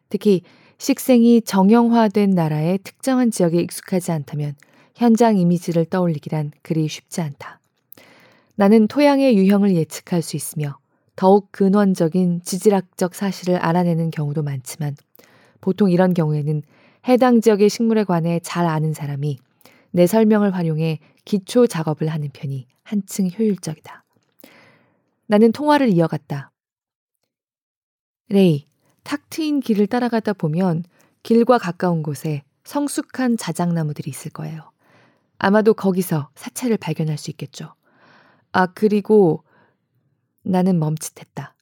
특히 0.10 0.42
식생이 0.78 1.42
정형화된 1.42 2.32
나라의 2.32 2.80
특정한 2.84 3.32
지역에 3.32 3.60
익숙하지 3.62 4.12
않다면 4.12 4.56
현장 4.96 5.38
이미지를 5.38 5.86
떠올리기란 5.86 6.52
그리 6.62 6.88
쉽지 6.88 7.22
않다. 7.22 7.60
나는 8.60 8.88
토양의 8.88 9.38
유형을 9.38 9.76
예측할 9.76 10.24
수 10.24 10.36
있으며 10.36 10.80
더욱 11.16 11.51
근원적인 11.51 12.41
지질학적 12.43 13.14
사실을 13.14 13.58
알아내는 13.58 14.10
경우도 14.10 14.41
많지만 14.41 14.95
보통 15.62 15.91
이런 15.91 16.16
경우에는 16.16 16.64
해당 17.08 17.39
지역의 17.39 17.70
식물에 17.70 18.03
관해 18.03 18.39
잘 18.41 18.66
아는 18.66 18.93
사람이 18.93 19.38
내 19.91 20.08
설명을 20.08 20.55
활용해 20.55 20.99
기초 21.24 21.68
작업을 21.68 22.08
하는 22.08 22.30
편이 22.34 22.66
한층 22.82 23.30
효율적이다. 23.30 24.03
나는 25.28 25.51
통화를 25.51 25.89
이어갔다. 25.89 26.51
레이, 28.30 28.66
탁 29.03 29.30
트인 29.30 29.60
길을 29.60 29.86
따라가다 29.86 30.34
보면 30.34 30.84
길과 31.22 31.60
가까운 31.60 32.01
곳에 32.01 32.41
성숙한 32.64 33.38
자작나무들이 33.38 34.10
있을 34.10 34.32
거예요. 34.32 34.72
아마도 35.38 35.76
거기서 35.76 36.30
사체를 36.34 36.78
발견할 36.78 37.20
수 37.20 37.30
있겠죠. 37.30 37.77
아, 38.52 38.68
그리고 38.68 39.43
나는 40.43 40.80
멈칫했다. 40.80 41.56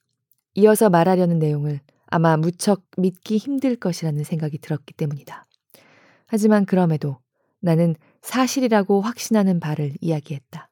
이어서 0.54 0.88
말하려는 0.88 1.38
내용을 1.38 1.80
아마 2.06 2.36
무척 2.36 2.82
믿기 2.96 3.36
힘들 3.36 3.76
것이라는 3.76 4.24
생각이 4.24 4.58
들었기 4.58 4.94
때문이다. 4.94 5.44
하지만 6.26 6.64
그럼에도 6.64 7.18
나는 7.60 7.94
사실이라고 8.22 9.00
확신하는 9.00 9.60
바를 9.60 9.92
이야기했다. 10.00 10.70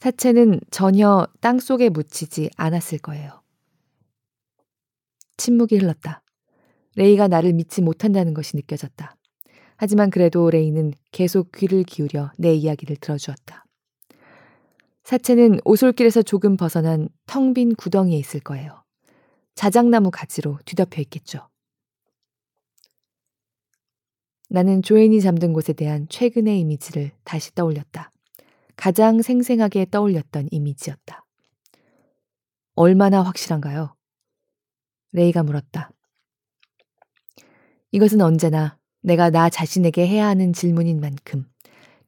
사체는 0.00 0.60
전혀 0.70 1.26
땅 1.40 1.58
속에 1.58 1.88
묻히지 1.88 2.50
않았을 2.56 2.98
거예요. 2.98 3.42
침묵이 5.36 5.76
흘렀다. 5.78 6.22
레이가 6.94 7.28
나를 7.28 7.52
믿지 7.52 7.82
못한다는 7.82 8.32
것이 8.32 8.56
느껴졌다. 8.56 9.16
하지만 9.76 10.10
그래도 10.10 10.48
레이는 10.48 10.94
계속 11.12 11.52
귀를 11.52 11.82
기울여 11.82 12.30
내 12.38 12.54
이야기를 12.54 12.96
들어주었다. 12.96 13.65
사체는 15.06 15.60
오솔길에서 15.64 16.22
조금 16.22 16.56
벗어난 16.56 17.08
텅 17.26 17.54
빈 17.54 17.76
구덩이에 17.76 18.18
있을 18.18 18.40
거예요. 18.40 18.82
자작나무 19.54 20.10
가지로 20.10 20.58
뒤덮여 20.64 21.00
있겠죠. 21.02 21.48
나는 24.50 24.82
조앤이 24.82 25.20
잠든 25.20 25.52
곳에 25.52 25.72
대한 25.74 26.08
최근의 26.08 26.58
이미지를 26.58 27.12
다시 27.22 27.54
떠올렸다. 27.54 28.10
가장 28.74 29.22
생생하게 29.22 29.86
떠올렸던 29.92 30.48
이미지였다. 30.50 31.24
얼마나 32.74 33.22
확실한가요? 33.22 33.94
레이가 35.12 35.44
물었다. 35.44 35.92
이것은 37.92 38.20
언제나 38.20 38.76
내가 39.02 39.30
나 39.30 39.50
자신에게 39.50 40.04
해야 40.04 40.26
하는 40.26 40.52
질문인 40.52 40.98
만큼 40.98 41.46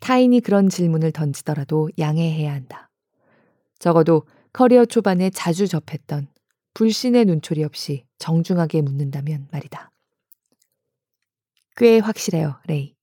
타인이 0.01 0.41
그런 0.41 0.69
질문을 0.69 1.13
던지더라도 1.13 1.91
양해해야 1.97 2.53
한다. 2.53 2.88
적어도 3.79 4.27
커리어 4.53 4.85
초반에 4.85 5.31
자주 5.31 5.69
접했던 5.69 6.29
불신의 6.75 7.25
눈초리 7.25 7.65
없이 7.65 8.05
정중하게 8.19 8.83
묻는다면 8.83 9.49
말이다. 9.51 9.91
꽤 11.77 11.99
확실해요, 11.99 12.57
레이. 12.67 12.95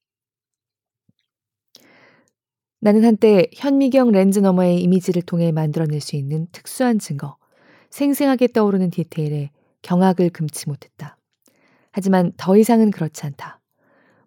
나는 2.80 3.04
한때 3.04 3.48
현미경 3.54 4.12
렌즈 4.12 4.40
너머의 4.40 4.82
이미지를 4.82 5.22
통해 5.22 5.52
만들어낼 5.52 6.02
수 6.02 6.16
있는 6.16 6.48
특수한 6.52 7.00
증거, 7.00 7.38
생생하게 7.90 8.48
떠오르는 8.50 8.92
디테일에 8.92 9.52
경악을 9.82 10.30
금치 10.30 10.68
못했다. 10.68 11.18
하지만 11.92 12.34
더 12.38 12.58
이상은 12.58 12.92
그렇지 12.92 13.26
않다. 13.26 13.62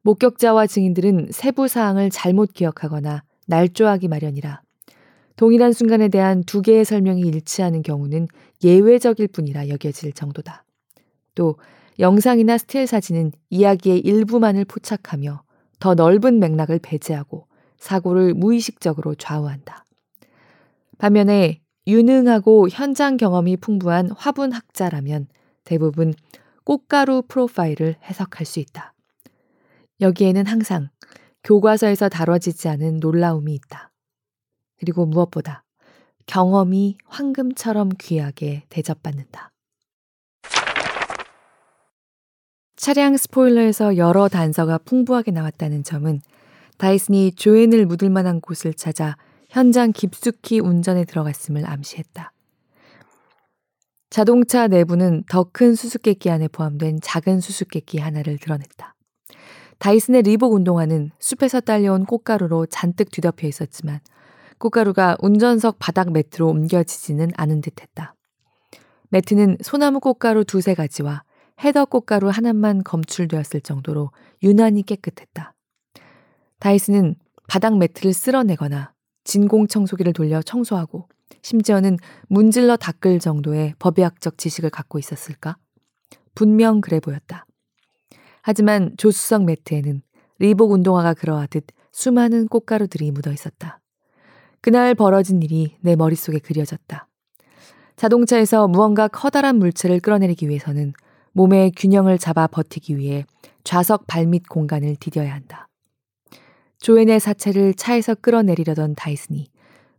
목격자와 0.03 0.67
증인들은 0.67 1.29
세부 1.31 1.69
사항을 1.69 2.11
잘못 2.11 2.53
기억하거나 2.55 3.23
날조하기 3.47 4.09
마련이라 4.09 4.63
동일한 5.39 5.72
순간에 5.72 6.09
대한 6.09 6.43
두 6.43 6.62
개의 6.62 6.84
설명이 6.84 7.20
일치하는 7.20 7.82
경우는 7.82 8.26
예외적일 8.64 9.28
뿐이라 9.28 9.68
여겨질 9.68 10.12
정도다. 10.12 10.64
또 11.36 11.57
영상이나 12.01 12.59
스틸 12.59 12.89
사진은 12.89 13.30
이야기의 13.49 14.01
일부만을 14.01 14.64
포착하며 14.64 15.45
더 15.78 15.95
넓은 15.95 16.41
맥락을 16.41 16.80
배제하고 16.80 17.47
사고를 17.78 18.34
무의식적으로 18.34 19.14
좌우한다. 19.14 19.84
반면에 20.99 21.61
유능하고 21.86 22.68
현장 22.68 23.16
경험이 23.16 23.59
풍부한 23.59 24.11
화분학자라면 24.11 25.28
대부분 25.62 26.14
꽃가루 26.64 27.22
프로파일을 27.28 27.95
해석할 28.03 28.45
수 28.45 28.59
있다. 28.59 28.93
여기에는 30.01 30.47
항상 30.47 30.89
교과서에서 31.45 32.09
다뤄지지 32.09 32.68
않은 32.68 32.99
놀라움이 32.99 33.55
있다. 33.55 33.88
그리고 34.79 35.07
무엇보다 35.07 35.64
경험이 36.26 36.99
황금처럼 37.07 37.91
귀하게 37.99 38.64
대접받는다. 38.68 39.51
차량 42.76 43.16
스포일러에서 43.16 43.97
여러 43.97 44.29
단서가 44.29 44.79
풍부하게 44.79 45.33
나왔다는 45.33 45.83
점은 45.83 46.20
다이슨이 46.79 47.33
조앤을 47.33 47.87
묻을 47.87 48.09
만한 48.09 48.41
곳을 48.41 48.72
찾아 48.72 49.16
현장 49.49 49.93
깊숙이 49.93 50.61
운전에 50.61 51.05
들어갔음을 51.05 51.68
암시했다. 51.68 52.33
자동차 54.11 54.68
내부는 54.68 55.24
더 55.29 55.45
큰 55.53 55.74
수수께끼 55.74 56.31
안에 56.31 56.49
포함된 56.49 57.01
작은 57.03 57.41
수수께끼 57.41 57.99
하나를 57.99 58.39
드러냈다. 58.39 58.95
다이슨의 59.79 60.22
리복 60.22 60.55
운동화는 60.55 61.11
숲에서 61.18 61.61
딸려온 61.61 62.05
꽃가루로 62.05 62.66
잔뜩 62.66 63.11
뒤덮여 63.11 63.47
있었지만 63.47 64.01
꽃가루가 64.59 65.17
운전석 65.21 65.79
바닥 65.79 66.13
매트로 66.13 66.49
옮겨지지는 66.49 67.31
않은 67.37 67.61
듯 67.61 67.81
했다. 67.81 68.15
매트는 69.11 69.59
소나무 69.63 70.01
꽃가루 70.01 70.45
두세 70.45 70.75
가지와 70.75 71.23
헤더 71.63 71.87
꽃가루 71.87 72.29
하나만 72.29 72.85
검출되었을 72.85 73.61
정도로 73.63 74.11
유난히 74.43 74.83
깨끗했다. 74.83 75.55
다이슨은 76.61 77.17
바닥 77.49 77.79
매트를 77.79 78.13
쓸어내거나 78.13 78.93
진공 79.25 79.67
청소기를 79.67 80.13
돌려 80.13 80.43
청소하고 80.43 81.09
심지어는 81.43 81.99
문질러 82.29 82.77
닦을 82.77 83.19
정도의 83.21 83.75
법의학적 83.79 84.39
지식을 84.39 84.71
갖고 84.71 84.99
있었을까? 84.99 85.57
분명 86.35 86.81
그래 86.81 87.01
보였다. 87.01 87.47
하지만 88.43 88.95
조수석 88.97 89.45
매트에는 89.45 90.03
리복 90.39 90.73
운동화가 90.73 91.15
그러하듯 91.15 91.67
수많은 91.93 92.49
꽃가루들이 92.49 93.11
묻어 93.11 93.33
있었다. 93.33 93.81
그날 94.61 94.95
벌어진 94.95 95.43
일이 95.43 95.77
내 95.81 95.97
머릿속에 95.97 96.39
그려졌다. 96.39 97.07
자동차에서 97.97 98.69
무언가 98.69 99.09
커다란 99.09 99.57
물체를 99.57 100.01
끌어내리기 100.01 100.49
위해서는 100.49 100.93
몸의 101.33 101.73
균형을 101.77 102.19
잡아 102.19 102.47
버티기 102.47 102.97
위해 102.97 103.25
좌석 103.65 104.07
발밑 104.07 104.49
공간을 104.49 104.97
디뎌야 104.97 105.33
한다. 105.33 105.69
조앤의 106.81 107.21
사체를 107.21 107.75
차에서 107.75 108.15
끌어내리려던 108.15 108.95
다이슨이 108.95 109.49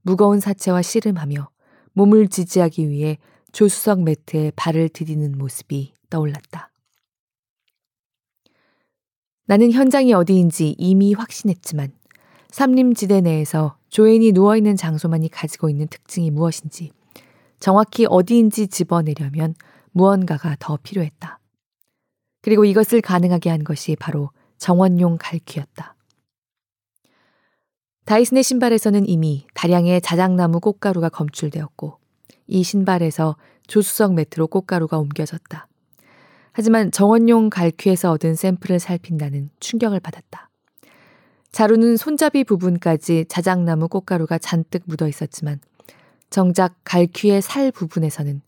무거운 0.02 0.40
사체와 0.40 0.82
씨름하며 0.82 1.50
몸을 1.94 2.30
지지하기 2.30 2.90
위해 2.90 3.18
조수석 3.52 4.04
매트에 4.04 4.52
발을 4.56 4.90
디디는 4.90 5.38
모습이 5.38 5.94
떠올랐다. 6.10 6.72
나는 9.46 9.72
현장이 9.72 10.14
어디인지 10.14 10.76
이미 10.78 11.14
확신했지만 11.14 11.92
삼림지대 12.52 13.22
내에서 13.22 13.79
조앤이 13.90 14.32
누워있는 14.32 14.76
장소만이 14.76 15.30
가지고 15.30 15.70
있는 15.70 15.88
특징이 15.88 16.32
무엇인지 16.32 16.92
정확히 17.60 18.06
어디인지 18.08 18.68
집어내려면 18.68 19.56
무언가가 19.92 20.56
더 20.60 20.78
필요했다. 20.82 21.40
그리고 22.42 22.66
이것을 22.66 23.02
가능하게 23.02 23.50
한 23.50 23.64
것이 23.64 23.96
바로 24.00 24.32
정원용 24.58 25.18
갈퀴였다. 25.20 25.96
다이슨의 28.06 28.44
신발에서는 28.44 29.08
이미 29.08 29.46
다량의 29.54 30.02
자작나무 30.02 30.60
꽃가루가 30.60 31.10
검출되었고 31.10 32.00
이 32.48 32.64
신발에서 32.64 33.36
조수석 33.68 34.16
매트로 34.16 34.48
꽃가루가 34.48 34.98
옮겨졌다. 34.98 35.68
하지만 36.52 36.92
정원용 36.92 37.50
갈퀴에서 37.50 38.12
얻은 38.12 38.36
샘플을 38.36 38.80
살핀다는 38.80 39.52
충격을 39.60 40.00
받았다. 40.00 40.49
자루는 41.52 41.98
손잡이 41.98 42.44
부분까지 42.44 43.26
자작나무 43.28 43.88
꽃가루가 43.88 44.38
잔뜩 44.38 44.84
묻어 44.86 45.08
있었지만 45.08 45.60
정작 46.30 46.76
갈퀴의 46.84 47.42
살 47.42 47.72
부분에서는 47.72 48.42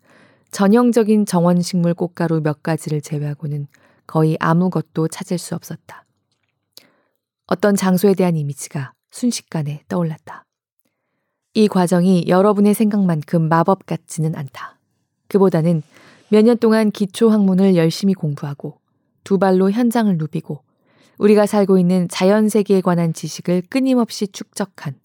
전형적인 0.51 1.25
정원식물 1.25 1.93
꽃가루 1.93 2.41
몇 2.41 2.61
가지를 2.61 3.01
제외하고는 3.01 3.67
거의 4.05 4.37
아무것도 4.39 5.07
찾을 5.07 5.37
수 5.37 5.55
없었다. 5.55 6.05
어떤 7.47 7.75
장소에 7.75 8.13
대한 8.13 8.35
이미지가 8.35 8.93
순식간에 9.09 9.83
떠올랐다. 9.87 10.45
이 11.53 11.67
과정이 11.67 12.25
여러분의 12.27 12.73
생각만큼 12.73 13.49
마법 13.49 13.85
같지는 13.85 14.35
않다. 14.35 14.77
그보다는 15.27 15.81
몇 16.29 16.43
년 16.45 16.57
동안 16.57 16.91
기초 16.91 17.29
학문을 17.29 17.75
열심히 17.75 18.13
공부하고 18.13 18.79
두 19.23 19.37
발로 19.37 19.69
현장을 19.71 20.17
누비고 20.17 20.63
우리가 21.21 21.45
살고 21.45 21.77
있는 21.77 22.07
자연 22.09 22.49
세계에 22.49 22.81
관한 22.81 23.13
지식을 23.13 23.63
끊임없이 23.69 24.27
축적한 24.27 24.95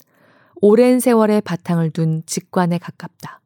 오랜 0.62 0.99
세월의 0.99 1.43
바탕을 1.43 1.91
둔 1.91 2.23
직관에 2.25 2.79
가깝다. 2.79 3.43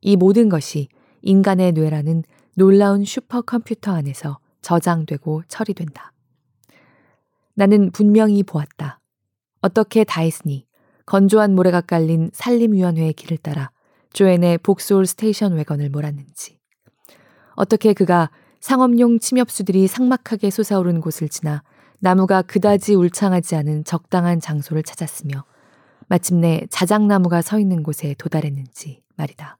이 0.00 0.16
모든 0.16 0.48
것이 0.48 0.88
인간의 1.22 1.72
뇌라는 1.72 2.22
놀라운 2.54 3.04
슈퍼컴퓨터 3.04 3.92
안에서 3.92 4.38
저장되고 4.62 5.42
처리된다. 5.48 6.12
나는 7.54 7.90
분명히 7.90 8.44
보았다. 8.44 9.00
어떻게 9.60 10.04
다이슨이 10.04 10.66
건조한 11.06 11.56
모래가 11.56 11.80
깔린 11.80 12.30
산림위원회의 12.32 13.12
길을 13.14 13.38
따라 13.38 13.72
조앤의 14.12 14.58
복스홀 14.58 15.06
스테이션 15.06 15.54
왜건을 15.54 15.90
몰았는지, 15.90 16.60
어떻게 17.56 17.92
그가 17.92 18.30
상업용 18.60 19.18
침엽수들이 19.18 19.88
상막하게 19.88 20.50
솟아오른 20.50 21.00
곳을 21.00 21.28
지나 21.28 21.64
나무가 22.04 22.42
그다지 22.42 22.94
울창하지 22.96 23.56
않은 23.56 23.84
적당한 23.84 24.38
장소를 24.38 24.82
찾았으며 24.82 25.42
마침내 26.06 26.66
자작나무가 26.68 27.40
서 27.40 27.58
있는 27.58 27.82
곳에 27.82 28.14
도달했는지 28.18 29.02
말이다. 29.16 29.56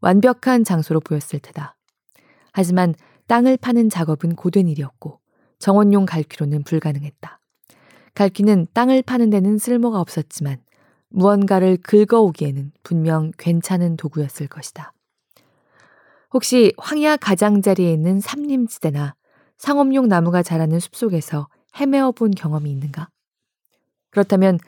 완벽한 0.00 0.64
장소로 0.64 0.98
보였을 0.98 1.38
테다. 1.38 1.76
하지만 2.50 2.96
땅을 3.28 3.58
파는 3.58 3.90
작업은 3.90 4.34
고된 4.34 4.66
일이었고 4.66 5.20
정원용 5.60 6.04
갈퀴로는 6.04 6.64
불가능했다. 6.64 7.38
갈퀴는 8.14 8.66
땅을 8.74 9.02
파는 9.02 9.30
데는 9.30 9.58
쓸모가 9.58 10.00
없었지만 10.00 10.58
무언가를 11.10 11.76
긁어오기에는 11.76 12.72
분명 12.82 13.30
괜찮은 13.38 13.96
도구였을 13.96 14.48
것이다. 14.48 14.92
혹시 16.32 16.72
황야 16.76 17.16
가장자리에 17.16 17.92
있는 17.92 18.18
삼림지대나 18.18 19.14
상업용 19.58 20.08
나무가 20.08 20.42
자라는 20.42 20.80
숲속에서 20.80 21.48
헤매어 21.78 22.12
본 22.12 22.30
경험이 22.30 22.70
있는가? 22.70 23.08
그렇다면 24.10 24.58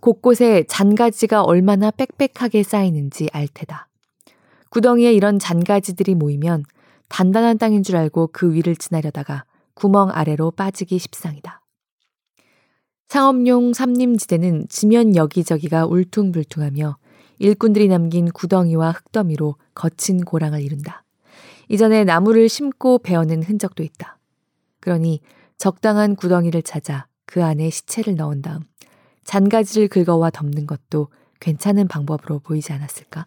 곳곳에 0.00 0.64
잔가지가 0.68 1.42
얼마나 1.42 1.90
빽빽하게 1.90 2.62
쌓이는지 2.62 3.28
알 3.32 3.48
테다. 3.48 3.88
구덩이에 4.70 5.12
이런 5.12 5.38
잔가지들이 5.38 6.14
모이면 6.14 6.64
단단한 7.08 7.58
땅인 7.58 7.82
줄 7.82 7.96
알고 7.96 8.30
그 8.32 8.52
위를 8.52 8.76
지나려다가 8.76 9.44
구멍 9.74 10.10
아래로 10.10 10.52
빠지기 10.52 10.98
십상이다. 10.98 11.62
상업용 13.08 13.72
삼림지대는 13.72 14.66
지면 14.68 15.14
여기저기가 15.14 15.86
울퉁불퉁하며 15.86 16.96
일꾼들이 17.38 17.88
남긴 17.88 18.30
구덩이와 18.30 18.92
흙더미로 18.92 19.56
거친 19.74 20.24
고랑을 20.24 20.60
이룬다. 20.62 21.04
이전에 21.68 22.04
나무를 22.04 22.48
심고 22.48 22.98
베어낸 22.98 23.42
흔적도 23.42 23.82
있다. 23.82 24.15
그러니 24.86 25.20
적당한 25.58 26.14
구덩이를 26.14 26.62
찾아 26.62 27.08
그 27.26 27.42
안에 27.42 27.70
시체를 27.70 28.14
넣은 28.14 28.40
다음 28.40 28.60
잔가지를 29.24 29.88
긁어와 29.88 30.30
덮는 30.30 30.68
것도 30.68 31.08
괜찮은 31.40 31.88
방법으로 31.88 32.38
보이지 32.38 32.72
않았을까? 32.72 33.26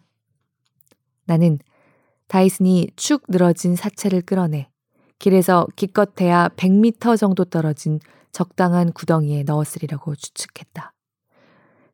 나는 1.26 1.58
다이슨이 2.28 2.88
축 2.96 3.24
늘어진 3.28 3.76
사체를 3.76 4.22
끌어내 4.22 4.70
길에서 5.18 5.66
기껏해야 5.76 6.48
100m 6.56 7.18
정도 7.18 7.44
떨어진 7.44 8.00
적당한 8.32 8.90
구덩이에 8.94 9.42
넣었으리라고 9.42 10.14
추측했다. 10.14 10.94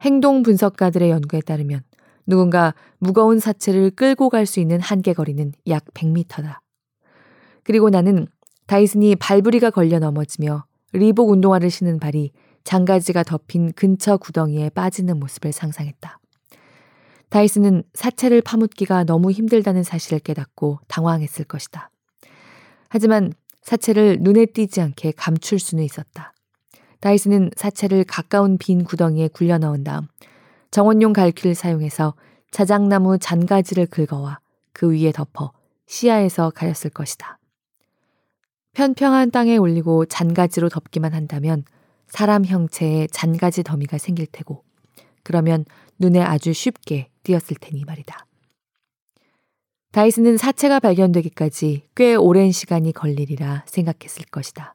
행동 0.02 0.44
분석가들의 0.44 1.10
연구에 1.10 1.40
따르면 1.40 1.82
누군가 2.24 2.72
무거운 2.98 3.40
사체를 3.40 3.90
끌고 3.90 4.28
갈 4.30 4.46
수 4.46 4.60
있는 4.60 4.80
한계 4.80 5.12
거리는 5.12 5.50
약 5.66 5.84
100m다. 5.92 6.60
그리고 7.64 7.90
나는 7.90 8.28
다이슨이 8.66 9.16
발부리가 9.16 9.70
걸려 9.70 9.98
넘어지며 9.98 10.64
리복 10.92 11.30
운동화를 11.30 11.70
신은 11.70 11.98
발이 12.00 12.32
장가지가 12.64 13.22
덮인 13.22 13.72
근처 13.72 14.16
구덩이에 14.16 14.70
빠지는 14.70 15.18
모습을 15.20 15.52
상상했다. 15.52 16.18
다이슨은 17.28 17.84
사체를 17.94 18.40
파묻기가 18.40 19.04
너무 19.04 19.30
힘들다는 19.30 19.82
사실을 19.82 20.18
깨닫고 20.20 20.80
당황했을 20.88 21.44
것이다. 21.44 21.90
하지만 22.88 23.32
사체를 23.62 24.18
눈에 24.20 24.46
띄지 24.46 24.80
않게 24.80 25.12
감출 25.16 25.58
수는 25.58 25.84
있었다. 25.84 26.32
다이슨은 27.00 27.50
사체를 27.56 28.04
가까운 28.04 28.58
빈 28.58 28.84
구덩이에 28.84 29.28
굴려 29.28 29.58
넣은 29.58 29.84
다음 29.84 30.06
정원용 30.70 31.12
갈퀴를 31.12 31.54
사용해서 31.54 32.14
자작나무 32.50 33.18
잔가지를 33.18 33.86
긁어와 33.86 34.40
그 34.72 34.92
위에 34.92 35.12
덮어 35.12 35.52
시야에서 35.86 36.50
가렸을 36.50 36.90
것이다. 36.90 37.38
편평한 38.76 39.30
땅에 39.30 39.56
올리고 39.56 40.04
잔가지로 40.04 40.68
덮기만 40.68 41.14
한다면 41.14 41.64
사람 42.08 42.44
형체의 42.44 43.08
잔가지 43.08 43.62
더미가 43.62 43.96
생길 43.96 44.26
테고 44.26 44.64
그러면 45.22 45.64
눈에 45.98 46.20
아주 46.20 46.52
쉽게 46.52 47.08
띄었을 47.22 47.56
테니 47.58 47.86
말이다. 47.86 48.26
다이슨은 49.92 50.36
사체가 50.36 50.80
발견되기까지 50.80 51.84
꽤 51.94 52.14
오랜 52.16 52.52
시간이 52.52 52.92
걸리리라 52.92 53.64
생각했을 53.66 54.26
것이다. 54.26 54.74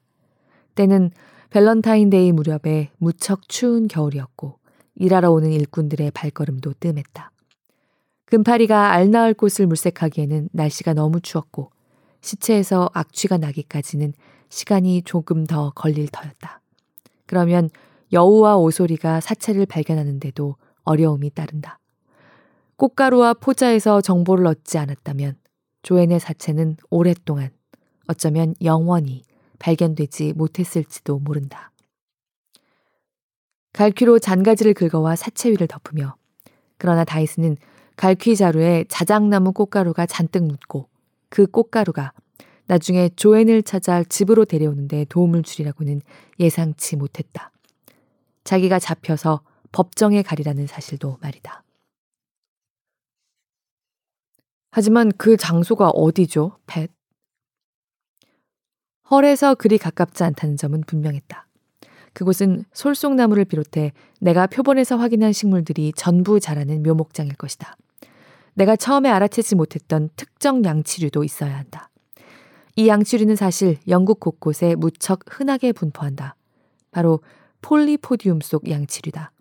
때는 0.73 1.11
밸런타인데이 1.51 2.31
무렵에 2.31 2.89
무척 2.97 3.47
추운 3.47 3.87
겨울이었고 3.87 4.57
일하러 4.95 5.29
오는 5.29 5.51
일꾼들의 5.51 6.09
발걸음도 6.09 6.73
뜸했다. 6.79 7.31
금파리가 8.25 8.93
알 8.93 9.11
낳을 9.11 9.35
곳을 9.35 9.67
물색하기에는 9.67 10.49
날씨가 10.53 10.95
너무 10.95 11.21
추웠고 11.21 11.69
시체에서 12.21 12.89
악취가 12.93 13.37
나기까지는 13.37 14.13
시간이 14.49 15.03
조금 15.03 15.45
더 15.45 15.71
걸릴 15.71 16.07
터였다. 16.07 16.61
그러면 17.25 17.69
여우와 18.13 18.57
오소리가 18.57 19.21
사체를 19.21 19.65
발견하는데도 19.65 20.55
어려움이 20.83 21.29
따른다. 21.31 21.79
꽃가루와 22.75 23.35
포자에서 23.35 24.01
정보를 24.01 24.47
얻지 24.47 24.77
않았다면 24.77 25.35
조앤의 25.83 26.19
사체는 26.19 26.77
오랫동안 26.89 27.49
어쩌면 28.07 28.55
영원히 28.61 29.23
발견되지 29.59 30.33
못했을지도 30.33 31.19
모른다. 31.19 31.71
갈퀴로 33.73 34.19
잔가지를 34.19 34.73
긁어와 34.73 35.15
사체 35.15 35.49
위를 35.49 35.67
덮으며 35.67 36.15
그러나 36.77 37.03
다이슨은 37.05 37.57
갈퀴 37.95 38.35
자루에 38.35 38.85
자작나무 38.89 39.53
꽃가루가 39.53 40.05
잔뜩 40.05 40.43
묻고 40.45 40.90
그 41.31 41.47
꽃가루가 41.47 42.11
나중에 42.67 43.09
조앤을 43.15 43.63
찾아 43.63 44.03
집으로 44.03 44.45
데려오는데 44.45 45.05
도움을 45.05 45.43
주리라고는 45.43 46.01
예상치 46.39 46.97
못했다. 46.97 47.51
자기가 48.43 48.79
잡혀서 48.79 49.41
법정에 49.71 50.21
가리라는 50.21 50.67
사실도 50.67 51.17
말이다. 51.21 51.63
하지만 54.71 55.11
그 55.17 55.37
장소가 55.37 55.89
어디죠, 55.89 56.57
팻? 56.67 56.87
헐에서 59.09 59.55
그리 59.55 59.77
가깝지 59.77 60.23
않다는 60.23 60.57
점은 60.57 60.81
분명했다. 60.81 61.47
그곳은 62.13 62.65
솔송나무를 62.73 63.45
비롯해 63.45 63.93
내가 64.19 64.47
표본에서 64.47 64.97
확인한 64.97 65.31
식물들이 65.31 65.93
전부 65.95 66.41
자라는 66.41 66.83
묘목장일 66.83 67.35
것이다. 67.35 67.77
내가 68.53 68.75
처음에 68.75 69.09
알아채지 69.09 69.55
못했던 69.55 70.09
특정 70.15 70.63
양치류도 70.63 71.23
있어야 71.23 71.57
한다. 71.57 71.89
이 72.75 72.87
양치류는 72.87 73.35
사실 73.35 73.77
영국 73.87 74.19
곳곳에 74.19 74.75
무척 74.75 75.21
흔하게 75.27 75.71
분포한다. 75.71 76.35
바로 76.91 77.21
폴리포디움 77.61 78.41
속 78.41 78.69
양치류다. 78.69 79.31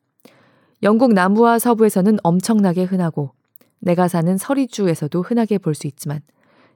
영국 0.82 1.12
남부와 1.12 1.58
서부에서는 1.58 2.18
엄청나게 2.22 2.84
흔하고 2.84 3.32
내가 3.80 4.08
사는 4.08 4.36
서리주에서도 4.36 5.22
흔하게 5.22 5.58
볼 5.58 5.74
수 5.74 5.86
있지만 5.86 6.20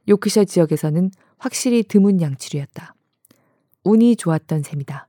요크셔 0.09 0.45
지역에서는 0.45 1.11
확실히 1.39 1.82
드문 1.82 2.20
양치류였다. 2.20 2.95
운이 3.85 4.16
좋았던 4.16 4.62
셈이다. 4.62 5.09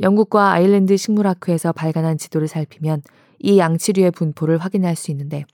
영국과 0.00 0.52
아일랜드 0.52 0.96
식물학회에서 0.96 1.72
발간한 1.72 2.18
지도를 2.18 2.48
살피면 2.48 3.02
이 3.38 3.58
양치류의 3.58 4.10
분포를 4.12 4.58
확인할 4.58 4.96
수 4.96 5.10
있는데 5.10 5.44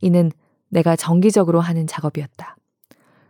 이는 0.00 0.30
내가 0.68 0.96
정기적으로 0.96 1.60
하는 1.60 1.86
작업이었다. 1.86 2.56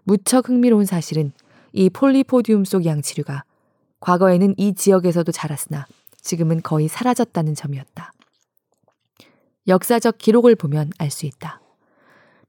무척 0.05 0.49
흥미로운 0.49 0.85
사실은 0.85 1.33
이 1.73 1.91
폴리포디움 1.91 2.65
속 2.65 2.85
양치류가 2.87 3.45
과거에는 4.01 4.55
이 4.57 4.75
지역에서도 4.75 5.31
자랐으나 5.33 5.87
지금은 6.21 6.63
거의 6.63 6.89
사라졌다는 6.89 7.55
점이었다. 7.55 8.13
역사적 9.67 10.19
기록을 10.19 10.55
보면 10.55 10.91
알 10.99 11.11
수 11.11 11.27
있다. 11.27 11.61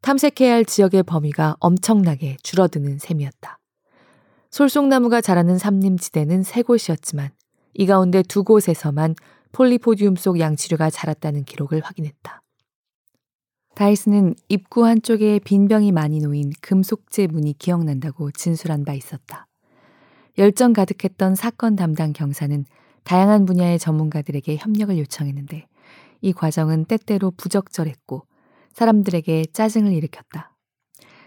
탐색해야 0.01 0.53
할 0.53 0.65
지역의 0.65 1.03
범위가 1.03 1.57
엄청나게 1.59 2.38
줄어드는 2.41 2.99
셈이었다. 2.99 3.59
솔송나무가 4.49 5.22
자라는 5.22 5.57
삼림지대는 5.57 6.43
세 6.43 6.61
곳이었지만 6.61 7.32
이 7.74 7.86
가운데 7.86 8.24
두 8.24 8.43
곳에서만 8.43 9.15
폴리포디움 9.51 10.15
속 10.15 10.39
양치류가 10.39 10.89
자랐다는 10.89 11.43
기록을 11.43 11.82
확인했다. 11.82 12.41
다이스는 13.80 14.36
입구 14.49 14.86
한쪽에 14.86 15.39
빈병이 15.39 15.93
많이 15.93 16.19
놓인 16.19 16.51
금속재 16.59 17.27
문이 17.27 17.57
기억난다고 17.57 18.30
진술한 18.32 18.84
바 18.84 18.93
있었다. 18.93 19.47
열정 20.38 20.73
가득했던 20.73 21.36
사건 21.36 21.77
담당 21.77 22.11
경사는 22.11 22.65
다양한 23.05 23.45
분야의 23.45 23.80
전문가들에게 23.80 24.57
협력을 24.57 24.97
요청했는데 24.97 25.65
이 26.19 26.34
과정은 26.34 26.88
때때로 26.88 27.32
부적절했고 27.32 28.25
사람들에게 28.73 29.45
짜증을 29.53 29.93
일으켰다. 29.93 30.53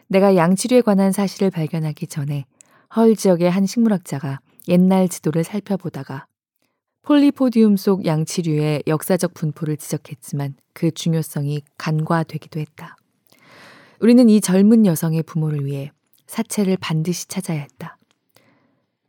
내가 0.09 0.37
양치류에 0.37 0.83
관한 0.83 1.11
사실을 1.11 1.49
발견하기 1.49 2.07
전에 2.07 2.45
헐 2.95 3.17
지역의 3.17 3.51
한 3.51 3.65
식물학자가 3.65 4.41
옛날 4.69 5.09
지도를 5.09 5.43
살펴보다가 5.43 6.27
폴리포디움 7.03 7.77
속 7.77 8.07
양치류의 8.07 8.85
역사적 8.87 9.35
분포를 9.35 9.77
지적했지만 9.77 10.55
그 10.73 10.93
중요성이 10.93 11.63
간과되기도 11.77 12.61
했다. 12.61 12.97
우리는 13.99 14.29
이 14.29 14.41
젊은 14.41 14.87
여성의 14.87 15.25
부모를 15.25 15.67
위해 15.67 15.91
사체를 16.29 16.77
반드시 16.77 17.27
찾아야 17.27 17.61
했다. 17.61 17.99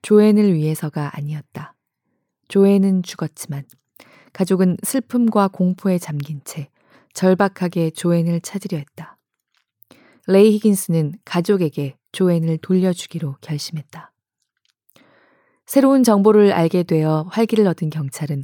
조앤을 0.02 0.56
위해서가 0.56 1.12
아니었다. 1.14 1.76
조앤은 2.48 3.04
죽었지만 3.04 3.64
가족은 4.34 4.78
슬픔과 4.82 5.50
공포에 5.50 6.00
잠긴 6.00 6.42
채 6.46 6.70
절박하게 7.14 7.92
조앤을 7.92 8.42
찾으려 8.42 8.80
했다. 8.80 9.20
레이 10.26 10.54
히긴스는 10.54 11.14
가족에게 11.26 11.98
조앤을 12.12 12.58
돌려주기로 12.58 13.38
결심했다. 13.42 14.13
새로운 15.74 16.04
정보를 16.04 16.54
알게 16.54 16.84
되어 16.84 17.26
활기를 17.32 17.66
얻은 17.66 17.90
경찰은 17.90 18.44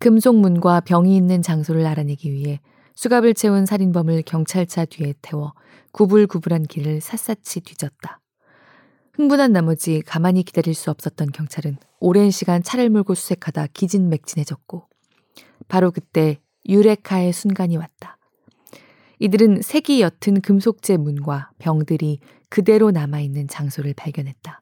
금속문과 0.00 0.80
병이 0.80 1.16
있는 1.16 1.40
장소를 1.40 1.86
알아내기 1.86 2.30
위해 2.30 2.60
수갑을 2.94 3.32
채운 3.32 3.64
살인범을 3.64 4.20
경찰차 4.20 4.84
뒤에 4.84 5.14
태워 5.22 5.54
구불구불한 5.92 6.64
길을 6.64 7.00
샅샅이 7.00 7.60
뒤졌다. 7.60 8.20
흥분한 9.14 9.54
나머지 9.54 10.02
가만히 10.02 10.42
기다릴 10.42 10.74
수 10.74 10.90
없었던 10.90 11.32
경찰은 11.32 11.78
오랜 12.00 12.30
시간 12.30 12.62
차를 12.62 12.90
몰고 12.90 13.14
수색하다 13.14 13.68
기진맥진해졌고 13.68 14.90
바로 15.68 15.90
그때 15.90 16.42
유레카의 16.68 17.32
순간이 17.32 17.78
왔다. 17.78 18.18
이들은 19.20 19.62
색이 19.62 20.02
옅은 20.02 20.42
금속재 20.42 20.98
문과 20.98 21.50
병들이 21.56 22.20
그대로 22.50 22.90
남아있는 22.90 23.48
장소를 23.48 23.94
발견했다. 23.94 24.60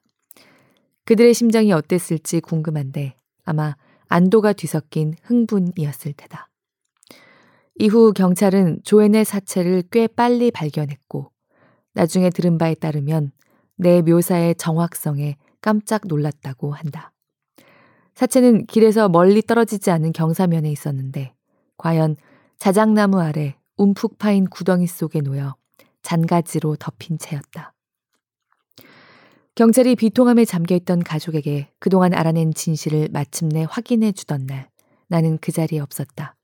그들의 1.05 1.35
심정이 1.35 1.73
어땠을지 1.73 2.41
궁금한데 2.41 3.17
아마 3.45 3.77
안도가 4.09 4.53
뒤섞인 4.55 5.15
흥분이었을 5.25 6.15
테다. 6.15 6.51
이후 7.77 8.13
경찰은 8.13 8.81
조앤의 8.85 9.25
사체를 9.25 9.83
꽤 9.91 10.07
빨리 10.07 10.51
발견했고 10.51 11.31
나중에 11.93 12.31
들은 12.31 12.59
바에 12.59 12.75
따르면 12.75 13.33
내 13.77 14.01
묘사의 14.03 14.55
정확성에 14.55 15.37
깜짝 15.61 16.03
놀랐다고 16.07 16.73
한다. 16.73 17.13
사체는 18.15 18.67
길에서 18.67 19.09
멀리 19.09 19.43
떨어지지 19.43 19.91
않은 19.91 20.13
경사면에 20.13 20.71
있었는데 20.71 21.35
과연 21.77 22.17
자작나무 22.59 23.21
아래 23.21 23.57
움푹 23.77 24.19
파인 24.19 24.47
구덩이 24.47 24.87
속에 24.87 25.21
놓여 25.21 25.57
잔가지로 26.03 26.77
덮인 26.77 27.19
채였다. 27.19 27.74
경찰이 29.57 29.95
비통함에 29.95 30.45
잠겨있던 30.45 31.05
가족에게 31.05 31.69
그동안 31.79 32.13
알아낸 32.13 32.53
진실을 32.53 33.09
마침내 33.13 33.65
확인해 33.69 34.11
주던 34.11 34.47
날 34.47 34.69
나는 35.07 35.39
그 35.41 35.53
자리에 35.53 35.79
없었다. 35.79 36.35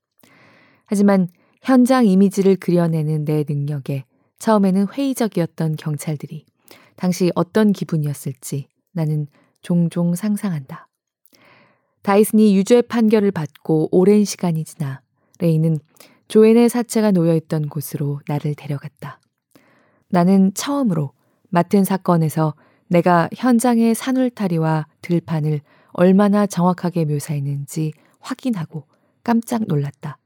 하지만 0.85 1.27
현장 1.61 2.05
이미지를 2.05 2.55
그려내는 2.55 3.25
내 3.25 3.43
능력에 3.47 4.05
처음에는 4.39 4.87
회의적이었던 4.93 5.75
경찰들이 5.75 6.45
당시 6.95 7.31
어떤 7.35 7.73
기분이었을지 7.73 8.67
나는 8.93 9.27
종종 9.61 10.15
상상한다. 10.15 10.87
다이슨이 12.03 12.55
유죄 12.55 12.81
판결을 12.81 13.31
받고 13.31 13.89
오랜 13.91 14.23
시간이 14.23 14.63
지나 14.63 15.01
레이는 15.39 15.77
조앤의 16.29 16.69
사체가 16.69 17.11
놓여있던 17.11 17.67
곳으로 17.67 18.21
나를 18.27 18.55
데려갔다. 18.55 19.19
나는 20.07 20.53
처음으로 20.53 21.11
맡은 21.49 21.83
사건에서 21.83 22.55
내가 22.91 23.29
현장의 23.33 23.95
산울타리와 23.95 24.85
들판을 25.01 25.61
얼마나 25.93 26.45
정확하게 26.45 27.05
묘사했는지 27.05 27.93
확인하고 28.19 28.83
깜짝 29.23 29.63
놀랐다. 29.65 30.17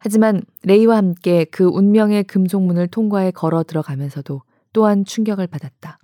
하지만 0.00 0.42
레이와 0.64 0.96
함께 0.96 1.44
그 1.44 1.64
운명의 1.64 2.24
금속문을 2.24 2.88
통과해 2.88 3.30
걸어 3.30 3.62
들어가면서도 3.62 4.42
또한 4.72 5.04
충격을 5.04 5.46
받았다. 5.46 5.98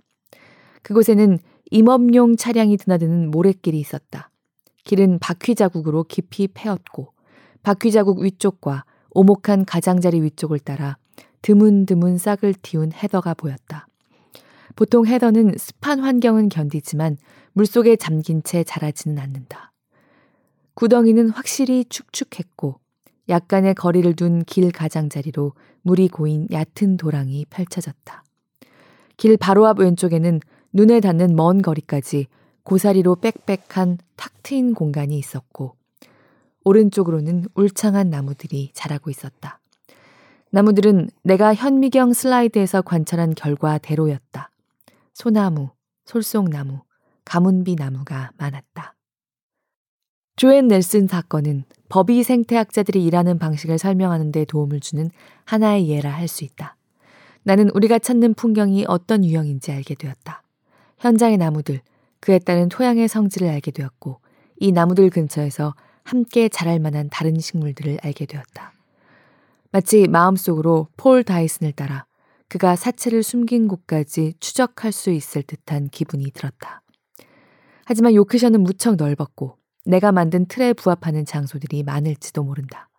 그곳에는 0.81 1.39
임업용 1.71 2.37
차량이 2.37 2.77
드나드는 2.77 3.29
모래길이 3.29 3.77
있었다. 3.77 4.29
길은 4.85 5.19
바퀴 5.19 5.55
자국으로 5.55 6.05
깊이 6.05 6.47
패었고 6.47 7.11
바퀴 7.63 7.91
자국 7.91 8.19
위쪽과 8.19 8.85
오목한 9.09 9.65
가장자리 9.65 10.21
위쪽을 10.21 10.59
따라 10.59 10.97
드문드문 11.41 12.17
싹을 12.17 12.53
틔운 12.61 12.93
헤더가 12.93 13.33
보였다. 13.33 13.86
보통 14.77 15.07
헤더는 15.07 15.55
습한 15.57 15.99
환경은 16.01 16.49
견디지만 16.49 17.17
물속에 17.53 17.95
잠긴 17.95 18.43
채 18.43 18.63
자라지는 18.63 19.17
않는다. 19.17 19.73
구덩이는 20.75 21.31
확실히 21.31 21.83
축축했고 21.89 22.79
약간의 23.27 23.73
거리를 23.73 24.15
둔 24.15 24.43
길 24.45 24.71
가장자리로 24.71 25.53
물이 25.81 26.09
고인 26.09 26.47
얕은 26.51 26.97
도랑이 26.97 27.47
펼쳐졌다. 27.49 28.23
길 29.17 29.35
바로 29.37 29.65
앞 29.65 29.79
왼쪽에는 29.79 30.39
눈에 30.73 30.99
닿는 30.99 31.35
먼 31.35 31.63
거리까지 31.63 32.27
고사리로 32.61 33.15
빽빽한 33.15 33.97
탁 34.15 34.43
트인 34.43 34.75
공간이 34.75 35.17
있었고 35.17 35.75
오른쪽으로는 36.63 37.45
울창한 37.55 38.11
나무들이 38.11 38.69
자라고 38.75 39.09
있었다. 39.09 39.59
나무들은 40.51 41.09
내가 41.23 41.55
현미경 41.55 42.13
슬라이드에서 42.13 42.83
관찰한 42.83 43.33
결과대로였다. 43.33 44.51
소나무, 45.17 45.71
솔송나무, 46.05 46.81
가문비 47.25 47.73
나무가 47.73 48.29
많았다. 48.37 48.93
조앤 50.35 50.67
넬슨 50.67 51.07
사건은 51.07 51.63
법의 51.89 52.23
생태학자들이 52.23 53.03
일하는 53.03 53.39
방식을 53.39 53.79
설명하는 53.79 54.31
데 54.31 54.45
도움을 54.45 54.79
주는 54.79 55.09
하나의 55.45 55.89
예라 55.89 56.11
할 56.11 56.27
수 56.27 56.43
있다. 56.43 56.77
나는 57.41 57.71
우리가 57.71 57.97
찾는 57.97 58.35
풍경이 58.35 58.85
어떤 58.87 59.25
유형인지 59.25 59.71
알게 59.71 59.95
되었다. 59.95 60.43
현장의 60.99 61.37
나무들, 61.37 61.81
그에 62.19 62.37
따른 62.37 62.69
토양의 62.69 63.07
성질을 63.07 63.49
알게 63.49 63.71
되었고, 63.71 64.19
이 64.57 64.71
나무들 64.71 65.09
근처에서 65.09 65.73
함께 66.03 66.47
자랄 66.47 66.79
만한 66.79 67.09
다른 67.09 67.39
식물들을 67.39 67.97
알게 68.03 68.27
되었다. 68.27 68.71
마치 69.71 70.07
마음속으로 70.07 70.89
폴 70.95 71.23
다이슨을 71.23 71.71
따라 71.71 72.05
그가 72.49 72.75
사체를 72.75 73.23
숨긴 73.23 73.67
곳까지 73.67 74.35
추적할 74.39 74.91
수 74.91 75.09
있을 75.09 75.43
듯한 75.43 75.89
기분이 75.89 76.31
들었다. 76.31 76.81
하지만 77.85 78.15
요크셔는 78.15 78.61
무척 78.61 78.95
넓었고 78.95 79.57
내가 79.85 80.11
만든 80.11 80.45
틀에 80.45 80.73
부합하는 80.73 81.25
장소들이 81.25 81.83
많을지도 81.83 82.43
모른다. 82.43 82.89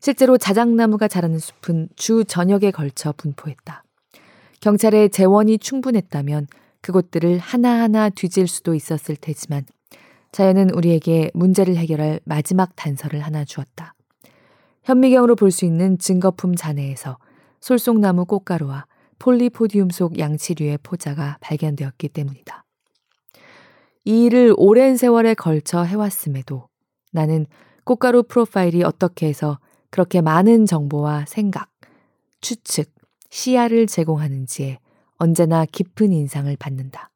실제로 0.00 0.38
자작나무가 0.38 1.08
자라는 1.08 1.38
숲은 1.38 1.88
주 1.94 2.24
전역에 2.24 2.70
걸쳐 2.70 3.12
분포했다. 3.16 3.84
경찰의 4.60 5.10
재원이 5.10 5.58
충분했다면 5.58 6.46
그곳들을 6.80 7.38
하나하나 7.38 8.08
뒤질 8.08 8.48
수도 8.48 8.74
있었을 8.74 9.16
테지만 9.16 9.64
자연은 10.32 10.70
우리에게 10.70 11.30
문제를 11.34 11.76
해결할 11.76 12.20
마지막 12.24 12.74
단서를 12.76 13.20
하나 13.20 13.44
주었다. 13.44 13.94
현미경으로 14.84 15.36
볼 15.36 15.50
수 15.50 15.64
있는 15.64 15.98
증거품 15.98 16.54
잔해에서 16.54 17.18
솔송나무 17.60 18.24
꽃가루와 18.24 18.86
폴리포디움 19.18 19.90
속 19.90 20.18
양치류의 20.18 20.78
포자가 20.82 21.38
발견되었기 21.40 22.08
때문이다. 22.08 22.64
이 24.06 24.24
일을 24.24 24.54
오랜 24.56 24.96
세월에 24.96 25.34
걸쳐 25.34 25.82
해왔음에도 25.82 26.68
나는 27.12 27.46
꽃가루 27.84 28.22
프로파일이 28.24 28.82
어떻게 28.82 29.26
해서 29.26 29.58
그렇게 29.90 30.20
많은 30.20 30.64
정보와 30.64 31.26
생각, 31.26 31.70
추측, 32.40 32.92
시야를 33.28 33.86
제공하는지에 33.86 34.78
언제나 35.16 35.66
깊은 35.66 36.12
인상을 36.12 36.54
받는다. 36.56 37.10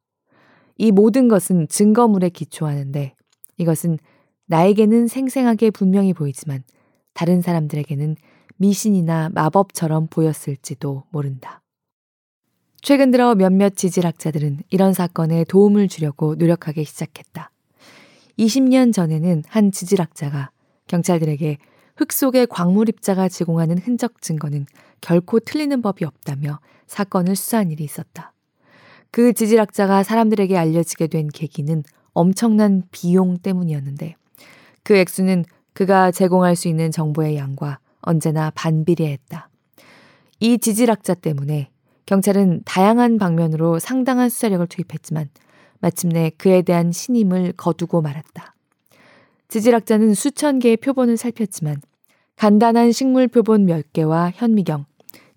이 0.76 0.92
모든 0.92 1.28
것은 1.28 1.68
증거물에 1.68 2.28
기초하는데 2.28 3.14
이것은 3.56 3.98
나에게는 4.46 5.06
생생하게 5.06 5.70
분명히 5.70 6.12
보이지만 6.12 6.64
다른 7.14 7.40
사람들에게는 7.40 8.16
미신이나 8.56 9.30
마법처럼 9.34 10.08
보였을지도 10.08 11.04
모른다. 11.10 11.62
최근 12.80 13.10
들어 13.10 13.34
몇몇 13.34 13.76
지질학자들은 13.76 14.60
이런 14.70 14.92
사건에 14.92 15.44
도움을 15.44 15.88
주려고 15.88 16.34
노력하기 16.34 16.84
시작했다. 16.84 17.50
20년 18.38 18.92
전에는 18.92 19.42
한 19.48 19.72
지질학자가 19.72 20.50
경찰들에게 20.86 21.56
흙 21.96 22.12
속의 22.12 22.48
광물 22.48 22.88
입자가 22.88 23.28
제공하는 23.28 23.78
흔적 23.78 24.20
증거는 24.20 24.66
결코 25.00 25.40
틀리는 25.40 25.80
법이 25.80 26.04
없다며 26.04 26.60
사건을 26.86 27.36
수사한 27.36 27.70
일이 27.70 27.84
있었다. 27.84 28.32
그 29.10 29.32
지질학자가 29.32 30.02
사람들에게 30.02 30.56
알려지게 30.56 31.06
된 31.06 31.28
계기는 31.28 31.84
엄청난 32.12 32.82
비용 32.90 33.38
때문이었는데 33.38 34.16
그 34.82 34.96
액수는 34.96 35.44
그가 35.72 36.10
제공할 36.10 36.56
수 36.56 36.68
있는 36.68 36.90
정보의 36.90 37.36
양과 37.36 37.78
언제나 38.04 38.50
반비례했다. 38.50 39.48
이 40.40 40.58
지질학자 40.58 41.14
때문에 41.14 41.70
경찰은 42.06 42.62
다양한 42.64 43.18
방면으로 43.18 43.78
상당한 43.78 44.28
수사력을 44.28 44.66
투입했지만 44.66 45.28
마침내 45.80 46.30
그에 46.36 46.62
대한 46.62 46.92
신임을 46.92 47.52
거두고 47.56 48.02
말았다. 48.02 48.54
지질학자는 49.48 50.14
수천 50.14 50.58
개의 50.58 50.76
표본을 50.76 51.16
살폈지만 51.16 51.80
간단한 52.36 52.92
식물 52.92 53.28
표본 53.28 53.66
몇 53.66 53.92
개와 53.92 54.32
현미경, 54.34 54.86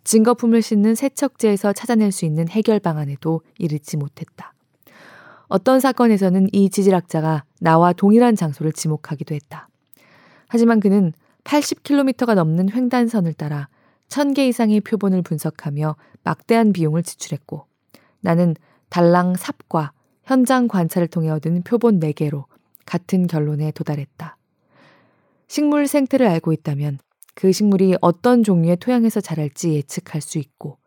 증거품을 0.04 0.62
싣는 0.62 0.96
세척제에서 0.96 1.74
찾아낼 1.74 2.12
수 2.12 2.26
있는 2.26 2.48
해결 2.48 2.80
방안에도 2.80 3.42
이르지 3.60 3.98
못했다. 3.98 4.54
어떤 5.48 5.80
사건에서는 5.80 6.48
이 6.52 6.70
지질학자가 6.70 7.44
나와 7.60 7.94
동일한 7.94 8.36
장소를 8.36 8.74
지목하기도 8.74 9.36
했다. 9.36 9.70
하지만 10.48 10.80
그는 10.80 11.14
80km가 11.48 12.36
넘는 12.36 12.70
횡단선을 12.72 13.34
따라 13.34 13.70
1000개 14.10 14.40
이상의 14.40 14.82
표본을 14.82 15.22
분석하며 15.22 15.96
막대한 16.24 16.74
비용을 16.74 17.04
지출했고 17.04 17.66
나는 18.20 18.56
달랑 18.90 19.36
삽과 19.36 19.94
현장 20.24 20.68
관찰을 20.68 21.08
통해 21.08 21.30
얻은 21.30 21.64
표본 21.64 22.00
4개로 22.00 22.46
같은 22.86 23.28
결론에 23.28 23.72
도달했다. 23.72 24.38
식물 25.48 25.88
생태를 25.88 26.28
알고 26.28 26.52
있다면 26.52 27.00
그 27.34 27.52
식물이 27.52 27.96
어떤 28.02 28.44
종류의 28.44 28.78
토양에서 28.78 29.22
자랄지 29.22 29.74
예측할 29.74 30.22
수 30.22 30.38
있고 30.38 30.78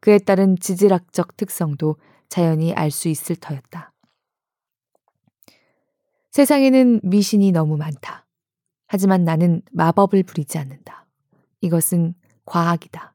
그에 0.00 0.18
따른 0.18 0.56
지질학적 0.58 1.36
특성도 1.36 1.96
자연히 2.28 2.72
알 2.72 2.90
수 2.90 3.08
있을 3.08 3.36
터였다. 3.36 3.92
세상에는 6.30 7.00
미신이 7.02 7.52
너무 7.52 7.76
많다. 7.76 8.27
하지만 8.88 9.22
나는 9.22 9.62
마법을 9.70 10.24
부리지 10.24 10.58
않는다. 10.58 11.06
이것은 11.60 12.14
과학이다. 12.46 13.14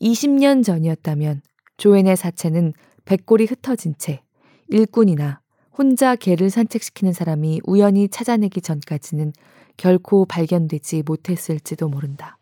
20년 0.00 0.64
전이었다면 0.64 1.42
조앤의 1.76 2.16
사체는 2.16 2.72
백골이 3.04 3.46
흩어진 3.46 3.94
채 3.98 4.22
일꾼이나 4.68 5.40
혼자 5.76 6.14
개를 6.14 6.48
산책시키는 6.48 7.12
사람이 7.12 7.60
우연히 7.64 8.08
찾아내기 8.08 8.60
전까지는 8.60 9.32
결코 9.76 10.26
발견되지 10.26 11.02
못했을지도 11.04 11.88
모른다. 11.88 12.38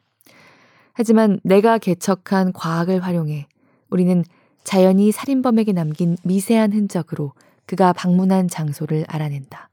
하지만 0.93 1.41
내가 1.43 1.79
개척한 1.79 2.53
과학을 2.53 3.03
활용해 3.03 3.47
우리는 3.89 4.25
자연이 4.65 5.11
살인범에게 5.11 5.73
남긴 5.73 6.17
미세한 6.23 6.73
흔적으로 6.73 7.33
그가 7.65 7.93
방문한 7.93 8.49
장소를 8.49 9.05
알아낸다. 9.09 9.71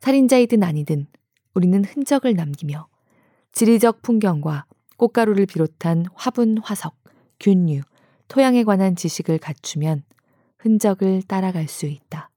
살인자이든 0.00 0.62
아니든 0.62 1.06
우리는 1.54 1.84
흔적을 1.84 2.34
남기며 2.34 2.88
지리적 3.52 4.02
풍경과 4.02 4.66
꽃가루를 4.96 5.46
비롯한 5.46 6.06
화분, 6.14 6.58
화석, 6.58 6.96
균류, 7.40 7.80
토양에 8.28 8.64
관한 8.64 8.96
지식을 8.96 9.38
갖추면 9.38 10.02
흔적을 10.58 11.22
따라갈 11.22 11.68
수 11.68 11.86
있다. 11.86 12.30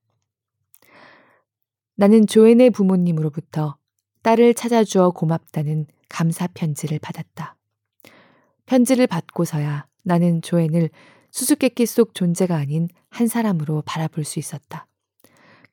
나는 1.95 2.27
조앤의 2.27 2.69
부모님으로부터 2.71 3.77
딸을 4.21 4.53
찾아주어 4.53 5.11
고맙다는 5.11 5.87
감사 6.09 6.47
편지를 6.47 6.99
받았다. 6.99 7.55
편지를 8.65 9.07
받고서야 9.07 9.87
나는 10.03 10.41
조앤을 10.41 10.89
수수께끼 11.31 11.85
속 11.85 12.13
존재가 12.13 12.55
아닌 12.55 12.87
한 13.09 13.27
사람으로 13.27 13.83
바라볼 13.85 14.23
수 14.23 14.39
있었다. 14.39 14.86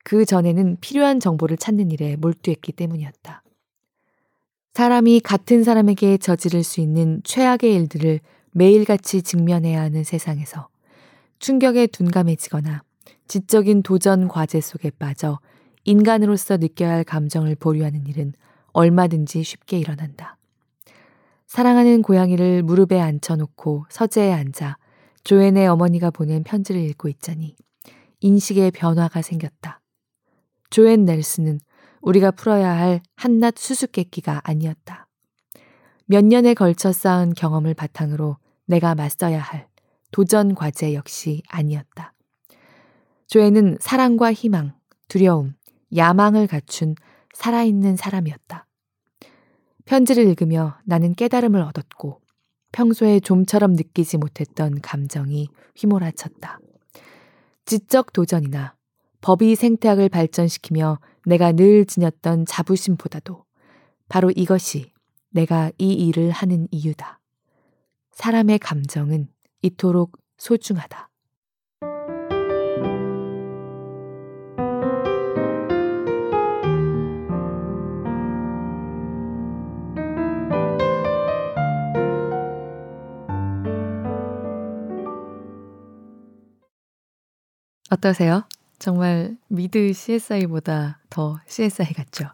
그 0.05 0.23
전에는 0.23 0.77
필요한 0.81 1.19
정보를 1.19 1.57
찾는 1.57 1.89
일에 1.89 2.15
몰두했기 2.15 2.73
때문이었다. 2.73 3.41
사람이 4.75 5.19
같은 5.21 5.63
사람에게 5.63 6.19
저지를 6.19 6.63
수 6.63 6.79
있는 6.79 7.21
최악의 7.23 7.73
일들을 7.73 8.19
매일같이 8.51 9.23
직면해야 9.23 9.81
하는 9.81 10.03
세상에서 10.03 10.67
충격에 11.39 11.87
둔감해지거나 11.87 12.83
지적인 13.27 13.81
도전 13.81 14.27
과제 14.27 14.61
속에 14.61 14.91
빠져 14.91 15.39
인간으로서 15.85 16.57
느껴야 16.57 16.91
할 16.91 17.03
감정을 17.03 17.55
보류하는 17.55 18.05
일은 18.05 18.33
얼마든지 18.73 19.41
쉽게 19.41 19.79
일어난다. 19.79 20.37
사랑하는 21.47 22.03
고양이를 22.03 22.61
무릎에 22.61 22.99
앉혀놓고 22.99 23.85
서재에 23.89 24.31
앉아 24.31 24.77
조앤의 25.23 25.67
어머니가 25.67 26.11
보낸 26.11 26.43
편지를 26.43 26.81
읽고 26.81 27.07
있자니 27.09 27.55
인식의 28.19 28.69
변화가 28.69 29.23
생겼다. 29.23 29.81
조앤 30.69 31.05
넬슨은 31.05 31.59
우리가 32.01 32.31
풀어야 32.31 32.69
할 32.69 33.01
한낱 33.15 33.57
수수께끼가 33.57 34.41
아니었다. 34.43 35.07
몇 36.05 36.23
년에 36.23 36.53
걸쳐 36.53 36.91
쌓은 36.91 37.33
경험을 37.33 37.73
바탕으로 37.73 38.37
내가 38.65 38.95
맞서야 38.95 39.39
할 39.39 39.67
도전 40.11 40.55
과제 40.55 40.93
역시 40.93 41.41
아니었다. 41.49 42.13
조앤은 43.27 43.77
사랑과 43.81 44.31
희망, 44.31 44.73
두려움, 45.07 45.55
야망을 45.95 46.47
갖춘 46.47 46.95
살아있는 47.33 47.95
사람이었다. 47.95 48.67
편지를 49.85 50.27
읽으며 50.27 50.77
나는 50.85 51.13
깨달음을 51.13 51.61
얻었고 51.61 52.21
평소에 52.71 53.19
좀처럼 53.19 53.73
느끼지 53.73 54.17
못했던 54.17 54.81
감정이 54.81 55.47
휘몰아쳤다. 55.75 56.59
지적 57.65 58.13
도전이나 58.13 58.75
법이 59.25 59.55
생태학을 59.55 60.07
발전시키며 60.09 60.99
내가 61.25 61.51
늘 61.51 61.85
지녔던 61.85 62.45
자부심보다도 62.45 63.43
바로 64.07 64.29
이것이 64.29 64.91
내가 65.31 65.71
이 65.79 65.93
일을 65.93 66.29
하는 66.29 66.67
이유다. 66.69 67.19
사람의 68.11 68.59
감정은 68.59 69.27
이토록 69.63 70.19
소중하다. 70.37 71.09
어떠세요? 87.89 88.47
정말 88.79 89.37
미드 89.47 89.93
CSI보다 89.93 91.01
더 91.09 91.39
CSI 91.47 91.93
같죠? 91.93 92.29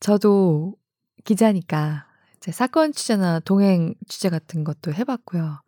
저도 0.00 0.76
기자니까 1.24 2.06
이제 2.36 2.52
사건 2.52 2.92
취재나 2.92 3.40
동행 3.40 3.94
취재 4.06 4.28
같은 4.28 4.64
것도 4.64 4.92
해봤고요. 4.92 5.60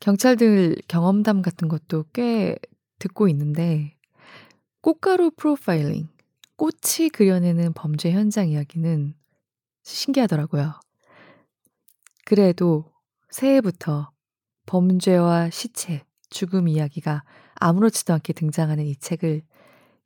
경찰들 0.00 0.76
경험담 0.88 1.42
같은 1.42 1.68
것도 1.68 2.04
꽤 2.12 2.56
듣고 2.98 3.28
있는데 3.28 3.96
꽃가루 4.82 5.32
프로파일링, 5.36 6.08
꽃이 6.56 7.08
그려내는 7.12 7.72
범죄 7.72 8.12
현장 8.12 8.48
이야기는 8.48 9.14
신기하더라고요. 9.82 10.74
그래도 12.24 12.92
새해부터 13.30 14.12
범죄와 14.66 15.50
시체, 15.50 16.04
죽음 16.30 16.68
이야기가 16.68 17.24
아무렇지도 17.62 18.12
않게 18.14 18.32
등장하는 18.32 18.84
이 18.84 18.96
책을 18.96 19.42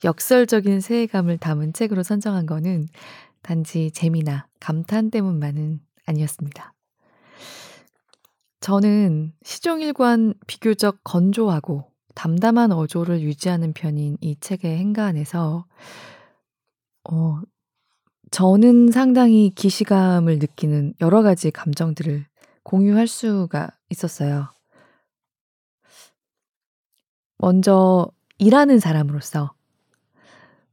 역설적인 0.04 0.80
세계감을 0.80 1.38
담은 1.38 1.72
책으로 1.72 2.02
선정한 2.02 2.46
거는 2.46 2.88
단지 3.42 3.90
재미나 3.90 4.46
감탄 4.60 5.10
때문만은 5.10 5.80
아니었습니다. 6.06 6.72
저는 8.60 9.32
시종일관 9.42 10.34
비교적 10.46 10.98
건조하고 11.04 11.90
담담한 12.14 12.72
어조를 12.72 13.20
유지하는 13.20 13.72
편인 13.72 14.16
이 14.20 14.36
책의 14.40 14.76
행간에서 14.78 15.66
어, 17.08 17.40
저는 18.30 18.90
상당히 18.90 19.50
기시감을 19.54 20.40
느끼는 20.40 20.94
여러 21.00 21.22
가지 21.22 21.50
감정들을 21.50 22.26
공유할 22.64 23.06
수가 23.06 23.70
있었어요. 23.90 24.55
먼저 27.38 28.08
일하는 28.38 28.78
사람으로서 28.78 29.52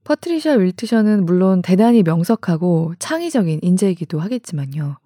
퍼트리샤 0.04 0.54
윌트셔는 0.54 1.26
물론 1.26 1.62
대단히 1.62 2.04
명석하고 2.04 2.94
창의적인 3.00 3.60
인재이기도 3.62 4.20
하겠지만요. 4.20 4.98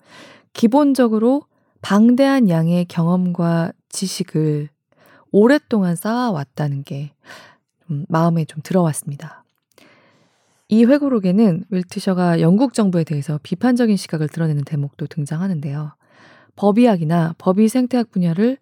기본적으로 0.53 1.43
방대한 1.81 2.49
양의 2.49 2.85
경험과 2.85 3.73
지식을 3.89 4.69
오랫동안 5.31 5.95
쌓아왔다는 5.95 6.83
게 6.83 7.13
마음에 8.07 8.43
좀 8.45 8.61
들어왔습니다. 8.63 9.43
이 10.67 10.83
회고록에는 10.83 11.65
윌트셔가 11.69 12.41
영국 12.41 12.73
정부에 12.73 13.03
대해서 13.03 13.39
비판적인 13.43 13.95
시각을 13.95 14.27
드러내는 14.27 14.63
대목도 14.63 15.07
등장하는데요. 15.07 15.93
법의학이나 16.55 17.35
법의 17.37 17.69
생태학 17.69 18.11
분야를 18.11 18.57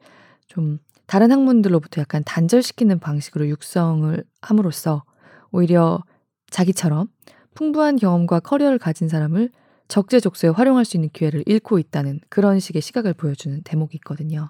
좀 0.48 0.80
다른 1.08 1.32
학문들로부터 1.32 2.02
약간 2.02 2.24
단절시키는 2.26 3.00
방식으로 3.00 3.48
육성을 3.50 4.24
함으로써 4.42 5.04
오히려 5.52 6.04
자기처럼 6.50 7.08
풍부한 7.54 7.98
경험과 7.98 8.40
커리어를 8.42 8.80
가진 8.80 9.08
사람을 9.08 9.50
적재적소에 9.88 10.50
활용할 10.50 10.84
수 10.84 10.98
있는 10.98 11.10
기회를 11.14 11.44
잃고 11.46 11.80
있다는 11.80 12.20
그런 12.30 12.60
식의 12.60 12.82
시각을 12.82 13.14
보여주는 13.14 13.62
대목이 13.64 13.96
있거든요. 13.98 14.50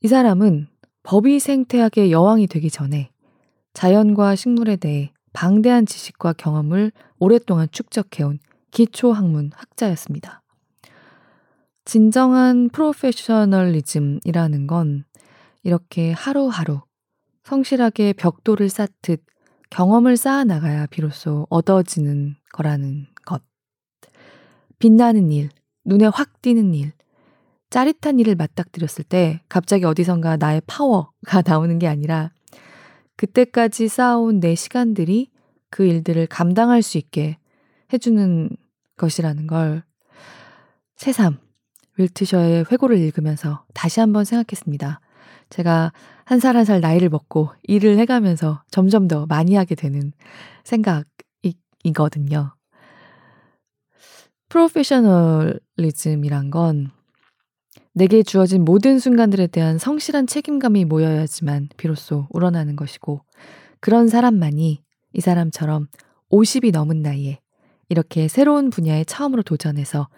이 0.00 0.08
사람은 0.08 0.68
법의 1.02 1.40
생태학의 1.40 2.12
여왕이 2.12 2.46
되기 2.46 2.70
전에 2.70 3.10
자연과 3.74 4.36
식물에 4.36 4.76
대해 4.76 5.12
방대한 5.32 5.86
지식과 5.86 6.34
경험을 6.34 6.92
오랫동안 7.18 7.68
축적해온 7.70 8.38
기초학문 8.70 9.50
학자였습니다. 9.54 10.42
진정한 11.88 12.68
프로페셔널리즘이라는 12.68 14.66
건 14.66 15.04
이렇게 15.62 16.12
하루하루 16.12 16.82
성실하게 17.44 18.12
벽돌을 18.12 18.68
쌓듯 18.68 19.24
경험을 19.70 20.18
쌓아 20.18 20.44
나가야 20.44 20.84
비로소 20.84 21.46
얻어지는 21.48 22.36
거라는 22.52 23.06
것. 23.24 23.42
빛나는 24.78 25.32
일, 25.32 25.48
눈에 25.86 26.04
확 26.12 26.42
띄는 26.42 26.74
일, 26.74 26.92
짜릿한 27.70 28.18
일을 28.18 28.34
맞닥뜨렸을 28.34 29.04
때 29.04 29.40
갑자기 29.48 29.86
어디선가 29.86 30.36
나의 30.36 30.60
파워가 30.66 31.40
나오는 31.46 31.78
게 31.78 31.86
아니라 31.86 32.32
그때까지 33.16 33.88
쌓아온 33.88 34.40
내 34.40 34.54
시간들이 34.54 35.30
그 35.70 35.86
일들을 35.86 36.26
감당할 36.26 36.82
수 36.82 36.98
있게 36.98 37.38
해주는 37.94 38.50
것이라는 38.98 39.46
걸 39.46 39.84
새삼 40.96 41.47
윌트셔의 41.98 42.66
회고를 42.70 42.98
읽으면서 42.98 43.64
다시 43.74 44.00
한번 44.00 44.24
생각했습니다. 44.24 45.00
제가 45.50 45.92
한살 46.24 46.56
한 46.56 46.64
살 46.64 46.80
나이를 46.80 47.08
먹고 47.08 47.50
일을 47.64 47.98
해가면서 47.98 48.62
점점 48.70 49.08
더 49.08 49.26
많이 49.26 49.54
하게 49.54 49.74
되는 49.74 50.12
생각이거든요. 50.64 52.54
프로페셔널리즘이란 54.48 56.50
건 56.50 56.90
내게 57.92 58.22
주어진 58.22 58.64
모든 58.64 58.98
순간들에 58.98 59.46
대한 59.48 59.78
성실한 59.78 60.26
책임감이 60.26 60.84
모여야지만 60.84 61.68
비로소 61.76 62.26
우러나는 62.30 62.76
것이고 62.76 63.22
그런 63.80 64.08
사람만이 64.08 64.82
이 65.14 65.20
사람처럼 65.20 65.88
50이 66.30 66.72
넘은 66.72 67.02
나이에 67.02 67.40
이렇게 67.88 68.28
새로운 68.28 68.70
분야에 68.70 69.04
처음으로 69.04 69.42
도전해서 69.42 70.08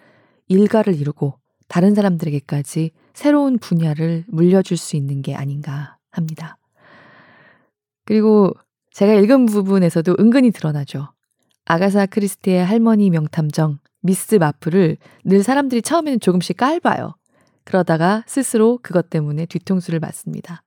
일가를 0.47 0.95
이루고 0.95 1.40
다른 1.71 1.95
사람들에게까지 1.95 2.91
새로운 3.13 3.57
분야를 3.57 4.25
물려줄 4.27 4.75
수 4.75 4.97
있는 4.97 5.21
게 5.21 5.35
아닌가 5.35 5.95
합니다. 6.11 6.57
그리고 8.03 8.51
제가 8.91 9.13
읽은 9.13 9.45
부분에서도 9.45 10.17
은근히 10.19 10.51
드러나죠. 10.51 11.13
아가사 11.63 12.07
크리스티의 12.07 12.65
할머니 12.65 13.09
명탐정 13.09 13.79
미스 14.01 14.35
마프를 14.35 14.97
늘 15.23 15.43
사람들이 15.43 15.81
처음에는 15.81 16.19
조금씩 16.19 16.57
깔봐요. 16.57 17.15
그러다가 17.63 18.25
스스로 18.27 18.77
그것 18.83 19.09
때문에 19.09 19.45
뒤통수를 19.45 20.01
맞습니다. 20.01 20.63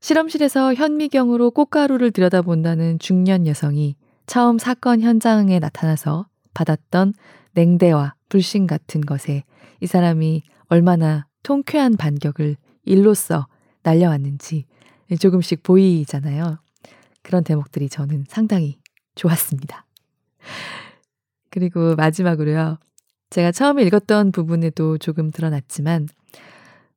실험실에서 0.00 0.74
현미경으로 0.74 1.50
꽃가루를 1.52 2.10
들여다본다는 2.10 2.98
중년 2.98 3.46
여성이 3.46 3.96
처음 4.26 4.58
사건 4.58 5.00
현장에 5.00 5.58
나타나서 5.60 6.26
받았던 6.52 7.14
냉대와 7.54 8.14
불신 8.28 8.66
같은 8.66 9.00
것에 9.00 9.44
이 9.80 9.86
사람이 9.86 10.42
얼마나 10.66 11.26
통쾌한 11.42 11.96
반격을 11.96 12.56
일로써 12.84 13.46
날려왔는지 13.82 14.64
조금씩 15.20 15.62
보이잖아요. 15.62 16.58
그런 17.22 17.44
대목들이 17.44 17.88
저는 17.88 18.24
상당히 18.28 18.78
좋았습니다. 19.14 19.84
그리고 21.50 21.94
마지막으로요. 21.96 22.78
제가 23.30 23.52
처음에 23.52 23.82
읽었던 23.84 24.32
부분에도 24.32 24.98
조금 24.98 25.30
드러났지만 25.30 26.08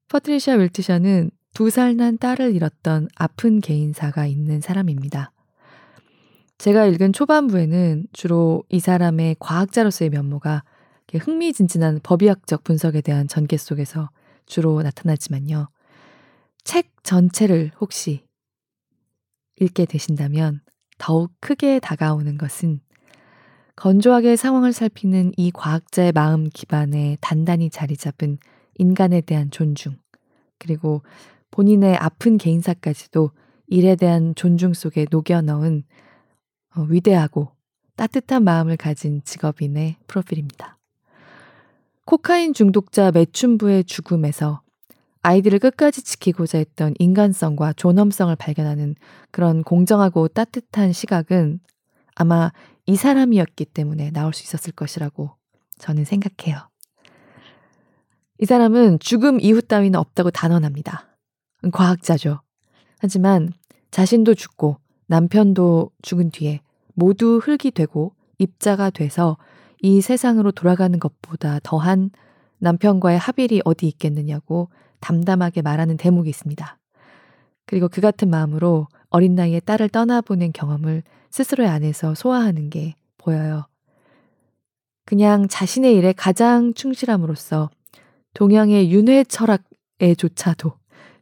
퍼트리샤 0.08 0.54
윌트셔는 0.56 1.32
두 1.54 1.70
살 1.70 1.96
난 1.96 2.18
딸을 2.18 2.54
잃었던 2.56 3.08
아픈 3.16 3.62
개인사가 3.62 4.26
있는 4.28 4.60
사람입니다. 4.62 5.32
제가 6.58 6.86
읽은 6.86 7.14
초반부에는 7.14 8.08
주로 8.14 8.64
이 8.70 8.80
사람의 8.80 9.38
과학자로서의 9.40 10.10
면모가 10.10 10.64
흥미진진한 11.14 12.02
법의학적 12.04 12.64
분석에 12.64 13.00
대한 13.02 13.28
전개 13.28 13.56
속에서 13.56 14.10
주로 14.46 14.82
나타나지만요. 14.82 15.70
책 16.66 16.92
전체를 17.04 17.72
혹시 17.80 18.26
읽게 19.58 19.86
되신다면 19.86 20.62
더욱 20.98 21.32
크게 21.40 21.80
다가오는 21.80 22.38
것은 22.38 22.82
건조하게 23.76 24.36
상황을 24.36 24.74
살피는 24.74 25.34
이 25.38 25.52
과학자의 25.52 26.12
마음 26.14 26.50
기반에 26.50 27.18
단단히 27.22 27.70
자리 27.70 27.96
잡은 27.96 28.38
인간에 28.76 29.22
대한 29.22 29.52
존중, 29.52 29.98
그리고 30.60 31.04
본인의 31.52 31.96
아픈 31.98 32.38
개인사까지도 32.38 33.32
일에 33.68 33.96
대한 33.96 34.34
존중 34.36 34.74
속에 34.74 35.06
녹여 35.12 35.42
넣은 35.42 35.84
어, 35.84 35.96
위대하고 36.84 37.50
따뜻한 37.96 38.44
마음을 38.44 38.78
가진 38.78 39.22
직업인의 39.24 39.98
프로필입니다. 40.08 40.78
코카인 42.06 42.54
중독자 42.54 43.12
매춘부의 43.12 43.86
죽음에서 43.86 44.62
아이들을 45.24 45.58
끝까지 45.58 46.04
지키고자 46.04 46.60
했던 46.60 46.94
인간성과 47.00 47.74
존엄성을 47.74 48.36
발견하는 48.36 48.96
그런 49.32 49.64
공정하고 49.64 50.28
따뜻한 50.28 50.94
시각은 50.94 51.60
아마 52.14 52.52
이 52.86 52.96
사람이었기 52.96 53.66
때문에 53.66 54.12
나올 54.12 54.34
수 54.34 54.44
있었을 54.44 54.74
것이라고 54.74 55.32
저는 55.80 56.06
생각해요. 56.06 56.70
이 58.40 58.46
사람은 58.46 59.00
죽음 59.00 59.40
이후 59.40 59.62
따위는 59.62 60.00
없다고 60.00 60.30
단언합니다. 60.30 61.18
과학자죠. 61.72 62.42
하지만 63.00 63.52
자신도 63.90 64.36
죽고 64.36 64.78
남편도 65.08 65.92
죽은 66.02 66.30
뒤에 66.32 66.62
모두 66.96 67.38
흙이 67.38 67.72
되고 67.72 68.14
입자가 68.38 68.90
돼서 68.90 69.38
이 69.82 70.02
세상으로 70.02 70.52
돌아가는 70.52 70.98
것보다 70.98 71.60
더한 71.64 72.10
남편과의 72.58 73.20
합일이 73.20 73.62
어디 73.66 73.88
있겠느냐고 73.88 74.70
담담하게 75.02 75.62
말하는 75.62 75.98
대목이 75.98 76.30
있습니다. 76.30 76.78
그리고 77.66 77.88
그 77.88 78.02
같은 78.02 78.30
마음으로 78.30 78.88
어린 79.10 79.36
나이에 79.36 79.60
딸을 79.60 79.90
떠나보낸 79.90 80.52
경험을 80.52 81.04
스스로의 81.30 81.70
안에서 81.70 82.16
소화하는 82.16 82.70
게 82.70 82.96
보여요. 83.18 83.68
그냥 85.06 85.48
자신의 85.48 85.96
일에 85.96 86.14
가장 86.14 86.74
충실함으로써 86.74 87.70
동양의 88.34 88.92
윤회 88.92 89.26
철학에조차도 89.26 90.74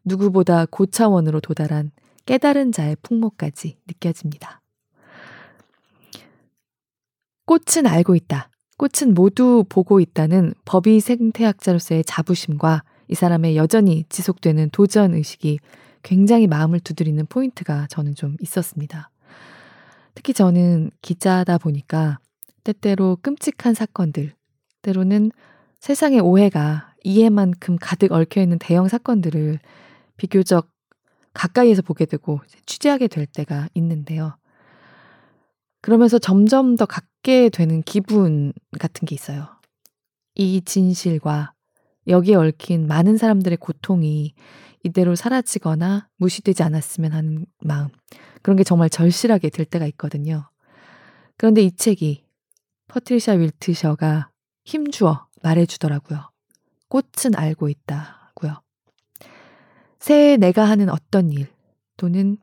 누구보다 0.06 0.66
고차원으로 0.66 1.42
도달한 1.42 1.92
깨달은 2.26 2.72
자의 2.72 2.96
풍모까지 3.02 3.78
느껴집니다. 3.88 4.63
꽃은 7.54 7.86
알고 7.86 8.16
있다. 8.16 8.50
꽃은 8.78 9.14
모두 9.14 9.64
보고 9.70 10.00
있다는 10.00 10.56
법의 10.66 11.00
생태학자로서의 11.02 12.04
자부심과 12.04 12.82
이 13.10 13.14
사람의 13.14 13.56
여전히 13.58 14.06
지속되는 14.10 14.72
도전 14.72 15.14
의식이 15.14 15.60
굉장히 16.02 16.48
마음을 16.48 16.80
두드리는 16.80 17.24
포인트가 17.28 17.86
저는 17.92 18.16
좀 18.16 18.38
있었습니다. 18.40 19.12
특히 20.16 20.34
저는 20.34 20.90
기자다 21.04 21.60
보니까 21.60 22.18
때때로 22.64 23.20
끔찍한 23.22 23.76
사건들, 23.76 24.34
때로는 24.82 25.32
세상의 25.80 26.22
오해가 26.22 26.96
이해만큼 27.04 27.78
가득 27.80 28.14
얽혀 28.14 28.42
있는 28.42 28.58
대형 28.58 28.88
사건들을 28.88 29.60
비교적 30.18 30.72
가까이에서 31.36 31.84
보게 31.84 32.06
되고 32.06 32.42
취재하게 32.66 33.08
될 33.08 33.28
때가 33.28 33.68
있는데요. 33.76 34.38
그러면서 35.82 36.18
점점 36.18 36.78
더 36.78 36.88
갖게 37.24 37.50
되는 37.50 37.82
기분 37.82 38.54
같은 38.78 39.06
게 39.06 39.16
있어요. 39.16 39.48
이 40.36 40.62
진실과 40.62 41.54
여기에 42.08 42.36
얽힌 42.36 42.86
많은 42.86 43.18
사람들의 43.18 43.58
고통이 43.58 44.36
이대로 44.84 45.16
사라지거나 45.16 46.10
무시되지 46.18 46.64
않았으면 46.64 47.14
하는 47.14 47.46
마음. 47.62 47.88
그런 48.42 48.58
게 48.58 48.66
정말 48.66 48.90
절실하게 48.90 49.50
될 49.50 49.66
때가 49.66 49.88
있거든요. 49.88 50.50
그런데 51.38 51.62
이 51.62 51.72
책이 51.72 52.26
퍼트리샤 52.90 53.34
윌트셔가 53.34 54.30
힘주어 54.66 55.28
말해주더라고요. 55.42 56.30
꽃은 56.90 57.36
알고 57.36 57.70
있다고요. 57.70 58.62
새해 60.00 60.36
내가 60.36 60.66
하는 60.66 60.90
어떤 60.90 61.32
일 61.32 61.48
또는 61.96 62.38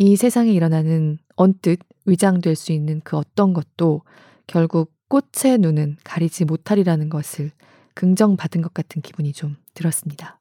이 0.00 0.14
세상에 0.14 0.52
일어나는 0.52 1.18
언뜻 1.34 1.80
위장될 2.06 2.54
수 2.54 2.70
있는 2.70 3.00
그 3.02 3.16
어떤 3.16 3.52
것도 3.52 4.02
결국 4.46 4.92
꽃의 5.08 5.58
눈은 5.58 5.96
가리지 6.04 6.44
못하리라는 6.44 7.08
것을 7.08 7.50
긍정받은 7.94 8.62
것 8.62 8.72
같은 8.72 9.02
기분이 9.02 9.32
좀 9.32 9.56
들었습니다. 9.74 10.40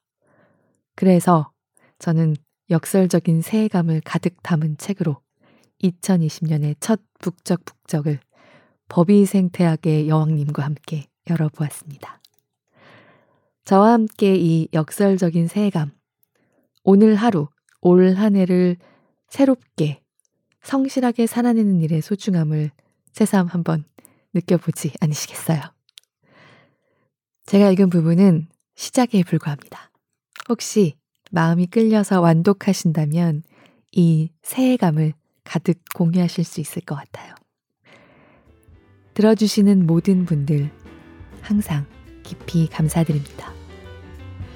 그래서 0.96 1.50
저는 1.98 2.36
역설적인 2.70 3.42
새해감을 3.42 4.02
가득 4.06 4.44
담은 4.44 4.78
책으로 4.78 5.22
2020년의 5.82 6.76
첫 6.80 7.02
북적북적을 7.20 8.20
법의생태학의 8.90 10.08
여왕님과 10.08 10.64
함께 10.64 11.08
열어보았습니다. 11.30 12.22
저와 13.66 13.94
함께 13.94 14.36
이 14.36 14.68
역설적인 14.72 15.48
새해감, 15.48 15.92
오늘 16.84 17.16
하루, 17.16 17.48
올 17.82 18.16
한 18.16 18.36
해를 18.36 18.78
새롭게, 19.28 20.02
성실하게 20.64 21.28
살아내는 21.28 21.82
일의 21.82 22.02
소중함을 22.02 22.72
새삼 23.12 23.48
한번 23.48 23.84
느껴보지 24.34 24.94
않으시겠어요? 25.00 25.62
제가 27.46 27.72
읽은 27.72 27.90
부분은 27.90 28.48
시작에 28.76 29.24
불과합니다. 29.26 29.92
혹시 30.50 30.96
마음이 31.32 31.68
끌려서 31.68 32.22
완독하신다면 32.22 33.44
이 33.92 34.30
새해감을 34.44 35.14
가득 35.44 35.80
공유하실 35.96 36.44
수 36.44 36.62
있을 36.62 36.82
것 36.82 36.96
같아요. 36.96 37.34
들어주시는 39.14 39.88
모든 39.88 40.26
분들 40.26 40.70
항상 41.42 41.86
깊이 42.24 42.68
감사드립니다. 42.68 43.54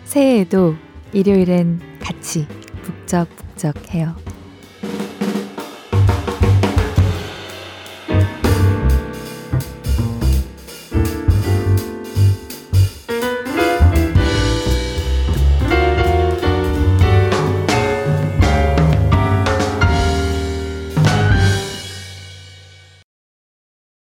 새해에도 0.03 0.75
일요일엔 1.13 1.99
같이 1.99 2.45
북적북적 2.83 3.93
해요. 3.93 4.15